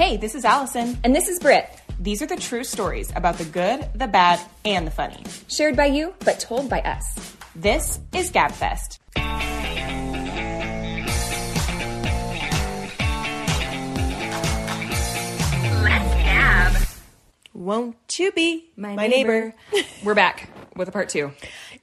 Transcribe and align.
Hey, 0.00 0.16
this 0.16 0.34
is 0.34 0.46
Allison. 0.46 0.96
And 1.04 1.14
this 1.14 1.28
is 1.28 1.38
Britt, 1.38 1.68
These 2.00 2.22
are 2.22 2.26
the 2.26 2.36
true 2.36 2.64
stories 2.64 3.12
about 3.14 3.36
the 3.36 3.44
good, 3.44 3.86
the 3.94 4.06
bad, 4.06 4.40
and 4.64 4.86
the 4.86 4.90
funny. 4.90 5.22
shared 5.46 5.76
by 5.76 5.84
you, 5.84 6.14
but 6.20 6.40
told 6.40 6.70
by 6.70 6.80
us. 6.80 7.36
This 7.54 8.00
is 8.14 8.30
GabFest. 8.30 8.98
Let's 15.84 16.14
gab. 16.14 16.76
Won't 17.52 18.18
you 18.18 18.32
be 18.32 18.70
My, 18.78 19.06
neighbor? 19.06 19.54
We're 20.02 20.14
back 20.14 20.48
with 20.76 20.88
a 20.88 20.92
part 20.92 21.10
two. 21.10 21.32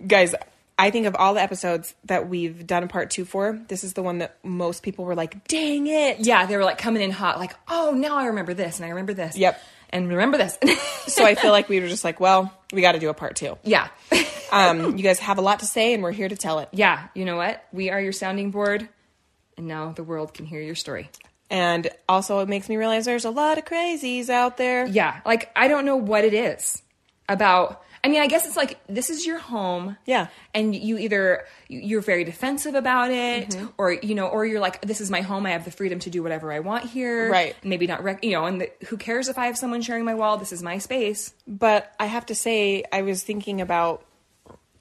Guys, 0.08 0.34
I 0.80 0.92
think 0.92 1.08
of 1.08 1.16
all 1.16 1.34
the 1.34 1.42
episodes 1.42 1.96
that 2.06 2.30
we've 2.30 2.68
done 2.68 2.84
a 2.84 2.88
part 2.88 3.10
two 3.10 3.26
for, 3.26 3.60
this 3.68 3.84
is 3.84 3.94
the 3.94 4.04
one 4.04 4.20
that 4.20 4.38
most 4.44 4.84
people 4.84 5.06
were 5.06 5.16
like, 5.16 5.48
dang 5.48 5.88
it. 5.88 6.20
Yeah, 6.20 6.46
they 6.46 6.56
were 6.56 6.64
like 6.64 6.78
coming 6.78 7.02
in 7.02 7.10
hot, 7.12 7.40
like, 7.40 7.56
oh, 7.68 7.92
now 7.98 8.16
I 8.18 8.26
remember 8.28 8.54
this 8.54 8.78
and 8.78 8.86
I 8.86 8.90
remember 8.90 9.14
this. 9.14 9.36
Yep. 9.36 9.60
And 9.90 10.10
remember 10.10 10.38
this. 10.38 10.58
So 11.08 11.26
I 11.26 11.36
feel 11.36 11.52
like 11.52 11.70
we 11.70 11.80
were 11.80 11.88
just 11.88 12.04
like, 12.04 12.20
well, 12.20 12.54
we 12.74 12.82
got 12.82 12.92
to 12.92 13.00
do 13.00 13.08
a 13.10 13.14
part 13.14 13.36
two. 13.38 13.58
yeah. 13.64 13.88
Um, 14.50 14.96
you 14.96 15.04
guys 15.04 15.20
have 15.20 15.40
a 15.40 15.42
lot 15.42 15.60
to 15.60 15.66
say, 15.66 15.94
and 15.94 16.02
we're 16.02 16.14
here 16.14 16.30
to 16.30 16.36
tell 16.38 16.60
it. 16.60 16.70
yeah, 16.72 17.08
you 17.14 17.26
know 17.26 17.36
what? 17.36 17.66
We 17.74 17.90
are 17.90 18.00
your 18.00 18.14
sounding 18.14 18.50
board, 18.52 18.88
and 19.58 19.68
now 19.68 19.92
the 19.92 20.04
world 20.04 20.34
can 20.34 20.46
hear 20.46 20.62
your 20.62 20.74
story. 20.76 21.10
And 21.50 21.90
also, 22.08 22.40
it 22.40 22.48
makes 22.48 22.70
me 22.70 22.78
realize 22.78 23.04
there's 23.04 23.26
a 23.26 23.30
lot 23.30 23.58
of 23.58 23.66
crazies 23.66 24.30
out 24.30 24.56
there. 24.56 24.86
Yeah, 24.88 25.20
like, 25.26 25.52
I 25.54 25.68
don't 25.68 25.84
know 25.84 25.98
what 25.98 26.24
it 26.24 26.34
is 26.34 26.82
about. 27.28 27.84
I 28.04 28.10
mean, 28.10 28.22
I 28.22 28.28
guess 28.28 28.46
it's 28.46 28.56
like 28.56 28.80
this 28.88 29.10
is 29.10 29.26
your 29.26 29.40
home. 29.40 29.98
Yeah. 30.06 30.28
And 30.54 30.76
you 30.76 30.98
either 30.98 31.46
you're 31.68 32.02
very 32.02 32.24
defensive 32.24 32.76
about 32.76 33.12
it 33.12 33.50
Mm-hmm. 33.50 33.68
or 33.78 33.92
you 33.94 34.16
know 34.16 34.28
or 34.28 34.46
you're 34.46 34.60
like 34.60 34.82
this 34.82 35.02
is 35.02 35.10
my 35.12 35.22
home. 35.22 35.46
I 35.46 35.52
have 35.52 35.66
the 35.66 35.72
freedom 35.72 36.00
to 36.00 36.10
do 36.10 36.22
whatever 36.24 36.52
I 36.52 36.60
want 36.60 36.86
here. 36.86 37.32
Right. 37.32 37.56
Maybe 37.64 37.88
not 37.88 38.04
rec- 38.04 38.24
you 38.24 38.32
know, 38.32 38.46
and 38.46 38.62
the, 38.62 38.72
who 38.88 38.98
cares 38.98 39.28
if 39.30 39.38
I 39.38 39.48
have 39.48 39.58
someone 39.58 39.82
sharing 39.82 40.06
my 40.06 40.16
wall? 40.16 40.38
This 40.38 40.52
is 40.52 40.62
my 40.64 40.78
space. 40.78 41.34
But 41.48 41.94
I 42.00 42.06
have 42.06 42.26
to 42.28 42.36
say, 42.36 42.84
I 42.92 43.02
was 43.02 43.24
thinking 43.24 43.62
about 43.62 44.06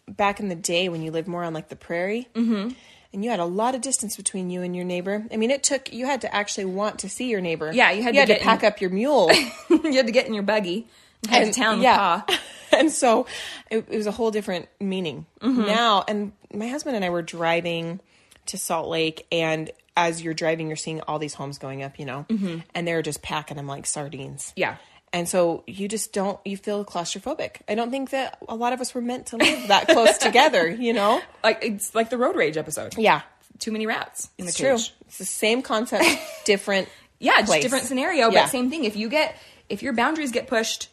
back 0.08 0.40
in 0.40 0.48
the 0.48 0.54
day 0.54 0.88
when 0.88 1.02
you 1.02 1.10
lived 1.10 1.28
more 1.28 1.42
on 1.44 1.52
like 1.54 1.68
the 1.68 1.76
prairie. 1.76 2.28
Mm-hmm. 2.34 2.70
And 3.12 3.24
you 3.24 3.30
had 3.30 3.40
a 3.40 3.44
lot 3.46 3.74
of 3.74 3.80
distance 3.80 4.14
between 4.16 4.50
you 4.50 4.60
and 4.62 4.76
your 4.76 4.84
neighbor. 4.84 5.24
I 5.32 5.36
mean, 5.38 5.50
it 5.50 5.62
took 5.62 5.90
you 5.92 6.04
had 6.06 6.20
to 6.20 6.34
actually 6.34 6.66
want 6.66 6.98
to 6.98 7.08
see 7.08 7.30
your 7.30 7.40
neighbor. 7.40 7.72
Yeah, 7.72 7.90
you 7.90 8.02
had 8.02 8.14
you 8.14 8.26
to 8.26 8.32
had 8.32 8.38
to 8.40 8.44
pack 8.44 8.62
in- 8.62 8.66
up 8.68 8.80
your 8.80 8.90
mule. 8.90 9.30
you 9.70 9.92
had 9.94 10.06
to 10.06 10.12
get 10.12 10.26
in 10.26 10.34
your 10.34 10.42
buggy 10.42 10.86
and 11.30 11.52
to 11.52 11.58
town 11.60 11.82
Pa. 11.82 12.24
and 12.72 12.90
so 12.92 13.26
it, 13.70 13.86
it 13.90 13.96
was 13.96 14.06
a 14.06 14.12
whole 14.12 14.30
different 14.30 14.68
meaning 14.80 15.26
Mm-hmm. 15.40 15.66
now. 15.66 16.04
And 16.08 16.32
my 16.52 16.68
husband 16.68 16.96
and 16.96 17.04
I 17.04 17.10
were 17.10 17.22
driving 17.22 18.00
to 18.46 18.58
Salt 18.58 18.88
Lake, 18.88 19.26
and 19.32 19.70
as 19.96 20.22
you're 20.22 20.34
driving, 20.34 20.68
you're 20.68 20.76
seeing 20.76 21.00
all 21.02 21.18
these 21.18 21.34
homes 21.34 21.58
going 21.58 21.82
up, 21.82 21.98
you 21.98 22.04
know, 22.04 22.26
and 22.74 22.86
they're 22.86 23.02
just 23.02 23.22
packing 23.22 23.56
them 23.56 23.66
like 23.66 23.86
sardines. 23.86 24.48
Mm-hmm. 24.50 24.60
Yeah. 24.60 24.76
And 25.12 25.28
so 25.28 25.62
you 25.66 25.88
just 25.88 26.12
don't, 26.12 26.38
you 26.44 26.56
feel 26.56 26.84
claustrophobic. 26.84 27.62
I 27.68 27.74
don't 27.74 27.90
think 27.90 28.10
that 28.10 28.38
a 28.48 28.54
lot 28.54 28.72
of 28.74 28.80
us 28.80 28.92
were 28.94 29.00
meant 29.00 29.26
to 29.28 29.36
live 29.36 29.68
that 29.68 29.88
close 29.88 30.18
together, 30.18 30.68
you 30.68 30.92
know? 30.92 31.22
Like 31.42 31.60
it's 31.62 31.94
like 31.94 32.10
the 32.10 32.18
road 32.18 32.36
rage 32.36 32.56
episode. 32.58 32.98
Yeah. 32.98 33.22
Too 33.58 33.72
many 33.72 33.86
rats 33.86 34.28
in 34.36 34.46
It's 34.46 34.56
the 34.58 34.64
true. 34.64 34.76
cage. 34.76 34.94
It's 35.06 35.18
the 35.18 35.24
same 35.24 35.62
concept, 35.62 36.04
different. 36.44 36.88
Yeah, 37.18 37.40
just 37.40 37.62
different 37.62 37.84
scenario, 37.86 38.30
Yeah. 38.30 38.42
but 38.42 38.50
same 38.50 38.68
thing. 38.68 38.84
If 38.84 38.96
you 38.96 39.08
get 39.08 39.34
if 39.70 39.82
your 39.82 39.94
boundaries 39.94 40.32
get 40.32 40.46
pushed, 40.48 40.90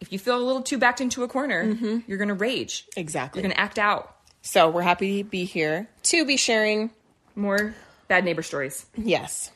if 0.00 0.12
you 0.12 0.18
feel 0.18 0.36
a 0.36 0.44
little 0.44 0.62
too 0.62 0.78
backed 0.78 1.00
into 1.00 1.22
a 1.22 1.28
corner, 1.28 1.64
mm-hmm. 1.64 1.98
you're 2.06 2.18
gonna 2.18 2.34
rage. 2.34 2.86
Exactly. 2.96 3.40
You're 3.40 3.50
gonna 3.50 3.60
act 3.60 3.78
out. 3.78 4.14
So 4.42 4.70
we're 4.70 4.82
happy 4.82 5.22
to 5.22 5.28
be 5.28 5.44
here 5.44 5.88
to 6.04 6.24
be 6.24 6.36
sharing. 6.36 6.90
More 7.34 7.74
bad 8.08 8.24
neighbor 8.24 8.42
stories. 8.42 8.86
Yes. 8.96 9.50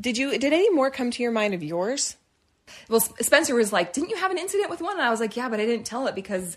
Did 0.00 0.18
you, 0.18 0.38
did 0.38 0.52
any 0.52 0.70
more 0.70 0.90
come 0.90 1.10
to 1.10 1.22
your 1.22 1.32
mind 1.32 1.54
of 1.54 1.62
yours? 1.62 2.16
Well, 2.88 3.00
Spencer 3.00 3.54
was 3.54 3.72
like, 3.72 3.92
"Didn't 3.92 4.10
you 4.10 4.16
have 4.16 4.30
an 4.30 4.38
incident 4.38 4.70
with 4.70 4.80
one?" 4.80 4.94
And 4.94 5.02
I 5.02 5.10
was 5.10 5.20
like, 5.20 5.36
"Yeah, 5.36 5.48
but 5.48 5.60
I 5.60 5.66
didn't 5.66 5.84
tell 5.84 6.06
it 6.06 6.14
because 6.14 6.56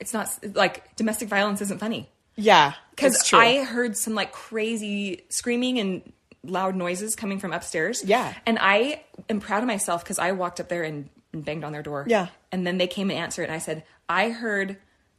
it's 0.00 0.12
not 0.12 0.28
like 0.54 0.96
domestic 0.96 1.28
violence 1.28 1.60
isn't 1.60 1.78
funny." 1.78 2.08
Yeah. 2.36 2.72
Because. 2.90 3.32
I 3.32 3.62
heard 3.64 3.96
some 3.96 4.14
like 4.14 4.32
crazy 4.32 5.24
screaming 5.28 5.78
and 5.78 6.12
loud 6.44 6.74
noises 6.74 7.14
coming 7.14 7.38
from 7.38 7.52
upstairs. 7.52 8.02
Yeah. 8.04 8.34
and 8.46 8.58
I 8.60 9.02
am 9.28 9.40
proud 9.40 9.62
of 9.62 9.66
myself 9.66 10.02
because 10.02 10.18
I 10.18 10.32
walked 10.32 10.60
up 10.60 10.68
there 10.68 10.82
and, 10.82 11.08
and 11.32 11.44
banged 11.44 11.64
on 11.64 11.72
their 11.72 11.82
door. 11.82 12.04
Yeah. 12.06 12.28
and 12.50 12.66
then 12.66 12.78
they 12.78 12.86
came 12.86 13.10
and 13.10 13.18
answered, 13.18 13.44
and 13.44 13.52
I 13.52 13.58
said, 13.58 13.84
"I 14.08 14.30
heard 14.30 14.76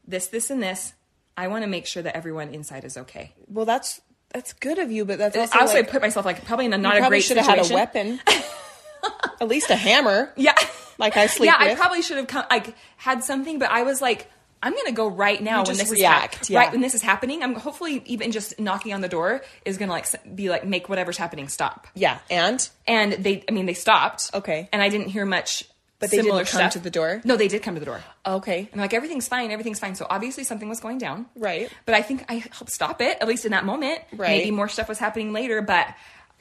this, 0.08 0.28
this, 0.28 0.50
and 0.50 0.62
this. 0.62 0.94
I 1.36 1.48
want 1.48 1.64
to 1.64 1.68
make 1.68 1.88
sure 1.88 2.04
that 2.04 2.16
everyone 2.16 2.50
inside 2.50 2.84
is 2.84 2.98
okay." 2.98 3.34
Well, 3.48 3.66
that's 3.66 4.02
that's 4.34 4.54
good 4.54 4.80
of 4.80 4.92
you, 4.92 5.06
but 5.06 5.18
that's 5.18 5.38
also 5.38 5.58
I 5.58 5.62
also 5.62 5.78
like, 5.78 5.90
put 5.90 6.02
myself 6.02 6.26
like 6.26 6.44
probably 6.46 6.66
in 6.66 6.74
a 6.74 6.78
you 6.78 6.84
not 6.84 6.96
a 6.96 7.00
probably 7.00 7.18
great 7.18 7.24
should 7.24 7.38
have 7.38 7.46
had 7.46 7.72
a 7.72 7.74
weapon, 7.74 8.20
at 9.42 9.48
least 9.48 9.70
a 9.70 9.76
hammer. 9.76 10.32
Yeah. 10.36 10.56
Like 10.98 11.18
I 11.18 11.28
sleep 11.28 11.48
yeah, 11.48 11.56
I 11.58 11.76
probably 11.76 12.02
should 12.02 12.18
have 12.18 12.28
come 12.28 12.46
like 12.50 12.76
had 12.98 13.24
something, 13.24 13.60
but 13.60 13.70
I 13.72 13.84
was 13.84 14.02
like, 14.02 14.30
I'm 14.62 14.74
gonna 14.76 14.92
go 14.92 15.08
right 15.08 15.42
now 15.42 15.58
when 15.58 15.66
just 15.66 15.80
this 15.82 15.92
react, 15.92 16.44
is 16.44 16.50
yeah. 16.50 16.60
right 16.60 16.72
when 16.72 16.82
this 16.82 16.94
is 16.94 17.02
happening. 17.02 17.44
I'm 17.44 17.56
hopefully 17.56 18.02
even 18.06 18.32
just 18.32 18.60
knocking 18.60 18.94
on 18.94 19.02
the 19.02 19.10
door 19.10 19.42
is 19.66 19.78
gonna 19.78 19.92
like 19.92 20.06
be 20.36 20.50
like 20.50 20.66
make 20.66 20.88
whatever's 20.90 21.18
happening 21.18 21.50
stop. 21.50 21.88
Yeah, 21.96 22.20
and 22.30 22.68
And 22.88 23.14
they, 23.14 23.44
I 23.48 23.52
mean, 23.52 23.66
they 23.66 23.74
stopped. 23.74 24.32
Okay. 24.34 24.70
And 24.72 24.82
I 24.82 24.90
didn't 24.90 25.10
hear 25.10 25.26
much. 25.26 25.66
But 26.00 26.12
they 26.12 26.18
similar 26.18 26.40
didn't 26.40 26.50
come 26.50 26.60
stuff. 26.60 26.74
to 26.74 26.80
the 26.80 26.90
door? 26.90 27.22
No, 27.24 27.38
they 27.38 27.48
did 27.48 27.64
come 27.64 27.76
to 27.76 27.80
the 27.80 27.86
door. 27.86 28.04
okay, 28.26 28.68
And 28.74 28.82
like 28.82 28.94
everything's 28.94 29.28
fine, 29.28 29.52
everything's 29.52 29.80
fine. 29.80 29.96
So 29.96 30.06
obviously 30.10 30.44
something 30.44 30.68
was 30.68 30.80
going 30.82 30.98
down. 30.98 31.28
Right. 31.36 31.72
But 31.86 31.96
I 31.96 32.02
think 32.02 32.26
I 32.28 32.44
helped 32.52 32.72
stop 32.72 33.02
it, 33.02 33.18
at 33.22 33.28
least 33.28 33.46
in 33.46 33.52
that 33.52 33.64
moment. 33.64 34.02
Right. 34.12 34.40
Maybe 34.40 34.52
more 34.52 34.68
stuff 34.68 34.90
was 34.90 35.00
happening 35.00 35.32
later, 35.32 35.62
but 35.62 35.88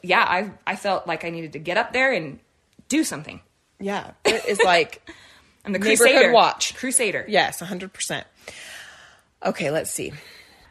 yeah, 0.03 0.23
I 0.29 0.51
I 0.67 0.75
felt 0.75 1.07
like 1.07 1.25
I 1.25 1.31
needed 1.31 1.53
to 1.53 1.61
get 1.61 1.77
up 1.77 1.93
there 1.93 2.13
and 2.13 2.41
do 2.89 3.05
something. 3.05 3.41
yeah, 3.79 4.13
it 4.25 4.45
is 4.47 4.61
like 4.65 5.09
I'm 5.65 5.73
the 5.73 5.79
Neighborhood 5.79 5.99
crusader. 6.13 6.33
watch. 6.33 6.75
Crusader. 6.75 7.25
yes, 7.29 7.61
hundred 7.61 7.93
percent. 7.93 8.27
Okay, 9.45 9.71
let's 9.71 9.93
see. 9.93 10.13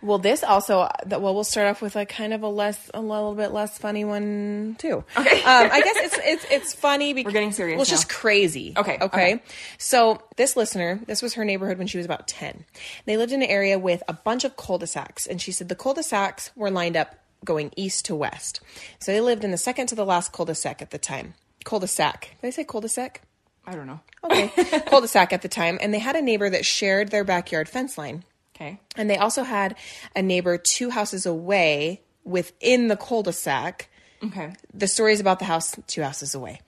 Well, 0.03 0.17
this 0.17 0.44
also 0.44 0.89
that 1.06 1.22
well, 1.22 1.34
we'll 1.35 1.44
start 1.44 1.67
off 1.67 1.81
with 1.81 1.95
a 1.95 2.06
kind 2.06 2.34
of 2.34 2.41
a 2.44 2.47
less, 2.47 2.89
a 2.94 3.01
little 3.01 3.35
bit 3.35 3.51
less 3.51 3.78
funny 3.78 4.03
one 4.03 4.75
too. 4.79 5.03
Okay. 5.17 5.44
um, 5.44 5.69
I 5.72 5.81
guess 5.81 5.95
it's 5.97 6.19
it's 6.23 6.45
it's 6.51 6.73
funny 6.73 7.13
because 7.13 7.29
We're 7.29 7.34
getting 7.34 7.51
serious 7.51 7.75
Well, 7.78 7.84
it's 7.84 7.91
now. 7.91 7.97
just 7.97 8.09
crazy. 8.09 8.73
Okay, 8.75 8.95
okay. 8.95 9.06
okay. 9.06 9.44
So 9.78 10.23
this 10.38 10.56
listener, 10.56 11.00
this 11.06 11.22
was 11.22 11.35
her 11.35 11.45
neighborhood 11.45 11.78
when 11.78 11.88
she 11.88 11.97
was 11.97 12.06
about 12.06 12.28
ten. 12.28 12.66
They 13.06 13.17
lived 13.17 13.31
in 13.31 13.44
an 13.44 13.50
area 13.50 13.78
with 13.78 14.01
a 14.07 14.13
bunch 14.13 14.44
of 14.44 14.57
cul-de-sacs, 14.57 15.28
and 15.28 15.41
she 15.41 15.51
said 15.51 15.69
the 15.69 15.75
cul-de-sacs 15.75 16.51
were 16.56 16.72
lined 16.72 16.97
up 16.97 17.16
going 17.45 17.72
east 17.75 18.06
to 18.06 18.16
west. 18.16 18.59
So 19.00 19.12
they 19.12 19.22
lived 19.22 19.44
in 19.44 19.51
the 19.51 19.57
second 19.57 19.88
to 19.88 19.95
the 19.95 20.06
last 20.06 20.31
cul-de-sac 20.31 20.81
at 20.81 20.91
the 20.91 20.97
time. 21.00 21.33
Cul-de-sac. 21.63 22.38
Did 22.41 22.47
I 22.47 22.50
say 22.51 22.63
cul-de-sac? 22.63 23.22
I 23.66 23.75
don't 23.75 23.85
know. 23.88 24.00
Okay. 24.23 24.47
cul-de-sac 24.88 25.31
at 25.33 25.41
the 25.44 25.47
time, 25.47 25.78
and 25.81 25.94
they 25.94 26.00
had 26.00 26.16
a 26.16 26.22
neighbor 26.22 26.50
that 26.50 26.66
shared 26.66 27.09
their 27.12 27.23
backyard 27.23 27.69
fence 27.69 27.97
line. 27.97 28.23
Okay. 28.61 28.79
And 28.95 29.09
they 29.09 29.17
also 29.17 29.44
had 29.44 29.75
a 30.16 30.22
neighbor 30.22 30.57
two 30.57 30.91
houses 30.91 31.25
away 31.25 32.01
within 32.23 32.88
the 32.88 32.95
cul-de-sac. 32.95 33.89
Okay. 34.23 34.53
The 34.73 34.88
story 34.88 35.13
is 35.13 35.19
about 35.19 35.39
the 35.39 35.45
house 35.45 35.75
two 35.88 36.03
houses 36.03 36.35
away. 36.35 36.61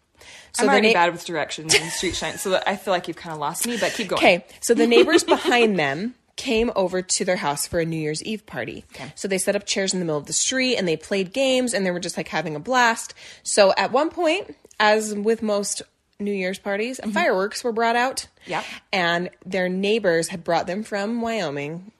So 0.53 0.63
I'm 0.63 0.69
already 0.69 0.87
na- 0.87 0.93
bad 0.93 1.13
with 1.13 1.25
directions 1.25 1.75
and 1.75 1.91
street 1.91 2.15
signs, 2.15 2.41
so 2.41 2.59
I 2.65 2.75
feel 2.77 2.93
like 2.93 3.07
you've 3.07 3.17
kind 3.17 3.33
of 3.33 3.39
lost 3.39 3.67
me. 3.67 3.77
But 3.77 3.91
keep 3.93 4.07
going. 4.07 4.19
Okay, 4.19 4.45
so 4.61 4.73
the 4.73 4.87
neighbors 4.95 5.23
behind 5.23 5.77
them 5.77 6.15
came 6.35 6.71
over 6.75 7.01
to 7.01 7.25
their 7.25 7.35
house 7.35 7.67
for 7.67 7.79
a 7.79 7.85
New 7.85 7.97
Year's 7.97 8.23
Eve 8.23 8.45
party. 8.45 8.85
Okay. 8.93 9.11
So 9.15 9.27
they 9.27 9.37
set 9.37 9.55
up 9.55 9.65
chairs 9.65 9.93
in 9.93 9.99
the 9.99 10.05
middle 10.05 10.17
of 10.17 10.25
the 10.25 10.33
street 10.33 10.77
and 10.77 10.87
they 10.87 10.97
played 10.97 11.33
games 11.33 11.73
and 11.73 11.85
they 11.85 11.91
were 11.91 11.99
just 11.99 12.17
like 12.17 12.27
having 12.27 12.55
a 12.55 12.59
blast. 12.59 13.13
So 13.43 13.73
at 13.77 13.91
one 13.91 14.09
point, 14.09 14.55
as 14.79 15.13
with 15.13 15.43
most 15.43 15.81
New 16.23 16.33
Year's 16.33 16.59
parties, 16.59 16.99
and 16.99 17.13
fireworks 17.13 17.63
were 17.63 17.71
brought 17.71 17.95
out. 17.95 18.27
Mm-hmm. 18.45 18.51
Yep. 18.51 18.65
And 18.91 19.29
their 19.45 19.69
neighbors 19.69 20.27
had 20.27 20.43
brought 20.43 20.67
them 20.67 20.83
from 20.83 21.21
Wyoming. 21.21 21.91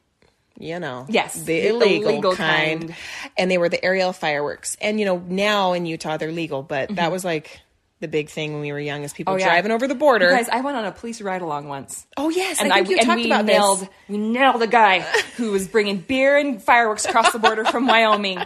You 0.59 0.79
know, 0.79 1.07
Yes, 1.09 1.33
the 1.33 1.43
the 1.45 1.67
illegal, 1.69 2.09
illegal 2.11 2.35
kind. 2.35 2.81
kind. 2.81 2.95
and 3.39 3.49
they 3.49 3.57
were 3.57 3.69
the 3.69 3.83
aerial 3.83 4.13
fireworks. 4.13 4.77
And 4.79 4.99
you 4.99 5.05
know, 5.05 5.17
now 5.17 5.73
in 5.73 5.87
Utah 5.87 6.17
they're 6.17 6.31
legal, 6.31 6.61
but 6.61 6.89
Mm-hmm. 6.89 6.95
that 6.95 7.11
was 7.11 7.25
like 7.25 7.59
the 8.01 8.07
big 8.07 8.29
thing 8.29 8.51
when 8.53 8.61
we 8.61 8.71
were 8.71 8.79
young, 8.79 9.03
as 9.03 9.13
people 9.13 9.33
Oh, 9.33 9.37
yeah. 9.37 9.45
driving 9.45 9.71
over 9.71 9.87
the 9.87 9.95
border. 9.95 10.29
Guys, 10.29 10.49
I 10.49 10.59
went 10.61 10.77
on 10.77 10.85
a 10.85 10.91
police 10.91 11.21
ride 11.21 11.41
along 11.41 11.69
once. 11.69 12.05
oh 12.17 12.29
yes, 12.29 12.59
and 12.61 12.71
I 12.71 12.77
think 12.83 12.89
you 12.89 12.97
and 12.97 13.05
talked 13.07 13.17
we 13.21 13.25
about 13.27 13.45
nailed 13.45 13.79
this. 13.79 13.89
we 14.09 14.17
nailed 14.19 14.61
a 14.61 14.67
guy 14.67 14.99
who 15.37 15.51
was 15.51 15.67
bringing 15.67 15.97
beer 15.97 16.37
and 16.37 16.61
fireworks 16.61 17.05
across 17.05 17.31
the 17.31 17.39
border 17.39 17.65
from 17.65 17.87
Wyoming. 17.93 18.37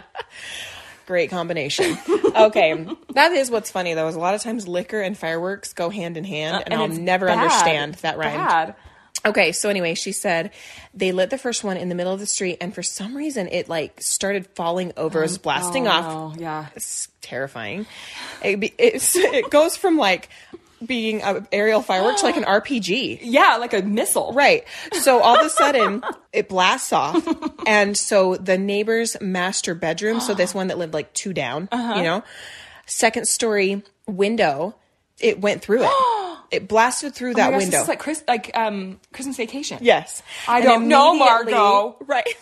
Great 1.08 1.30
combination. 1.30 1.96
okay, 2.36 2.86
that 3.14 3.32
is 3.32 3.50
what's 3.50 3.70
funny 3.70 3.94
though. 3.94 4.08
Is 4.08 4.14
a 4.14 4.20
lot 4.20 4.34
of 4.34 4.42
times 4.42 4.68
liquor 4.68 5.00
and 5.00 5.16
fireworks 5.16 5.72
go 5.72 5.88
hand 5.88 6.18
in 6.18 6.24
hand, 6.24 6.56
uh, 6.56 6.62
and, 6.66 6.74
I'll 6.74 6.88
never 6.88 7.24
bad. 7.24 7.38
understand 7.38 7.94
that 8.02 8.18
rhyme. 8.18 8.36
Bad. 8.36 8.74
Okay, 9.24 9.52
so 9.52 9.70
anyway, 9.70 9.94
she 9.94 10.12
said 10.12 10.50
they 10.92 11.12
lit 11.12 11.30
the 11.30 11.38
first 11.38 11.64
one 11.64 11.78
in 11.78 11.88
the 11.88 11.94
middle 11.94 12.12
of 12.12 12.20
the 12.20 12.26
street, 12.26 12.58
and 12.60 12.74
for 12.74 12.82
some 12.82 13.16
reason 13.16 13.48
it 13.48 13.70
like 13.70 14.02
started 14.02 14.48
falling 14.48 14.92
over, 14.98 15.20
um, 15.20 15.22
it 15.22 15.28
was 15.28 15.38
blasting 15.38 15.88
oh, 15.88 15.90
off. 15.90 16.36
yeah. 16.36 16.66
it's 16.76 17.08
terrifying. 17.22 17.86
It, 18.44 18.74
it's, 18.76 19.16
it 19.16 19.48
goes 19.48 19.78
from 19.78 19.96
like 19.96 20.28
being 20.84 21.22
a 21.22 21.46
aerial 21.52 21.82
fireworks 21.82 22.22
like 22.22 22.36
an 22.36 22.44
RPG. 22.44 23.20
Yeah, 23.22 23.56
like 23.56 23.72
a 23.74 23.82
missile. 23.82 24.32
Right. 24.32 24.64
So 24.92 25.20
all 25.20 25.38
of 25.38 25.44
a 25.46 25.50
sudden 25.50 26.02
it 26.32 26.48
blasts 26.48 26.92
off. 26.92 27.26
And 27.66 27.96
so 27.98 28.34
the 28.36 28.56
neighbor's 28.56 29.20
master 29.20 29.74
bedroom, 29.74 30.20
so 30.20 30.32
this 30.32 30.54
one 30.54 30.68
that 30.68 30.78
lived 30.78 30.94
like 30.94 31.12
two 31.12 31.32
down, 31.34 31.68
Uh-huh. 31.70 31.94
you 31.96 32.02
know, 32.02 32.22
second 32.86 33.28
story 33.28 33.82
window 34.06 34.74
it 35.20 35.40
went 35.40 35.60
through 35.62 35.82
it. 35.82 35.90
it 36.50 36.68
blasted 36.68 37.14
through 37.14 37.32
Oh 37.32 37.34
that 37.34 37.46
my 37.46 37.58
gosh, 37.58 37.60
window. 37.62 37.76
This 37.78 37.82
is 37.82 37.88
like 37.88 37.98
Chris, 37.98 38.24
like 38.28 38.50
um, 38.56 39.00
Christmas 39.12 39.36
Vacation. 39.36 39.78
yes. 39.82 40.22
I 40.46 40.58
And 40.60 40.64
don't 40.64 40.88
know, 40.88 41.14
Margo. 41.14 41.96
Right. 42.06 42.26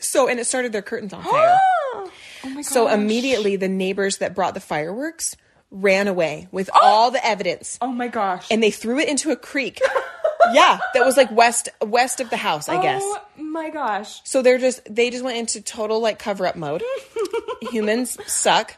So, 0.00 0.28
and 0.28 0.38
it 0.38 0.46
started 0.46 0.70
their 0.70 0.80
curtains 0.82 1.12
on 1.12 1.24
fire. 1.24 1.58
oh 1.96 2.10
my 2.44 2.54
gosh. 2.54 2.66
so 2.66 2.86
immediately 2.86 3.56
the 3.56 3.66
neighbors 3.66 4.18
that 4.18 4.32
brought 4.32 4.54
the 4.54 4.60
fireworks 4.60 5.36
ran 5.70 6.08
away 6.08 6.48
with 6.50 6.70
all 6.82 7.10
the 7.10 7.24
evidence 7.24 7.78
Oh 7.80 7.88
my 7.92 8.08
gosh. 8.08 8.46
and 8.50 8.62
they 8.62 8.70
threw 8.70 8.98
it 8.98 9.08
into 9.08 9.30
a 9.30 9.36
creek. 9.36 9.80
yeah, 10.52 10.78
that 10.94 11.04
was 11.04 11.16
like 11.16 11.30
west 11.30 11.68
west 11.84 12.20
of 12.20 12.30
the 12.30 12.36
house, 12.36 12.68
I 12.68 12.80
guess. 12.80 13.02
Oh 13.04 13.20
my 13.36 13.70
gosh. 13.70 14.20
So 14.24 14.40
they're 14.42 14.58
just 14.58 14.80
they 14.92 15.10
just 15.10 15.24
went 15.24 15.36
into 15.38 15.60
total 15.60 16.00
like 16.00 16.18
cover 16.18 16.46
up 16.46 16.56
mode. 16.56 16.82
Humans 17.70 18.18
suck. 18.26 18.74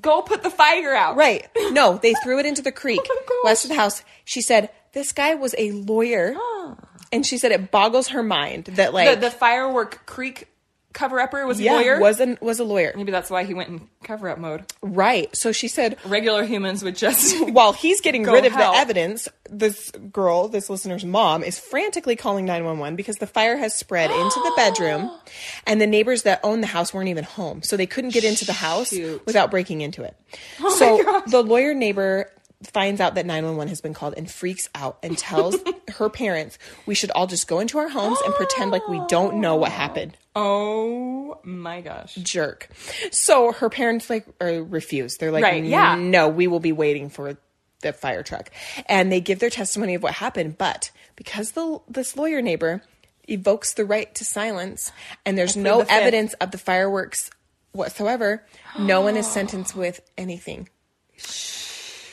Go 0.00 0.20
put 0.22 0.42
the 0.42 0.50
fire 0.50 0.94
out. 0.94 1.16
Right. 1.16 1.46
No, 1.70 1.96
they 1.98 2.12
threw 2.22 2.38
it 2.38 2.46
into 2.46 2.62
the 2.62 2.72
creek 2.72 3.00
Oh 3.08 3.42
west 3.44 3.64
of 3.64 3.70
the 3.70 3.76
house. 3.76 4.02
She 4.24 4.40
said 4.40 4.70
this 4.92 5.12
guy 5.12 5.34
was 5.34 5.54
a 5.58 5.70
lawyer. 5.72 6.34
And 7.12 7.24
she 7.24 7.38
said 7.38 7.52
it 7.52 7.70
boggles 7.70 8.08
her 8.08 8.22
mind 8.24 8.64
that 8.64 8.92
like 8.92 9.08
The, 9.08 9.16
the 9.26 9.30
firework 9.30 10.06
creek 10.06 10.48
cover 10.96 11.20
upper 11.20 11.46
was 11.46 11.60
a 11.60 11.62
yeah, 11.62 11.74
lawyer. 11.74 12.00
was 12.00 12.20
an, 12.20 12.38
was 12.40 12.58
a 12.58 12.64
lawyer. 12.64 12.92
Maybe 12.96 13.12
that's 13.12 13.30
why 13.30 13.44
he 13.44 13.54
went 13.54 13.68
in 13.68 13.88
cover 14.02 14.28
up 14.28 14.38
mode. 14.38 14.64
Right. 14.80 15.34
So 15.36 15.52
she 15.52 15.68
said 15.68 15.98
Regular 16.06 16.44
humans 16.44 16.82
would 16.82 16.96
just. 16.96 17.38
while 17.52 17.72
he's 17.72 18.00
getting 18.00 18.24
rid 18.24 18.46
of 18.46 18.52
help. 18.52 18.74
the 18.74 18.80
evidence, 18.80 19.28
this 19.50 19.90
girl, 19.90 20.48
this 20.48 20.70
listener's 20.70 21.04
mom, 21.04 21.44
is 21.44 21.58
frantically 21.58 22.16
calling 22.16 22.46
911 22.46 22.96
because 22.96 23.16
the 23.16 23.26
fire 23.26 23.56
has 23.56 23.74
spread 23.74 24.10
into 24.10 24.40
the 24.40 24.52
bedroom 24.56 25.10
and 25.66 25.80
the 25.80 25.86
neighbors 25.86 26.22
that 26.22 26.40
own 26.42 26.62
the 26.62 26.66
house 26.66 26.94
weren't 26.94 27.08
even 27.08 27.24
home. 27.24 27.62
So 27.62 27.76
they 27.76 27.86
couldn't 27.86 28.14
get 28.14 28.24
into 28.24 28.46
the 28.46 28.54
house 28.54 28.88
Shoot. 28.88 29.24
without 29.26 29.50
breaking 29.50 29.82
into 29.82 30.02
it. 30.02 30.16
Oh 30.60 30.74
so 30.76 31.22
the 31.30 31.42
lawyer 31.42 31.74
neighbor 31.74 32.30
finds 32.62 33.00
out 33.00 33.14
that 33.16 33.26
911 33.26 33.68
has 33.68 33.80
been 33.80 33.94
called 33.94 34.14
and 34.16 34.30
freaks 34.30 34.68
out 34.74 34.98
and 35.02 35.16
tells 35.18 35.56
her 35.98 36.08
parents 36.08 36.58
we 36.86 36.94
should 36.94 37.10
all 37.10 37.26
just 37.26 37.46
go 37.46 37.60
into 37.60 37.78
our 37.78 37.88
homes 37.88 38.18
and 38.24 38.34
pretend 38.34 38.70
like 38.70 38.86
we 38.88 39.00
don't 39.08 39.36
know 39.36 39.56
what 39.56 39.70
happened 39.70 40.16
oh 40.34 41.40
my 41.42 41.80
gosh. 41.80 42.14
jerk. 42.16 42.68
So 43.10 43.52
her 43.52 43.70
parents 43.70 44.10
like 44.10 44.26
or 44.40 44.62
refuse. 44.62 45.16
They're 45.16 45.32
like, 45.32 45.42
Right, 45.42 45.64
yeah. 45.64 45.96
no, 45.96 46.28
we 46.28 46.46
will 46.46 46.60
be 46.60 46.72
waiting 46.72 47.08
for 47.08 47.36
the 47.80 47.92
fire 47.92 48.22
truck, 48.22 48.50
and 48.86 49.10
they 49.10 49.20
give 49.20 49.38
their 49.38 49.50
testimony 49.50 49.94
of 49.94 50.02
what 50.02 50.12
happened. 50.12 50.58
But 50.58 50.90
because 51.14 51.52
the 51.52 51.80
this 51.88 52.16
lawyer 52.16 52.42
neighbor 52.42 52.82
evokes 53.28 53.74
the 53.74 53.84
right 53.84 54.14
to 54.16 54.24
silence, 54.24 54.92
and 55.24 55.36
there's 55.38 55.56
no 55.56 55.82
the 55.82 55.92
evidence 55.92 56.34
of 56.34 56.50
the 56.50 56.58
fireworks 56.58 57.30
whatsoever, 57.72 58.44
no 58.78 59.00
one 59.00 59.16
is 59.16 59.26
sentenced 59.30 59.74
with 59.74 60.00
anything. 60.18 60.68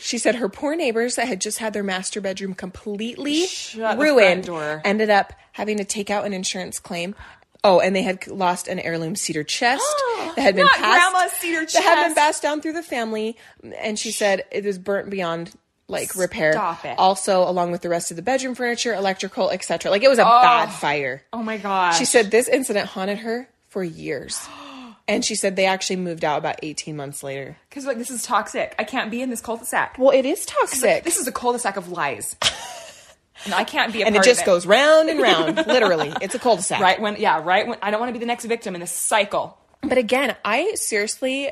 She 0.04 0.18
said 0.18 0.36
her 0.36 0.50
poor 0.50 0.76
neighbors 0.76 1.16
that 1.16 1.28
had 1.28 1.40
just 1.42 1.60
had 1.60 1.72
their 1.74 1.84
master 1.84 2.20
bedroom 2.22 2.54
completely 2.54 3.46
Shut 3.48 3.98
ruined 3.98 4.46
door. 4.46 4.82
ended 4.84 5.10
up 5.10 5.34
having 5.54 5.78
to 5.78 5.86
take 5.86 6.10
out 6.10 6.26
an 6.26 6.34
insurance 6.34 6.80
claim. 6.80 7.16
Oh, 7.64 7.80
and 7.80 7.96
they 7.96 8.02
had 8.02 8.28
lost 8.28 8.68
an 8.68 8.80
heirloom 8.80 9.16
cedar 9.16 9.44
chest 9.46 9.82
that 10.36 10.40
had 10.40 10.56
been 10.56 10.66
Not 10.66 10.76
passed. 10.76 11.12
grandma's 11.12 11.32
cedar 11.40 11.66
That 11.66 11.84
had 11.84 11.96
been 11.96 12.04
chest. 12.08 12.18
passed 12.18 12.42
down 12.44 12.62
through 12.62 12.74
the 12.74 12.84
family, 12.84 13.38
and 13.80 13.98
she 13.98 14.12
said 14.12 14.44
it 14.52 14.66
was 14.66 14.78
burnt 14.78 15.10
beyond 15.10 15.52
like 15.88 16.16
repair. 16.18 16.52
Stop 16.54 16.84
it. 16.84 16.96
Also, 17.00 17.48
along 17.48 17.72
with 17.72 17.82
the 17.82 17.90
rest 17.90 18.12
of 18.12 18.18
the 18.18 18.24
bedroom 18.24 18.56
furniture, 18.56 18.94
electrical, 18.94 19.50
etc. 19.52 19.90
Like 19.92 20.04
it 20.04 20.10
was 20.10 20.20
a 20.20 20.24
bad 20.26 20.68
fire. 20.74 21.24
Oh 21.32 21.42
my 21.44 21.58
gosh. 21.58 21.98
She 21.98 22.06
said 22.06 22.30
this 22.32 22.50
incident 22.50 22.88
haunted 22.88 23.20
her 23.20 23.48
for 23.70 23.84
years, 23.84 24.38
and 25.08 25.24
she 25.24 25.36
said 25.36 25.56
they 25.56 25.66
actually 25.66 25.98
moved 25.98 26.24
out 26.24 26.38
about 26.38 26.60
eighteen 26.64 26.96
months 26.96 27.24
later. 27.24 27.58
Because 27.70 27.86
like 27.86 27.98
this 27.98 28.12
is 28.12 28.24
toxic. 28.24 28.76
I 28.80 28.84
can't 28.84 29.12
be 29.12 29.22
in 29.22 29.30
this 29.30 29.42
cul-de-sac. 29.42 29.98
Well, 29.98 30.12
it 30.12 30.26
is 30.26 30.46
toxic, 30.46 31.04
This 31.04 31.18
is 31.18 31.28
a 31.28 31.32
cul-de-sac 31.32 31.78
of 31.78 31.90
lies. 31.90 32.36
and 33.46 33.54
I 33.54 33.64
can't 33.64 33.92
be 33.92 34.02
a 34.02 34.06
and 34.06 34.16
it 34.16 34.24
just 34.24 34.42
of 34.42 34.46
goes 34.46 34.66
round 34.66 35.10
and 35.10 35.20
round. 35.22 35.56
Literally, 35.68 36.14
it's 36.22 36.36
a 36.36 36.40
cul-de-sac. 36.40 36.80
right 36.82 37.02
when 37.02 37.18
yeah 37.18 37.42
right 37.44 37.68
when 37.68 37.78
I 37.82 37.92
don't 37.92 38.00
want 38.00 38.10
to 38.10 38.14
be 38.14 38.20
the 38.20 38.26
next 38.26 38.46
victim 38.46 38.76
in 38.76 38.82
this 38.82 38.92
cycle. 38.92 39.58
But 39.82 39.98
again, 39.98 40.36
I 40.46 40.76
seriously, 40.76 41.50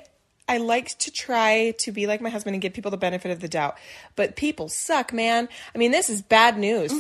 I 0.54 0.58
like 0.58 0.98
to 1.00 1.12
try 1.12 1.72
to 1.80 1.92
be 1.92 2.08
like 2.08 2.20
my 2.22 2.30
husband 2.30 2.56
and 2.56 2.62
give 2.62 2.74
people 2.74 2.92
the 2.92 2.98
benefit 2.98 3.32
of 3.32 3.40
the 3.40 3.48
doubt. 3.48 3.78
But 4.16 4.36
people 4.36 4.68
suck, 4.70 5.14
man. 5.14 5.48
I 5.74 5.78
mean, 5.78 5.92
this 5.92 6.10
is 6.10 6.22
bad 6.22 6.58
news. 6.58 6.92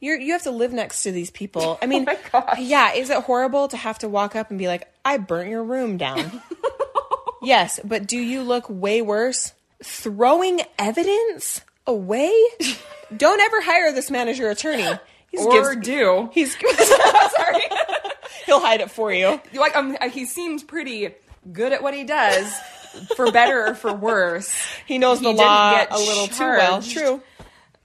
You're 0.00 0.18
you 0.18 0.32
have 0.32 0.42
to 0.42 0.50
live 0.50 0.72
next 0.72 1.02
to 1.02 1.12
these 1.12 1.30
people. 1.30 1.78
I 1.82 1.86
mean, 1.86 2.06
Mm-hmm. 2.06 2.36
Oh 2.58 2.60
yeah, 2.60 2.92
is 2.92 3.10
it 3.10 3.22
horrible 3.24 3.68
to 3.68 3.76
have 3.76 3.98
to 4.00 4.08
walk 4.08 4.36
up 4.36 4.50
and 4.50 4.58
be 4.58 4.68
like, 4.68 4.86
"I 5.04 5.18
burnt 5.18 5.50
your 5.50 5.64
room 5.64 5.96
down"? 5.96 6.40
yes, 7.42 7.80
but 7.84 8.06
do 8.06 8.18
you 8.18 8.42
look 8.42 8.66
way 8.68 9.02
worse 9.02 9.52
throwing 9.82 10.60
evidence 10.78 11.60
away? 11.86 12.32
Don't 13.16 13.40
ever 13.40 13.60
hire 13.60 13.92
this 13.92 14.10
man 14.10 14.28
as 14.28 14.38
your 14.38 14.50
attorney. 14.50 14.88
He's 15.30 15.44
Or 15.44 15.74
gives- 15.74 15.86
do. 15.86 16.30
He's 16.32 16.52
Sorry. 17.36 17.62
he'll 18.46 18.60
hide 18.60 18.80
it 18.80 18.90
for 18.90 19.12
you. 19.12 19.40
like 19.54 19.74
um, 19.76 19.96
he 20.10 20.24
seems 20.26 20.62
pretty 20.62 21.08
good 21.52 21.72
at 21.72 21.82
what 21.82 21.94
he 21.94 22.04
does, 22.04 22.52
for 23.16 23.30
better 23.32 23.66
or 23.68 23.74
for 23.74 23.92
worse. 23.92 24.52
He 24.86 24.98
knows 24.98 25.18
the 25.20 25.26
didn't 25.26 25.38
law 25.38 25.72
get 25.72 25.92
a 25.92 25.98
little 25.98 26.26
too 26.26 26.44
well. 26.44 26.82
True. 26.82 27.22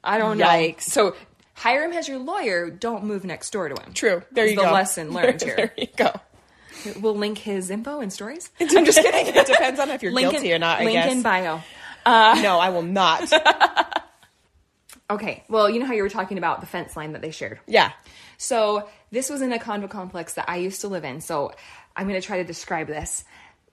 I 0.03 0.17
don't 0.17 0.37
know. 0.37 0.45
Yikes. 0.45 0.81
So 0.81 1.15
hire 1.53 1.83
him 1.85 1.93
as 1.93 2.07
your 2.07 2.19
lawyer. 2.19 2.69
Don't 2.69 3.03
move 3.05 3.23
next 3.23 3.51
door 3.51 3.69
to 3.69 3.81
him. 3.81 3.93
True. 3.93 4.23
There 4.31 4.45
you 4.45 4.55
the 4.55 4.63
go. 4.63 4.71
lesson 4.71 5.11
learned 5.13 5.41
here. 5.41 5.55
there 5.55 5.73
you 5.77 5.87
go. 5.95 6.11
We'll 7.01 7.15
link 7.17 7.37
his 7.39 7.69
info 7.69 7.99
and 8.01 8.11
stories. 8.13 8.49
I'm 8.59 8.85
just 8.85 8.99
kidding. 8.99 9.33
It 9.35 9.47
depends 9.47 9.79
on 9.79 9.89
if 9.89 10.03
you're 10.03 10.11
Link 10.11 10.31
guilty 10.31 10.53
or 10.53 10.59
not. 10.59 10.79
I 10.81 10.83
link 10.85 10.93
guess. 10.93 11.11
in 11.11 11.21
bio. 11.21 11.61
Uh, 12.05 12.39
no, 12.41 12.59
I 12.59 12.69
will 12.69 12.83
not. 12.83 13.31
Okay. 15.09 15.43
Well, 15.49 15.69
you 15.69 15.79
know 15.79 15.85
how 15.85 15.93
you 15.93 16.03
were 16.03 16.09
talking 16.09 16.37
about 16.37 16.59
the 16.61 16.67
fence 16.67 16.95
line 16.97 17.13
that 17.13 17.21
they 17.21 17.31
shared. 17.31 17.59
Yeah. 17.65 17.91
So 18.37 18.87
this 19.11 19.29
was 19.29 19.41
in 19.41 19.51
a 19.53 19.59
condo 19.59 19.87
complex 19.87 20.33
that 20.33 20.45
I 20.49 20.57
used 20.57 20.81
to 20.81 20.87
live 20.89 21.05
in. 21.05 21.21
So 21.21 21.53
I'm 21.95 22.07
going 22.07 22.19
to 22.19 22.25
try 22.25 22.37
to 22.37 22.43
describe 22.43 22.87
this. 22.87 23.23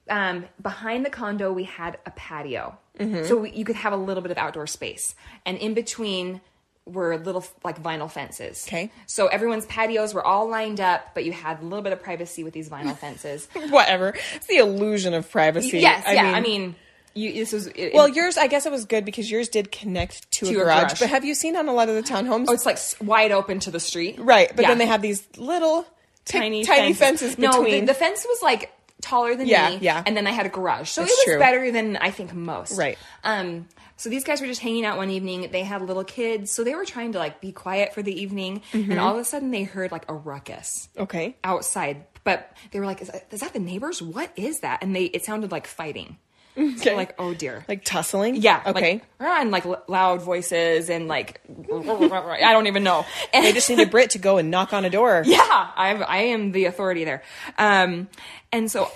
Um, 0.09 0.45
behind 0.61 1.05
the 1.05 1.09
condo, 1.09 1.51
we 1.51 1.63
had 1.63 1.97
a 2.05 2.11
patio, 2.11 2.77
Mm-hmm. 2.99 3.25
so 3.25 3.35
we, 3.37 3.51
you 3.51 3.65
could 3.65 3.75
have 3.75 3.91
a 3.91 3.97
little 3.97 4.21
bit 4.21 4.31
of 4.31 4.37
outdoor 4.37 4.67
space, 4.67 5.15
and 5.45 5.57
in 5.57 5.73
between 5.73 6.39
were 6.85 7.17
little 7.17 7.43
like 7.63 7.81
vinyl 7.83 8.09
fences. 8.09 8.63
Okay. 8.67 8.91
So 9.07 9.27
everyone's 9.27 9.65
patios 9.65 10.13
were 10.13 10.23
all 10.25 10.47
lined 10.47 10.79
up, 10.79 11.13
but 11.15 11.25
you 11.25 11.31
had 11.33 11.59
a 11.59 11.63
little 11.63 11.81
bit 11.81 11.91
of 11.91 12.01
privacy 12.01 12.43
with 12.43 12.53
these 12.53 12.69
vinyl 12.69 12.95
fences. 12.95 13.47
Whatever. 13.69 14.13
It's 14.35 14.45
the 14.47 14.57
illusion 14.57 15.13
of 15.15 15.29
privacy. 15.29 15.79
yes. 15.79 16.03
I 16.07 16.13
yeah. 16.13 16.23
Mean, 16.23 16.35
I 16.35 16.39
mean, 16.41 16.75
you, 17.15 17.33
this 17.33 17.51
was 17.51 17.67
it, 17.67 17.93
well, 17.95 18.07
yours. 18.07 18.37
I 18.37 18.45
guess 18.47 18.65
it 18.67 18.71
was 18.71 18.85
good 18.85 19.03
because 19.03 19.29
yours 19.31 19.49
did 19.49 19.71
connect 19.71 20.29
to, 20.33 20.45
To 20.45 20.51
a, 20.51 20.53
garage, 20.53 20.81
garage. 20.83 20.99
But 20.99 21.09
have 21.09 21.25
you 21.25 21.33
seen 21.33 21.55
on 21.57 21.67
a 21.67 21.73
lot 21.73 21.89
of 21.89 21.95
the 21.95 22.03
townhomes? 22.03 22.45
oh, 22.47 22.53
it's 22.53 22.65
like 22.67 22.77
wide 23.01 23.31
open 23.31 23.59
to 23.61 23.71
the 23.71 23.79
street. 23.79 24.19
right. 24.19 24.49
But 24.55 24.61
Yeah. 24.63 24.67
then 24.69 24.77
they 24.77 24.85
have 24.85 25.01
these 25.01 25.27
little 25.37 25.85
tiny 26.25 26.63
tiny 26.63 26.93
fences, 26.93 27.37
No, 27.37 27.51
the, 27.51 27.59
between. 27.63 27.85
the 27.85 27.93
fence 27.95 28.25
was 28.29 28.41
like 28.43 28.71
taller 29.05 29.35
than 29.35 29.47
Yeah, 29.47 29.69
me. 29.69 29.77
yeah. 29.81 30.03
And 30.05 30.17
then 30.17 30.27
I 30.27 30.31
had 30.31 30.45
a 30.45 30.49
garage, 30.49 30.89
so 30.89 31.01
That's 31.01 31.13
it 31.13 31.15
was 31.17 31.23
true. 31.25 31.39
better 31.39 31.71
than 31.71 31.97
I 31.97 32.11
think 32.11 32.33
most. 32.33 32.77
Right. 32.77 32.97
Um. 33.23 33.67
So 33.97 34.09
these 34.09 34.25
guys 34.25 34.41
were 34.41 34.47
just 34.47 34.59
hanging 34.61 34.83
out 34.85 34.97
one 34.97 35.09
evening. 35.09 35.49
They 35.51 35.63
had 35.63 35.81
little 35.81 36.03
kids, 36.03 36.51
so 36.51 36.65
they 36.65 36.75
were 36.75 36.83
trying 36.83 37.13
to 37.13 37.17
like 37.19 37.39
be 37.39 37.53
quiet 37.53 37.93
for 37.93 38.01
the 38.01 38.11
evening. 38.21 38.61
Mm-hmm. 38.73 38.91
And 38.91 38.99
all 38.99 39.13
of 39.13 39.19
a 39.21 39.23
sudden, 39.23 39.51
they 39.51 39.63
heard 39.63 39.91
like 39.91 40.03
a 40.09 40.13
ruckus 40.13 40.89
okay. 40.97 41.37
outside. 41.43 42.05
But 42.25 42.51
they 42.71 42.79
were 42.79 42.85
like, 42.87 43.01
"Is 43.01 43.07
that, 43.09 43.27
is 43.31 43.39
that 43.39 43.53
the 43.53 43.59
neighbors? 43.59 44.01
What 44.01 44.31
is 44.35 44.59
that?" 44.61 44.83
And 44.83 44.95
they 44.95 45.05
it 45.05 45.23
sounded 45.23 45.51
like 45.51 45.67
fighting. 45.67 46.17
Okay. 46.57 46.95
Like, 46.95 47.15
oh 47.19 47.33
dear. 47.33 47.65
like 47.67 47.83
tussling. 47.83 48.35
yeah. 48.37 48.63
Okay. 48.65 48.93
Like, 48.93 49.03
"Ah," 49.19 49.41
and 49.41 49.51
like 49.51 49.65
l- 49.65 49.83
loud 49.89 50.21
voices 50.21 50.89
and 50.89 51.07
like 51.07 51.41
I 51.71 52.51
don't 52.53 52.67
even 52.67 52.83
know. 52.83 53.05
And 53.33 53.45
they 53.45 53.51
just 53.51 53.69
need 53.69 53.79
a 53.79 53.85
Britt 53.85 54.11
to 54.11 54.19
go 54.19 54.37
and 54.37 54.49
knock 54.51 54.71
on 54.73 54.85
a 54.85 54.89
door. 54.89 55.21
yeah, 55.25 55.37
I 55.41 55.93
I 56.07 56.17
am 56.17 56.51
the 56.53 56.65
authority 56.65 57.03
there. 57.03 57.23
Um, 57.57 58.07
and 58.55 58.71
so 58.71 58.89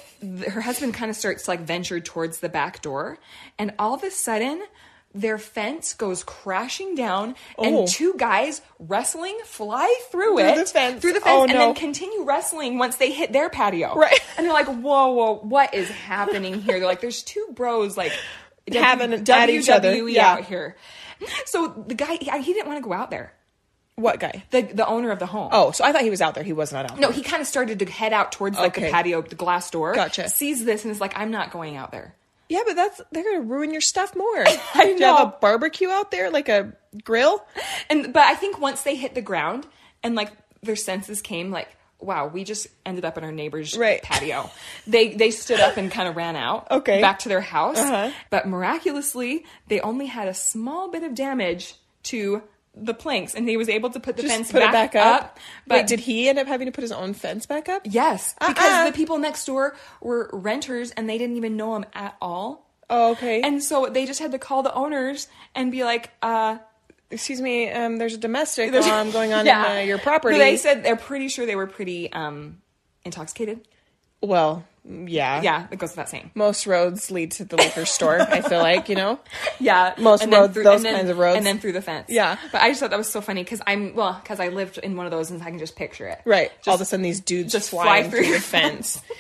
her 0.50 0.62
husband 0.62 0.94
kind 0.94 1.10
of 1.12 1.18
starts 1.18 1.44
to 1.46 1.52
like 1.52 1.60
venture 1.62 2.00
towards 2.00 2.40
the 2.40 2.50
back 2.50 2.82
door, 2.82 3.18
and 3.58 3.74
all 3.80 3.94
of 3.94 4.04
a 4.04 4.12
sudden. 4.12 4.62
Their 5.12 5.40
fence 5.40 5.96
goes 5.96 6.24
crashing 6.24 6.94
down, 6.94 7.34
Oh. 7.58 7.64
and 7.80 7.88
two 7.88 8.14
guys 8.16 8.62
wrestling 8.78 9.36
fly 9.44 9.92
through, 10.12 10.36
Through 10.38 10.46
it 10.50 10.56
the 10.56 10.66
fence. 10.66 11.02
through 11.02 11.14
the 11.14 11.20
fence, 11.20 11.36
Oh, 11.36 11.44
and 11.46 11.52
no. 11.52 11.58
then 11.58 11.74
continue 11.74 12.22
wrestling 12.26 12.78
once 12.78 12.98
they 12.98 13.12
hit 13.12 13.34
their 13.34 13.50
patio. 13.50 13.96
Right. 13.96 14.20
and 14.38 14.46
they're 14.46 14.54
like, 14.54 14.68
"Whoa, 14.68 15.08
whoa, 15.14 15.40
what 15.42 15.74
is 15.74 15.90
happening 15.90 16.62
here?" 16.62 16.78
They're 16.80 16.88
like, 16.88 17.02
"There's 17.02 17.24
two 17.24 17.48
bros 17.54 17.98
like 17.98 18.12
Having 18.72 19.14
it 19.14 19.28
at 19.28 19.50
each 19.50 19.68
other. 19.68 19.90
WWE 19.96 20.14
Yeah. 20.14 20.28
out 20.34 20.46
here." 20.46 20.76
So 21.48 21.84
the 21.88 21.96
guy, 21.96 22.18
he, 22.22 22.30
he 22.44 22.54
didn't 22.54 22.68
want 22.68 22.78
to 22.84 22.88
go 22.88 22.94
out 22.94 23.10
there. 23.10 23.34
What 24.00 24.20
guy? 24.20 24.44
The 24.52 24.62
the 24.62 24.88
owner 24.88 25.12
of 25.12 25.20
the 25.20 25.26
home. 25.26 25.50
Oh, 25.52 25.72
so 25.72 25.84
I 25.84 25.92
thought 25.92 26.02
he 26.04 26.10
was 26.10 26.22
out 26.22 26.36
there. 26.36 26.44
He 26.44 26.54
was 26.54 26.72
not 26.72 26.90
out. 26.90 27.00
No, 27.00 27.12
he 27.12 27.22
kind 27.22 27.42
of 27.42 27.48
started 27.48 27.80
to 27.80 27.86
head 27.86 28.14
out 28.14 28.32
towards 28.32 28.58
like 28.58 28.78
Okay. 28.78 28.86
the 28.88 28.92
patio, 28.92 29.22
the 29.22 29.36
glass 29.36 29.70
door. 29.70 29.94
Gotcha. 29.94 30.30
Sees 30.30 30.64
this 30.64 30.84
and 30.86 30.92
is 30.92 31.02
like, 31.02 31.14
I'm 31.18 31.32
not 31.32 31.52
going 31.52 31.76
out 31.76 31.92
there. 31.92 32.16
Yeah, 32.48 32.62
but 32.66 32.76
that's 32.76 33.02
they're 33.12 33.24
gonna 33.24 33.42
ruin 33.42 33.72
your 33.72 33.82
stuff 33.82 34.16
more. 34.16 34.44
I 34.74 34.86
Do 34.86 34.90
you 35.00 35.06
have 35.06 35.28
a 35.28 35.36
barbecue 35.40 35.90
out 35.90 36.12
there, 36.12 36.32
like 36.32 36.50
a 36.50 36.74
grill? 37.04 37.46
And 37.90 38.14
but 38.14 38.24
I 38.24 38.36
think 38.36 38.60
once 38.60 38.84
they 38.84 38.96
hit 38.96 39.14
the 39.16 39.22
ground 39.22 39.68
and 40.02 40.16
like 40.16 40.32
their 40.64 40.76
senses 40.76 41.22
came, 41.22 41.52
like, 41.52 41.68
wow, 42.00 42.28
we 42.28 42.44
just 42.46 42.68
ended 42.86 43.04
up 43.06 43.18
in 43.18 43.24
our 43.24 43.32
neighbor's 43.32 43.78
Right. 43.78 44.02
patio. 44.02 44.50
They 44.88 45.10
they 45.10 45.30
stood 45.32 45.60
up 45.60 45.78
and 45.78 45.92
kind 45.92 46.08
of 46.08 46.16
ran 46.16 46.36
out. 46.38 46.72
Okay. 46.72 47.02
Back 47.02 47.20
to 47.20 47.30
their 47.30 47.42
house. 47.42 47.78
Uh-huh. 47.78 48.12
But 48.30 48.48
miraculously, 48.48 49.46
they 49.68 49.80
only 49.82 50.06
had 50.08 50.28
a 50.28 50.34
small 50.34 50.90
bit 50.90 51.04
of 51.04 51.14
damage 51.14 51.76
to 52.04 52.42
the 52.82 52.94
planks, 52.94 53.36
and 53.36 53.48
he 53.48 53.58
was 53.58 53.70
able 53.70 53.90
to 53.90 54.00
put 54.00 54.16
the 54.18 54.24
Just 54.24 54.34
fence 54.34 54.52
put 54.52 54.60
back, 54.62 54.70
it 54.92 54.94
back 54.94 54.96
up. 54.96 55.38
But 55.68 55.76
Wait, 55.80 55.88
did 55.88 56.00
he 56.00 56.30
end 56.30 56.40
up 56.40 56.48
having 56.48 56.66
to 56.68 56.72
put 56.72 56.82
his 56.82 56.92
own 56.92 57.14
fence 57.14 57.46
back 57.46 57.70
up? 57.70 57.82
yes, 57.86 58.36
Uh-uh. 58.42 58.50
because 58.50 58.92
the 58.92 58.96
people 58.98 59.18
next 59.18 59.46
door 59.46 59.76
were 60.02 60.30
renters, 60.34 60.92
and 60.92 61.10
they 61.10 61.18
didn't 61.18 61.38
even 61.38 61.58
know 61.58 61.76
him 61.76 61.86
at 61.94 62.16
all. 62.22 62.70
Oh, 62.90 63.12
okay. 63.12 63.42
And 63.42 63.64
so 63.64 63.86
they 63.92 64.06
just 64.06 64.20
had 64.20 64.32
to 64.32 64.40
call 64.40 64.64
the 64.64 64.74
owners 64.74 65.28
and 65.56 65.72
be 65.72 65.84
like, 65.84 66.10
uh, 66.22 66.58
Excuse 67.12 67.42
me, 67.42 67.68
um, 67.72 67.98
there's 67.98 68.14
a 68.14 68.18
domestic 68.20 68.72
There's- 68.72 68.86
um, 68.88 69.10
going 69.18 69.34
on 69.34 69.44
Yeah. 69.46 69.72
in 69.74 69.78
uh, 69.80 69.82
your 69.82 69.98
property. 69.98 70.38
They 70.38 70.58
said 70.58 70.84
they're 70.84 70.96
pretty 70.96 71.28
sure 71.28 71.48
they 71.48 71.56
were 71.56 71.66
pretty 71.66 72.12
um, 72.14 72.62
intoxicated. 73.04 73.68
well, 74.22 74.64
yeah. 74.86 75.42
Yeah, 75.42 75.68
it 75.72 75.78
goes 75.80 75.92
without 75.92 76.10
saying. 76.10 76.32
Most 76.36 76.66
roads 76.68 77.12
lead 77.12 77.32
to 77.34 77.46
the 77.46 77.58
liquor 77.58 77.86
store, 77.86 78.20
I 78.22 78.42
feel 78.42 78.60
like, 78.60 78.90
you 78.90 78.96
know? 78.96 79.20
Yeah, 79.60 79.94
Most 79.98 80.26
roads- 80.26 80.54
through- 80.54 80.64
those 80.64 80.84
then- 80.84 80.96
kinds 80.96 81.10
of 81.10 81.18
roads. 81.18 81.38
and 81.38 81.46
then 81.46 81.60
through 81.60 81.74
the 81.74 81.82
fence. 81.82 82.06
Yeah. 82.10 82.38
but 82.52 82.62
I 82.62 82.70
just 82.70 82.80
thought 82.80 82.90
that 82.92 82.98
was 82.98 83.10
so 83.12 83.22
funny 83.22 83.44
because 83.44 83.62
I'm 83.68 83.94
well 83.94 84.20
because 84.22 84.40
I 84.40 84.48
lived 84.50 84.78
in 84.78 84.96
one 84.96 85.06
of 85.06 85.12
those 85.12 85.32
and 85.32 85.42
I 85.44 85.50
can 85.50 85.60
just 85.60 85.76
picture 85.76 86.08
it. 86.08 86.20
Right. 86.26 86.52
All 86.68 86.76
of 86.76 86.82
a 86.82 86.86
sudden, 86.86 87.04
these 87.04 87.20
dudes 87.20 87.52
just 87.52 87.66
just 87.66 87.72
fly 87.72 88.04
through 88.04 88.20
through 88.20 88.28
your 88.30 88.40
fence. 88.40 89.02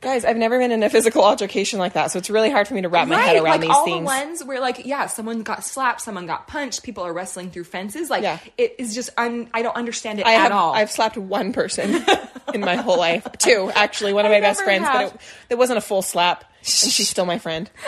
Guys, 0.00 0.24
I've 0.24 0.36
never 0.36 0.60
been 0.60 0.70
in 0.70 0.84
a 0.84 0.88
physical 0.90 1.24
altercation 1.24 1.80
like 1.80 1.94
that, 1.94 2.12
so 2.12 2.20
it's 2.20 2.30
really 2.30 2.50
hard 2.50 2.68
for 2.68 2.74
me 2.74 2.82
to 2.82 2.88
wrap 2.88 3.08
my 3.08 3.16
head 3.20 3.34
around 3.36 3.44
like 3.44 3.60
these 3.62 3.70
all 3.70 3.84
things. 3.84 3.98
the 3.98 4.04
ones 4.04 4.44
where 4.44 4.60
like 4.60 4.86
yeah, 4.86 5.06
someone 5.08 5.42
got 5.42 5.64
slapped, 5.64 6.00
someone 6.02 6.24
got 6.24 6.46
punched, 6.46 6.84
people 6.84 7.02
are 7.04 7.12
wrestling 7.12 7.50
through 7.50 7.64
fences. 7.64 8.08
Like 8.08 8.22
Yeah. 8.22 8.38
it 8.56 8.76
is 8.78 8.94
just 8.94 9.10
un- 9.16 9.50
I 9.52 9.62
don't 9.62 9.74
understand 9.74 10.20
it 10.20 10.26
I 10.26 10.34
at 10.34 10.40
have, 10.42 10.52
all. 10.52 10.72
I've 10.72 10.90
slapped 10.92 11.16
one 11.16 11.52
person 11.52 11.96
in 12.54 12.60
my 12.60 12.76
whole 12.76 12.96
life. 12.96 13.26
Two, 13.38 13.72
actually, 13.74 14.12
one 14.12 14.24
of 14.24 14.30
I 14.30 14.36
my 14.36 14.40
best 14.40 14.62
friends, 14.62 14.84
have. 14.86 15.10
but 15.12 15.14
it, 15.16 15.20
it 15.50 15.58
wasn't 15.58 15.78
a 15.78 15.82
full 15.82 16.02
slap, 16.02 16.44
and 16.60 16.66
she's 16.68 17.08
still 17.08 17.26
my 17.26 17.38
friend. 17.38 17.68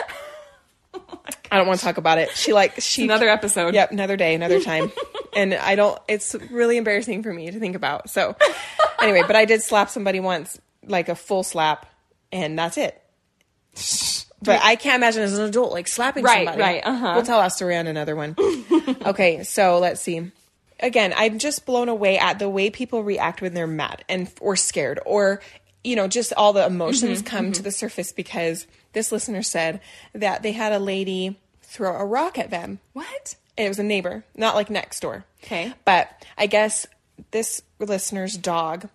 Oh 0.93 1.21
I 1.53 1.57
don't 1.59 1.69
want 1.69 1.79
to 1.79 1.85
talk 1.85 1.97
about 1.99 2.19
it. 2.19 2.31
She 2.31 2.53
like 2.53 2.81
she 2.81 3.05
Another 3.05 3.29
episode. 3.29 3.75
Yep, 3.75 3.93
another 3.93 4.17
day, 4.17 4.35
another 4.35 4.61
time. 4.61 4.91
and 5.37 5.55
I 5.55 5.77
don't. 5.77 5.97
It's 6.09 6.35
really 6.51 6.77
embarrassing 6.77 7.23
for 7.23 7.33
me 7.33 7.49
to 7.51 7.61
think 7.61 7.77
about. 7.77 8.11
So 8.11 8.35
anyway, 9.01 9.23
but 9.27 9.37
I 9.37 9.45
did 9.45 9.63
slap 9.63 9.89
somebody 9.91 10.19
once, 10.19 10.61
like 10.85 11.09
a 11.09 11.15
full 11.15 11.43
slap, 11.45 11.87
and 12.33 12.59
that's 12.59 12.77
it. 12.79 13.01
But 14.43 14.61
I 14.63 14.77
can't 14.77 14.97
imagine 14.97 15.23
as 15.23 15.37
an 15.37 15.45
adult 15.45 15.71
like 15.71 15.87
slapping 15.87 16.25
Right, 16.25 16.47
somebody. 16.47 16.63
right, 16.63 16.83
uh-huh. 16.83 17.13
We'll 17.15 17.25
tell 17.25 17.41
that 17.43 17.53
story 17.53 17.77
on 17.77 17.87
another 17.87 18.17
one. 18.17 18.35
okay, 19.05 19.43
so 19.45 19.79
let's 19.79 20.01
see. 20.01 20.33
Again, 20.83 21.13
I'm 21.15 21.39
just 21.39 21.67
blown 21.67 21.91
away 21.91 22.17
at 22.19 22.39
the 22.39 22.49
way 22.49 22.71
people 22.71 23.05
react 23.05 23.43
when 23.43 23.53
they're 23.53 23.67
mad 23.67 24.03
and 24.09 24.33
or 24.41 24.57
scared 24.57 24.99
or 25.05 25.43
you 25.85 25.95
know 25.95 26.09
just 26.09 26.33
all 26.39 26.55
the 26.55 26.65
emotions 26.65 27.19
Mm-hmm, 27.19 27.27
come 27.37 27.53
to 27.53 27.63
the 27.63 27.71
surface 27.71 28.13
because 28.13 28.67
this 28.95 29.13
listener 29.13 29.43
said 29.43 29.79
that 30.15 30.43
they 30.43 30.53
had 30.53 30.73
a 30.73 30.79
lady 30.79 31.39
throw 31.61 31.95
a 31.95 32.05
rock 32.07 32.39
at 32.39 32.49
them 32.49 32.79
what? 32.95 33.35
and 33.59 33.67
it 33.67 33.69
was 33.69 33.79
a 33.79 33.83
neighbor, 33.83 34.25
not 34.35 34.55
like 34.55 34.71
next 34.71 35.01
door. 35.01 35.27
Okay. 35.45 35.75
But 35.85 36.09
I 36.39 36.47
guess 36.47 36.87
this 37.31 37.61
listener's 37.79 38.39
dog, 38.39 38.89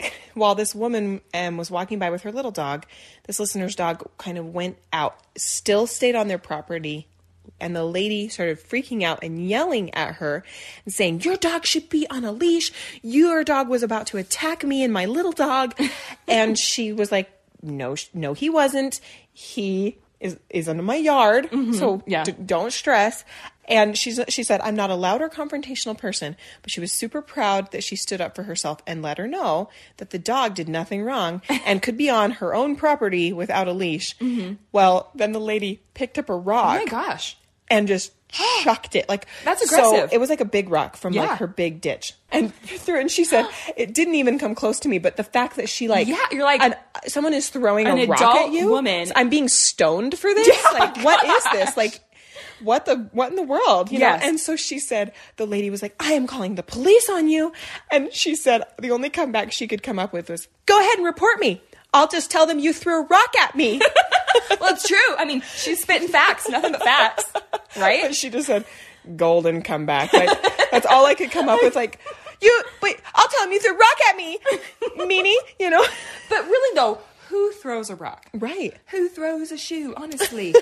while 0.34 0.54
this 0.54 0.74
woman 0.74 1.20
um, 1.34 1.56
was 1.56 1.70
walking 1.70 1.98
by 1.98 2.10
with 2.10 2.22
her 2.22 2.32
little 2.32 2.50
dog, 2.50 2.86
this 3.26 3.40
listener's 3.40 3.74
dog 3.74 4.08
kind 4.18 4.38
of 4.38 4.52
went 4.54 4.78
out, 4.92 5.16
still 5.36 5.86
stayed 5.86 6.14
on 6.14 6.28
their 6.28 6.38
property. 6.38 7.08
And 7.60 7.74
the 7.74 7.84
lady 7.84 8.28
started 8.28 8.60
freaking 8.60 9.02
out 9.02 9.20
and 9.22 9.48
yelling 9.48 9.92
at 9.94 10.16
her 10.16 10.44
and 10.84 10.92
saying, 10.94 11.22
Your 11.22 11.36
dog 11.36 11.64
should 11.64 11.88
be 11.88 12.06
on 12.08 12.24
a 12.24 12.30
leash. 12.30 12.70
Your 13.02 13.42
dog 13.42 13.68
was 13.68 13.82
about 13.82 14.06
to 14.08 14.18
attack 14.18 14.64
me 14.64 14.84
and 14.84 14.92
my 14.92 15.06
little 15.06 15.32
dog. 15.32 15.74
and 16.28 16.58
she 16.58 16.92
was 16.92 17.10
like, 17.10 17.30
No, 17.62 17.96
no, 18.12 18.34
he 18.34 18.50
wasn't. 18.50 19.00
He 19.32 19.98
is, 20.20 20.38
is 20.50 20.68
in 20.68 20.82
my 20.84 20.96
yard. 20.96 21.50
Mm-hmm. 21.50 21.72
So 21.74 22.02
Yeah. 22.06 22.24
d- 22.24 22.32
don't 22.32 22.72
stress. 22.72 23.24
And 23.70 23.98
she's 23.98 24.18
she 24.30 24.42
said, 24.44 24.62
I'm 24.62 24.74
not 24.76 24.88
a 24.88 24.94
loud 24.94 25.20
or 25.20 25.28
confrontational 25.28 25.96
person, 25.96 26.36
but 26.62 26.70
she 26.70 26.80
was 26.80 26.90
super 26.90 27.20
proud 27.20 27.70
that 27.72 27.84
she 27.84 27.96
stood 27.96 28.18
up 28.20 28.34
for 28.34 28.44
herself 28.44 28.78
and 28.86 29.02
let 29.02 29.18
her 29.18 29.28
know 29.28 29.68
that 29.98 30.08
the 30.08 30.18
dog 30.18 30.54
did 30.54 30.70
nothing 30.70 31.02
wrong 31.02 31.42
and 31.66 31.82
could 31.82 31.98
be 31.98 32.08
on 32.08 32.30
her 32.30 32.54
own 32.54 32.76
property 32.76 33.30
without 33.30 33.68
a 33.68 33.72
leash. 33.72 34.16
Mm-hmm. 34.18 34.54
Well, 34.72 35.10
then 35.14 35.32
the 35.32 35.38
lady 35.40 35.82
picked 35.92 36.16
up 36.18 36.30
a 36.30 36.34
rock. 36.36 36.76
Oh 36.80 36.84
my 36.86 36.90
gosh. 36.90 37.36
and 37.70 37.86
just 37.86 38.12
chucked 38.62 38.94
it 38.94 39.08
like 39.08 39.26
That's 39.44 39.68
So 39.68 39.76
aggressive. 39.90 40.12
it 40.12 40.18
was 40.18 40.28
like 40.30 40.40
a 40.40 40.44
big 40.44 40.68
rock 40.70 40.96
from 40.96 41.12
Yeah. 41.14 41.22
like 41.22 41.38
her 41.38 41.46
big 41.46 41.80
ditch 41.80 42.14
and 42.30 42.54
threw. 42.64 43.00
And 43.00 43.10
she 43.10 43.24
said 43.24 43.46
it 43.76 43.94
didn't 43.94 44.16
even 44.16 44.38
come 44.38 44.54
close 44.54 44.80
to 44.80 44.88
me, 44.88 44.98
but 44.98 45.16
the 45.16 45.24
fact 45.24 45.56
that 45.56 45.68
she 45.68 45.88
like 45.88 46.06
Yeah, 46.08 46.16
you're 46.30 46.42
like- 46.44 46.62
an, 46.62 46.74
someone 47.06 47.34
is 47.34 47.48
throwing 47.48 47.86
An 47.86 47.98
a 47.98 48.06
rock 48.06 48.22
at 48.36 48.52
you. 48.52 48.68
woman. 48.70 49.10
I'm 49.16 49.28
being 49.30 49.48
stoned 49.48 50.18
for 50.18 50.32
this. 50.34 50.48
Oh 50.70 50.76
like 50.78 51.02
what 51.04 51.24
is 51.24 51.44
this? 51.52 51.76
Like 51.76 52.00
what 52.60 52.84
the 52.86 53.08
what 53.12 53.30
in 53.30 53.36
the 53.36 53.42
world? 53.42 53.90
You 53.92 54.00
Yes. 54.00 54.20
know? 54.20 54.28
And 54.28 54.40
so 54.40 54.56
she 54.56 54.78
said 54.80 55.12
the 55.36 55.46
lady 55.46 55.70
was 55.70 55.80
like, 55.80 55.94
I 56.00 56.12
am 56.12 56.26
calling 56.26 56.56
the 56.56 56.62
police 56.62 57.08
on 57.08 57.28
you. 57.28 57.52
And 57.90 58.12
she 58.12 58.34
said 58.34 58.64
the 58.80 58.90
only 58.90 59.10
comeback 59.10 59.52
she 59.52 59.66
could 59.68 59.82
come 59.82 59.98
up 59.98 60.12
with 60.12 60.28
was, 60.28 60.48
Go 60.66 60.78
ahead 60.78 60.96
and 60.98 61.06
report 61.06 61.38
me. 61.40 61.62
I'll 61.94 62.08
just 62.08 62.30
tell 62.30 62.44
them 62.46 62.58
you 62.58 62.72
threw 62.74 63.00
a 63.02 63.06
rock 63.06 63.34
at 63.40 63.54
me. 63.56 63.80
Well, 64.60 64.72
it's 64.74 64.86
true. 64.86 65.16
I 65.16 65.24
mean, 65.24 65.42
she's 65.56 65.80
spitting 65.82 66.08
facts, 66.08 66.48
nothing 66.48 66.72
but 66.72 66.82
facts, 66.82 67.24
right? 67.76 68.02
But 68.02 68.14
she 68.14 68.30
just 68.30 68.46
said 68.46 68.64
golden 69.16 69.62
comeback. 69.62 70.12
Like 70.12 70.30
that's 70.70 70.86
all 70.86 71.06
I 71.06 71.14
could 71.14 71.30
come 71.30 71.48
up 71.48 71.60
with. 71.62 71.74
Like 71.76 71.98
you, 72.40 72.62
wait, 72.82 72.96
I'll 73.14 73.28
tell 73.28 73.44
him 73.44 73.52
you 73.52 73.60
threw 73.60 73.74
a 73.74 73.76
rock 73.76 73.96
at 74.10 74.16
me, 74.16 74.38
meanie. 74.98 75.34
You 75.58 75.70
know, 75.70 75.84
But 76.28 76.44
really, 76.46 76.74
though, 76.74 76.98
who 77.28 77.52
throws 77.52 77.90
a 77.90 77.94
rock? 77.96 78.26
right? 78.34 78.74
Who 78.90 79.08
throws 79.08 79.52
a 79.52 79.58
shoe? 79.58 79.94
Honestly, 79.96 80.54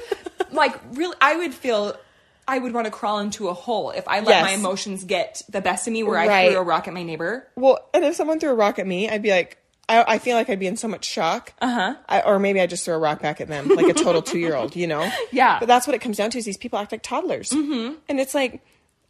like 0.50 0.75
really, 0.92 1.16
I 1.21 1.37
would 1.37 1.54
feel. 1.54 1.97
I 2.49 2.59
would 2.61 2.73
want 2.73 2.85
to 2.85 2.92
crawl 2.92 3.18
into 3.18 3.49
a 3.49 3.54
hole 3.54 3.90
if 3.90 4.06
I 4.06 4.21
let 4.21 4.28
Yes. 4.28 4.42
my 4.45 4.50
emotions 4.52 5.02
get 5.02 5.42
the 5.49 5.61
best 5.61 5.88
of 5.88 5.92
me, 5.92 6.04
where 6.04 6.16
I 6.16 6.28
Right. 6.28 6.50
threw 6.52 6.61
a 6.61 6.62
rock 6.62 6.87
at 6.87 6.95
my 6.95 7.02
neighbor. 7.02 7.45
Well, 7.56 7.80
and 7.92 8.04
if 8.04 8.14
someone 8.14 8.38
threw 8.38 8.50
a 8.50 8.54
rock 8.54 8.78
at 8.78 8.87
me, 8.87 9.09
I'd 9.11 9.23
be 9.23 9.30
like. 9.30 9.59
I, 9.88 10.14
I 10.14 10.19
feel 10.19 10.37
like 10.37 10.50
I'd 10.50 10.59
be 10.59 10.66
in 10.66 10.76
so 10.76 10.88
much 10.88 11.05
shock. 11.05 11.52
Uh 11.61 11.95
huh. 12.09 12.23
Or 12.26 12.38
maybe 12.38 12.61
I 12.61 12.66
just 12.66 12.85
throw 12.85 12.97
a 12.97 12.99
rock 12.99 13.23
back 13.23 13.40
at 13.40 13.49
them, 13.49 13.69
like 13.69 13.87
a 13.87 13.95
total 13.95 14.23
two 14.31 14.38
year 14.38 14.57
old, 14.57 14.75
you 14.75 14.87
know? 14.87 15.09
Yeah. 15.31 15.59
But 15.61 15.66
that's 15.66 15.87
what 15.87 15.95
it 15.95 16.00
comes 16.00 16.16
down 16.16 16.31
to 16.31 16.38
is 16.38 16.45
these 16.45 16.57
people 16.57 16.78
act 16.78 16.93
like 16.93 17.02
toddlers. 17.02 17.50
Mm-hmm. 17.50 17.95
And 18.09 18.21
it's 18.21 18.35
like, 18.35 18.62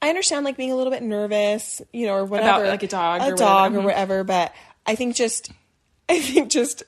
I 0.02 0.10
understand 0.10 0.44
like 0.44 0.56
being 0.58 0.72
a 0.72 0.76
little 0.76 0.92
bit 0.92 1.02
nervous, 1.02 1.80
you 1.92 2.06
know, 2.06 2.14
or 2.14 2.24
whatever. 2.26 2.66
like, 2.66 2.82
a 2.82 2.88
dog 2.88 3.22
A 3.22 3.32
or 3.32 3.36
dog 3.36 3.72
whatever. 3.72 3.78
or 3.78 3.86
whatever. 3.86 4.24
But 4.24 4.52
I 4.84 4.94
think 4.94 5.16
just, 5.16 5.50
I 6.08 6.20
think 6.20 6.50
just 6.50 6.82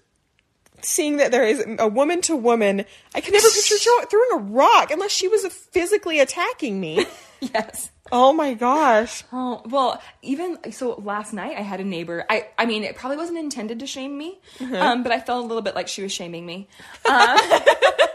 seeing 0.82 1.16
that 1.18 1.30
there 1.30 1.44
is 1.44 1.64
a 1.78 1.88
woman 1.88 2.20
to 2.22 2.36
woman, 2.36 2.84
I 3.14 3.20
can 3.20 3.32
never 3.32 3.48
picture 3.48 3.76
throw- 3.76 4.04
throwing 4.04 4.28
a 4.34 4.36
rock 4.52 4.90
unless 4.90 5.10
she 5.12 5.28
was 5.28 5.46
physically 5.46 6.20
attacking 6.20 6.80
me. 6.80 7.06
Yes. 7.40 7.90
oh 8.10 8.32
my 8.32 8.54
gosh. 8.54 9.22
Oh 9.32 9.62
well, 9.64 10.02
even 10.22 10.58
so, 10.72 10.94
last 10.96 11.32
night 11.32 11.56
I 11.56 11.60
had 11.60 11.78
a 11.78 11.84
neighbor. 11.84 12.24
I 12.28 12.48
I 12.58 12.66
mean, 12.66 12.82
it 12.82 12.96
probably 12.96 13.16
wasn't 13.16 13.38
intended 13.38 13.78
to 13.78 13.86
shame 13.86 14.18
me, 14.18 14.40
um, 14.74 15.04
but 15.04 15.12
I 15.12 15.20
felt 15.20 15.44
a 15.44 15.46
little 15.46 15.62
bit 15.62 15.76
like 15.76 15.86
she 15.86 16.02
was 16.02 16.10
shaming 16.10 16.44
me. 16.44 16.66
Uh, 17.04 17.60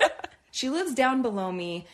she 0.51 0.69
lives 0.69 0.93
down 0.93 1.21
below 1.21 1.53
me 1.53 1.87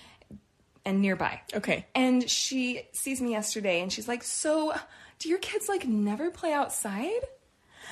and 0.86 1.02
nearby. 1.04 1.40
Okay. 1.54 1.86
And 1.94 2.28
she 2.28 2.88
sees 2.94 3.22
me 3.22 3.30
yesterday, 3.30 3.80
and 3.80 3.94
she's 3.94 4.08
like, 4.08 4.24
"So, 4.24 4.74
do 5.20 5.30
your 5.30 5.38
kids 5.38 5.70
like 5.70 5.86
never 5.88 6.32
play 6.32 6.52
outside?" 6.52 7.22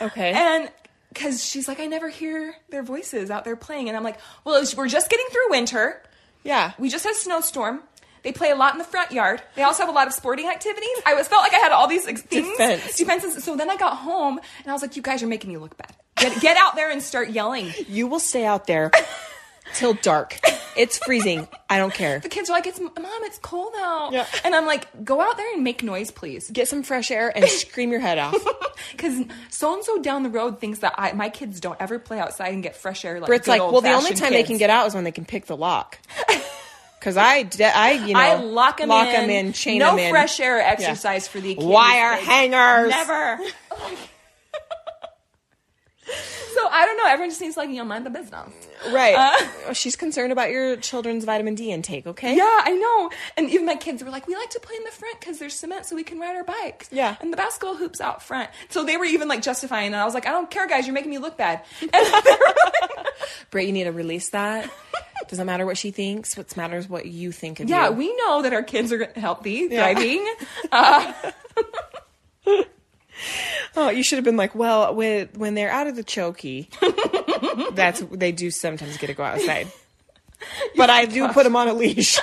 Okay. 0.02 0.32
And 0.34 0.72
because 1.18 1.44
she's 1.44 1.68
like, 1.68 1.80
"I 1.80 1.86
never 1.88 2.10
hear 2.10 2.56
their 2.70 2.84
voices 2.84 3.30
out 3.32 3.44
there 3.46 3.56
playing," 3.56 3.88
and 3.90 3.98
I'm 3.98 4.04
like, 4.04 4.20
"Well, 4.44 4.64
we're 4.78 4.88
just 4.88 5.10
getting 5.10 5.26
through 5.32 5.50
winter. 5.50 6.02
yeah. 6.44 6.74
We 6.80 6.90
just 6.90 7.04
had 7.04 7.14
a 7.14 7.18
snowstorm." 7.18 7.82
They 8.24 8.32
play 8.34 8.50
a 8.50 8.56
lot 8.56 8.74
in 8.74 8.78
the 8.78 8.84
front 8.84 9.12
yard. 9.12 9.42
They 9.56 9.64
also 9.64 9.84
have 9.84 9.90
a 9.90 9.96
lot 9.96 10.08
of 10.08 10.14
sporting 10.14 10.48
activities. 10.50 10.90
I 11.06 11.14
was 11.14 11.28
felt 11.28 11.44
like 11.44 11.54
I 11.54 11.58
had 11.60 11.72
all 11.72 11.88
these 11.88 12.06
ex- 12.08 12.22
things, 12.24 12.48
Defense. 12.58 12.96
defenses. 12.98 13.44
So 13.44 13.56
then 13.56 13.70
I 13.70 13.78
got 13.78 13.96
home 13.98 14.38
and 14.38 14.68
I 14.68 14.74
was 14.74 14.82
like, 14.82 14.96
"You 14.96 15.02
guys 15.02 15.24
are 15.24 15.28
making 15.28 15.50
me 15.52 15.58
look 15.58 15.78
bad. 15.78 15.96
Get, 16.18 16.42
get 16.42 16.58
out 16.58 16.76
there 16.76 16.90
and 16.92 17.02
start 17.02 17.30
yelling." 17.30 17.72
You 17.88 18.08
will 18.08 18.20
stay 18.20 18.46
out 18.46 18.68
there 18.68 18.92
till 19.74 19.94
dark. 19.96 20.40
It's 20.76 20.98
freezing. 21.00 21.48
I 21.70 21.80
don't 21.80 21.94
care. 21.94 22.20
The 22.20 22.30
kids 22.30 22.50
are 22.50 22.54
like, 22.54 22.68
"It's 22.68 22.80
mom, 22.80 22.90
it's 23.24 23.40
cold 23.40 23.74
out," 23.80 24.12
Yeah. 24.14 24.26
and 24.44 24.56
I'm 24.56 24.66
like, 24.68 24.88
"Go 25.04 25.20
out 25.22 25.36
there 25.38 25.52
and 25.54 25.64
make 25.64 25.82
noise, 25.82 26.12
please." 26.12 26.50
Get 26.52 26.68
some 26.68 26.84
fresh 26.84 27.10
air 27.10 27.32
and 27.36 27.48
scream 27.50 27.90
your 27.92 28.00
head 28.00 28.18
off. 28.18 28.36
Because 28.92 29.24
so 29.50 29.74
and 29.74 29.84
so 29.84 29.98
down 30.02 30.22
the 30.22 30.30
road 30.30 30.60
thinks 30.60 30.80
that 30.80 30.94
I, 30.98 31.12
my 31.14 31.30
kids 31.30 31.60
don't 31.60 31.76
ever 31.82 31.98
play 31.98 32.20
outside 32.20 32.54
and 32.54 32.62
get 32.62 32.76
fresh 32.76 33.04
air. 33.04 33.20
Like 33.20 33.28
Britt's 33.28 33.48
like, 33.48 33.60
well, 33.60 33.82
the 33.82 33.92
only 33.92 34.14
time 34.14 34.32
they 34.32 34.44
can 34.44 34.58
get 34.58 34.70
out 34.70 34.86
is 34.88 34.94
when 34.94 35.04
they 35.04 35.12
can 35.12 35.26
pick 35.26 35.46
the 35.48 35.58
lock. 35.58 35.98
Because 37.00 37.16
I, 37.16 37.44
de- 37.44 37.64
I, 37.64 37.92
you 37.92 38.16
know, 38.16 38.20
I 38.20 38.36
lock 38.36 38.78
them 38.80 38.90
lock 38.90 39.08
in. 39.08 39.16
'em 39.16 39.30
in, 39.30 39.54
chain 39.54 39.78
no 39.80 39.92
'em 39.94 40.00
in. 40.00 40.06
No 40.06 40.10
fresh 40.10 40.40
air 40.40 40.60
exercise 40.60 41.28
for 41.28 41.40
the 41.40 41.54
kids. 41.54 41.66
Wire 41.66 42.14
hangers. 42.14 42.90
Never. 42.90 43.40
so 46.54 46.68
I 46.70 46.86
don't 46.86 46.98
know. 46.98 47.06
Everyone 47.08 47.30
just 47.30 47.42
needs 47.42 47.56
to 47.56 47.60
like, 47.62 47.70
you 47.70 47.76
know, 47.76 47.86
mind 47.86 48.06
the 48.06 48.10
business. 48.10 48.50
Right. 48.92 49.16
Uh, 49.16 49.48
oh, 49.68 49.74
she's 49.74 49.96
concerned 49.96 50.32
about 50.32 50.50
your 50.52 50.78
children's 50.78 51.26
vitamin 51.26 51.56
D 51.56 51.72
intake, 51.72 52.08
okay? 52.08 52.36
Yeah, 52.36 52.44
I 52.64 52.72
know. 52.72 53.10
And 53.36 53.50
even 53.50 53.66
my 53.66 53.76
kids 53.76 54.04
were 54.04 54.10
like, 54.10 54.28
we 54.28 54.36
like 54.36 54.50
to 54.52 54.60
play 54.60 54.76
in 54.78 54.84
the 54.84 54.92
front 54.92 55.20
because 55.20 55.40
there's 55.40 55.54
cement 55.56 55.86
so 55.86 55.96
we 55.96 56.04
can 56.04 56.20
ride 56.20 56.36
our 56.36 56.44
bikes. 56.44 56.90
Yeah. 56.92 57.16
And 57.20 57.32
the 57.34 57.38
basketball 57.38 57.76
hoops 57.76 58.00
out 58.02 58.22
front. 58.24 58.50
So 58.70 58.84
they 58.84 58.98
were 58.98 59.06
even 59.06 59.28
like 59.28 59.42
justifying. 59.42 59.88
And 59.88 59.96
I 59.96 60.06
was 60.06 60.14
like, 60.14 60.28
I 60.28 60.32
don't 60.32 60.50
care, 60.50 60.68
guys. 60.68 60.86
You're 60.88 60.94
making 60.94 61.12
me 61.12 61.18
look 61.18 61.38
bad. 61.38 61.64
And 61.82 61.90
they 61.92 62.12
like, 62.12 63.08
Britt, 63.50 63.66
you 63.68 63.74
need 63.74 63.86
to 63.86 63.92
release 63.92 64.30
that. 64.30 64.70
Doesn't 65.28 65.46
matter 65.46 65.66
what 65.66 65.78
she 65.78 65.92
thinks. 65.92 66.38
What 66.38 66.56
matters 66.56 66.88
what 66.88 67.06
you 67.06 67.32
think 67.32 67.60
of 67.60 67.70
yeah, 67.70 67.90
you. 67.90 67.96
we 67.96 68.16
know 68.16 68.44
that 68.44 68.54
our 68.54 68.64
kids 68.64 68.92
are 68.94 69.12
healthy, 69.16 69.68
Yeah. 69.70 69.94
thriving. 69.94 70.26
Uh, 70.72 71.14
Oh, 73.76 73.90
you 73.90 74.02
should 74.02 74.18
have 74.18 74.26
been 74.26 74.38
like, 74.38 74.56
well, 74.56 74.96
when 74.96 75.30
when 75.36 75.54
they're 75.54 75.70
out 75.70 75.86
of 75.86 75.96
the 75.96 76.04
chokey, 76.04 76.68
that's 77.76 78.00
they 78.12 78.32
do 78.32 78.50
sometimes 78.50 78.98
get 78.98 79.08
to 79.08 79.14
go 79.14 79.24
outside. 79.24 79.72
But 80.76 80.92
I 80.92 81.06
do 81.06 81.28
put 81.30 81.44
them 81.44 81.56
on 81.56 81.68
a 81.68 81.74
leash. 81.74 82.20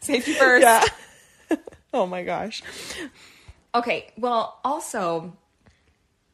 Safety 0.00 0.32
first. 0.32 0.62
yeah. 0.62 1.56
oh 1.92 2.06
my 2.06 2.22
gosh. 2.22 2.62
Okay. 3.74 4.10
Well, 4.16 4.58
also, 4.64 5.36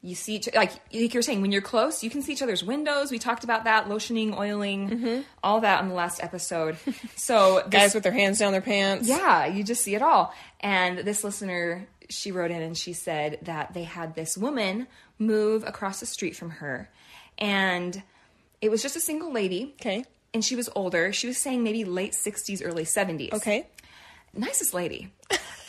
you 0.03 0.15
see, 0.15 0.37
each, 0.37 0.49
like 0.55 0.73
like 0.93 1.13
you're 1.13 1.23
saying, 1.23 1.43
when 1.43 1.53
you're 1.53 1.63
close, 1.63 2.03
you 2.03 2.11
can 2.11 2.23
see 2.23 2.33
each 2.33 2.43
other's 2.43 2.65
windows. 2.65 3.11
We 3.11 3.19
talked 3.19 3.45
about 3.45 3.65
that, 3.65 3.87
lotioning, 3.87 4.39
oiling, 4.39 4.91
mm-hmm. 4.91 5.21
all 5.43 5.61
that 5.61 5.81
on 5.81 5.89
the 5.89 5.95
last 5.95 6.23
episode. 6.23 6.77
So, 7.17 7.57
this, 7.57 7.69
Guys 7.69 7.95
with 7.95 8.03
their 8.03 8.13
hands 8.13 8.39
down 8.39 8.53
their 8.53 8.61
pants. 8.61 9.07
yeah, 9.09 9.47
you 9.47 9.63
just 9.63 9.83
see 9.83 9.95
it 9.95 10.03
all. 10.03 10.33
And 10.61 10.99
this 10.99 11.23
listener, 11.23 11.87
she 12.11 12.33
wrote 12.33 12.51
in 12.51 12.61
and 12.63 12.77
she 12.77 12.93
said 12.93 13.39
that 13.43 13.73
they 13.75 13.85
had 13.85 14.15
this 14.15 14.37
woman 14.37 14.87
move 15.19 15.65
across 15.67 16.01
the 16.01 16.07
street 16.07 16.37
from 16.37 16.51
her, 16.51 16.91
and 17.39 18.03
it 18.61 18.71
was 18.71 18.83
just 18.83 18.97
a 18.97 19.01
single 19.01 19.33
lady. 19.33 19.75
Okay. 19.81 20.05
And 20.35 20.45
she 20.45 20.55
was 20.55 20.69
older. 20.77 21.13
She 21.13 21.27
was 21.27 21.39
saying 21.39 21.65
maybe 21.65 21.85
late 21.85 22.13
60s, 22.13 22.63
early 22.65 22.85
70s. 22.85 23.33
Okay. 23.33 23.67
Nicest 24.35 24.75
lady. 24.75 25.13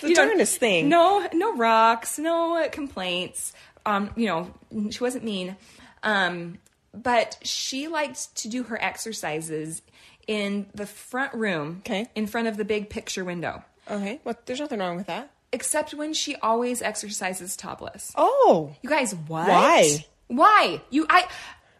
The 0.00 0.08
You 0.08 0.14
know, 0.14 0.26
darndest 0.26 0.56
thing. 0.56 0.88
No, 0.88 1.28
no 1.34 1.54
rocks, 1.56 2.18
no 2.18 2.66
complaints. 2.72 3.52
Um, 3.84 4.10
you 4.16 4.26
know, 4.26 4.50
she 4.90 4.98
wasn't 5.04 5.24
mean. 5.24 5.56
Um, 6.02 6.58
but 6.94 7.36
she 7.42 7.86
liked 7.86 8.34
to 8.36 8.48
do 8.48 8.62
her 8.64 8.82
exercises 8.82 9.82
in 10.26 10.66
the 10.74 10.86
front 10.86 11.34
room, 11.34 11.82
Okay. 11.84 12.08
in 12.14 12.26
front 12.26 12.48
of 12.48 12.56
the 12.56 12.64
big 12.64 12.88
picture 12.88 13.24
window. 13.26 13.62
Okay. 13.90 14.20
What? 14.22 14.46
There's 14.46 14.60
nothing 14.60 14.78
wrong 14.78 14.96
with 14.96 15.06
that. 15.06 15.30
Except 15.52 15.94
when 15.94 16.14
she 16.14 16.36
always 16.36 16.80
exercises 16.80 17.56
topless. 17.56 18.12
Oh. 18.16 18.74
You 18.82 18.88
guys, 18.88 19.14
what? 19.14 19.48
Why? 19.48 20.04
Why? 20.28 20.80
You, 20.90 21.06
I, 21.10 21.26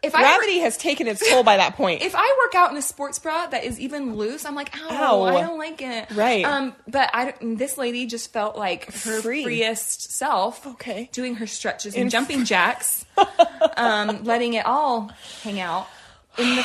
if 0.03 0.15
I 0.15 0.21
Gravity 0.21 0.59
has 0.59 0.77
taken 0.77 1.07
its 1.07 1.27
toll 1.29 1.43
by 1.43 1.57
that 1.57 1.75
point. 1.75 2.01
if 2.01 2.13
I 2.15 2.37
work 2.43 2.55
out 2.55 2.71
in 2.71 2.77
a 2.77 2.81
sports 2.81 3.19
bra 3.19 3.47
that 3.47 3.63
is 3.63 3.79
even 3.79 4.15
loose, 4.15 4.45
I'm 4.45 4.55
like, 4.55 4.75
ow, 4.75 4.89
Ow. 4.89 5.23
I 5.23 5.41
don't 5.41 5.57
like 5.57 5.81
it. 5.81 6.11
Right. 6.11 6.43
Um, 6.43 6.75
but 6.87 7.09
I, 7.13 7.33
this 7.41 7.77
lady 7.77 8.07
just 8.07 8.33
felt 8.33 8.57
like 8.57 8.91
her 8.91 9.21
Free. 9.21 9.43
freest 9.43 10.11
self. 10.11 10.65
Okay. 10.65 11.09
Doing 11.13 11.35
her 11.35 11.47
stretches 11.47 11.95
and 11.95 12.09
jumping 12.09 12.45
jacks, 12.45 13.05
um, 13.77 14.23
letting 14.23 14.55
it 14.55 14.65
all 14.65 15.11
hang 15.43 15.59
out 15.59 15.87
in 16.37 16.55
the 16.55 16.63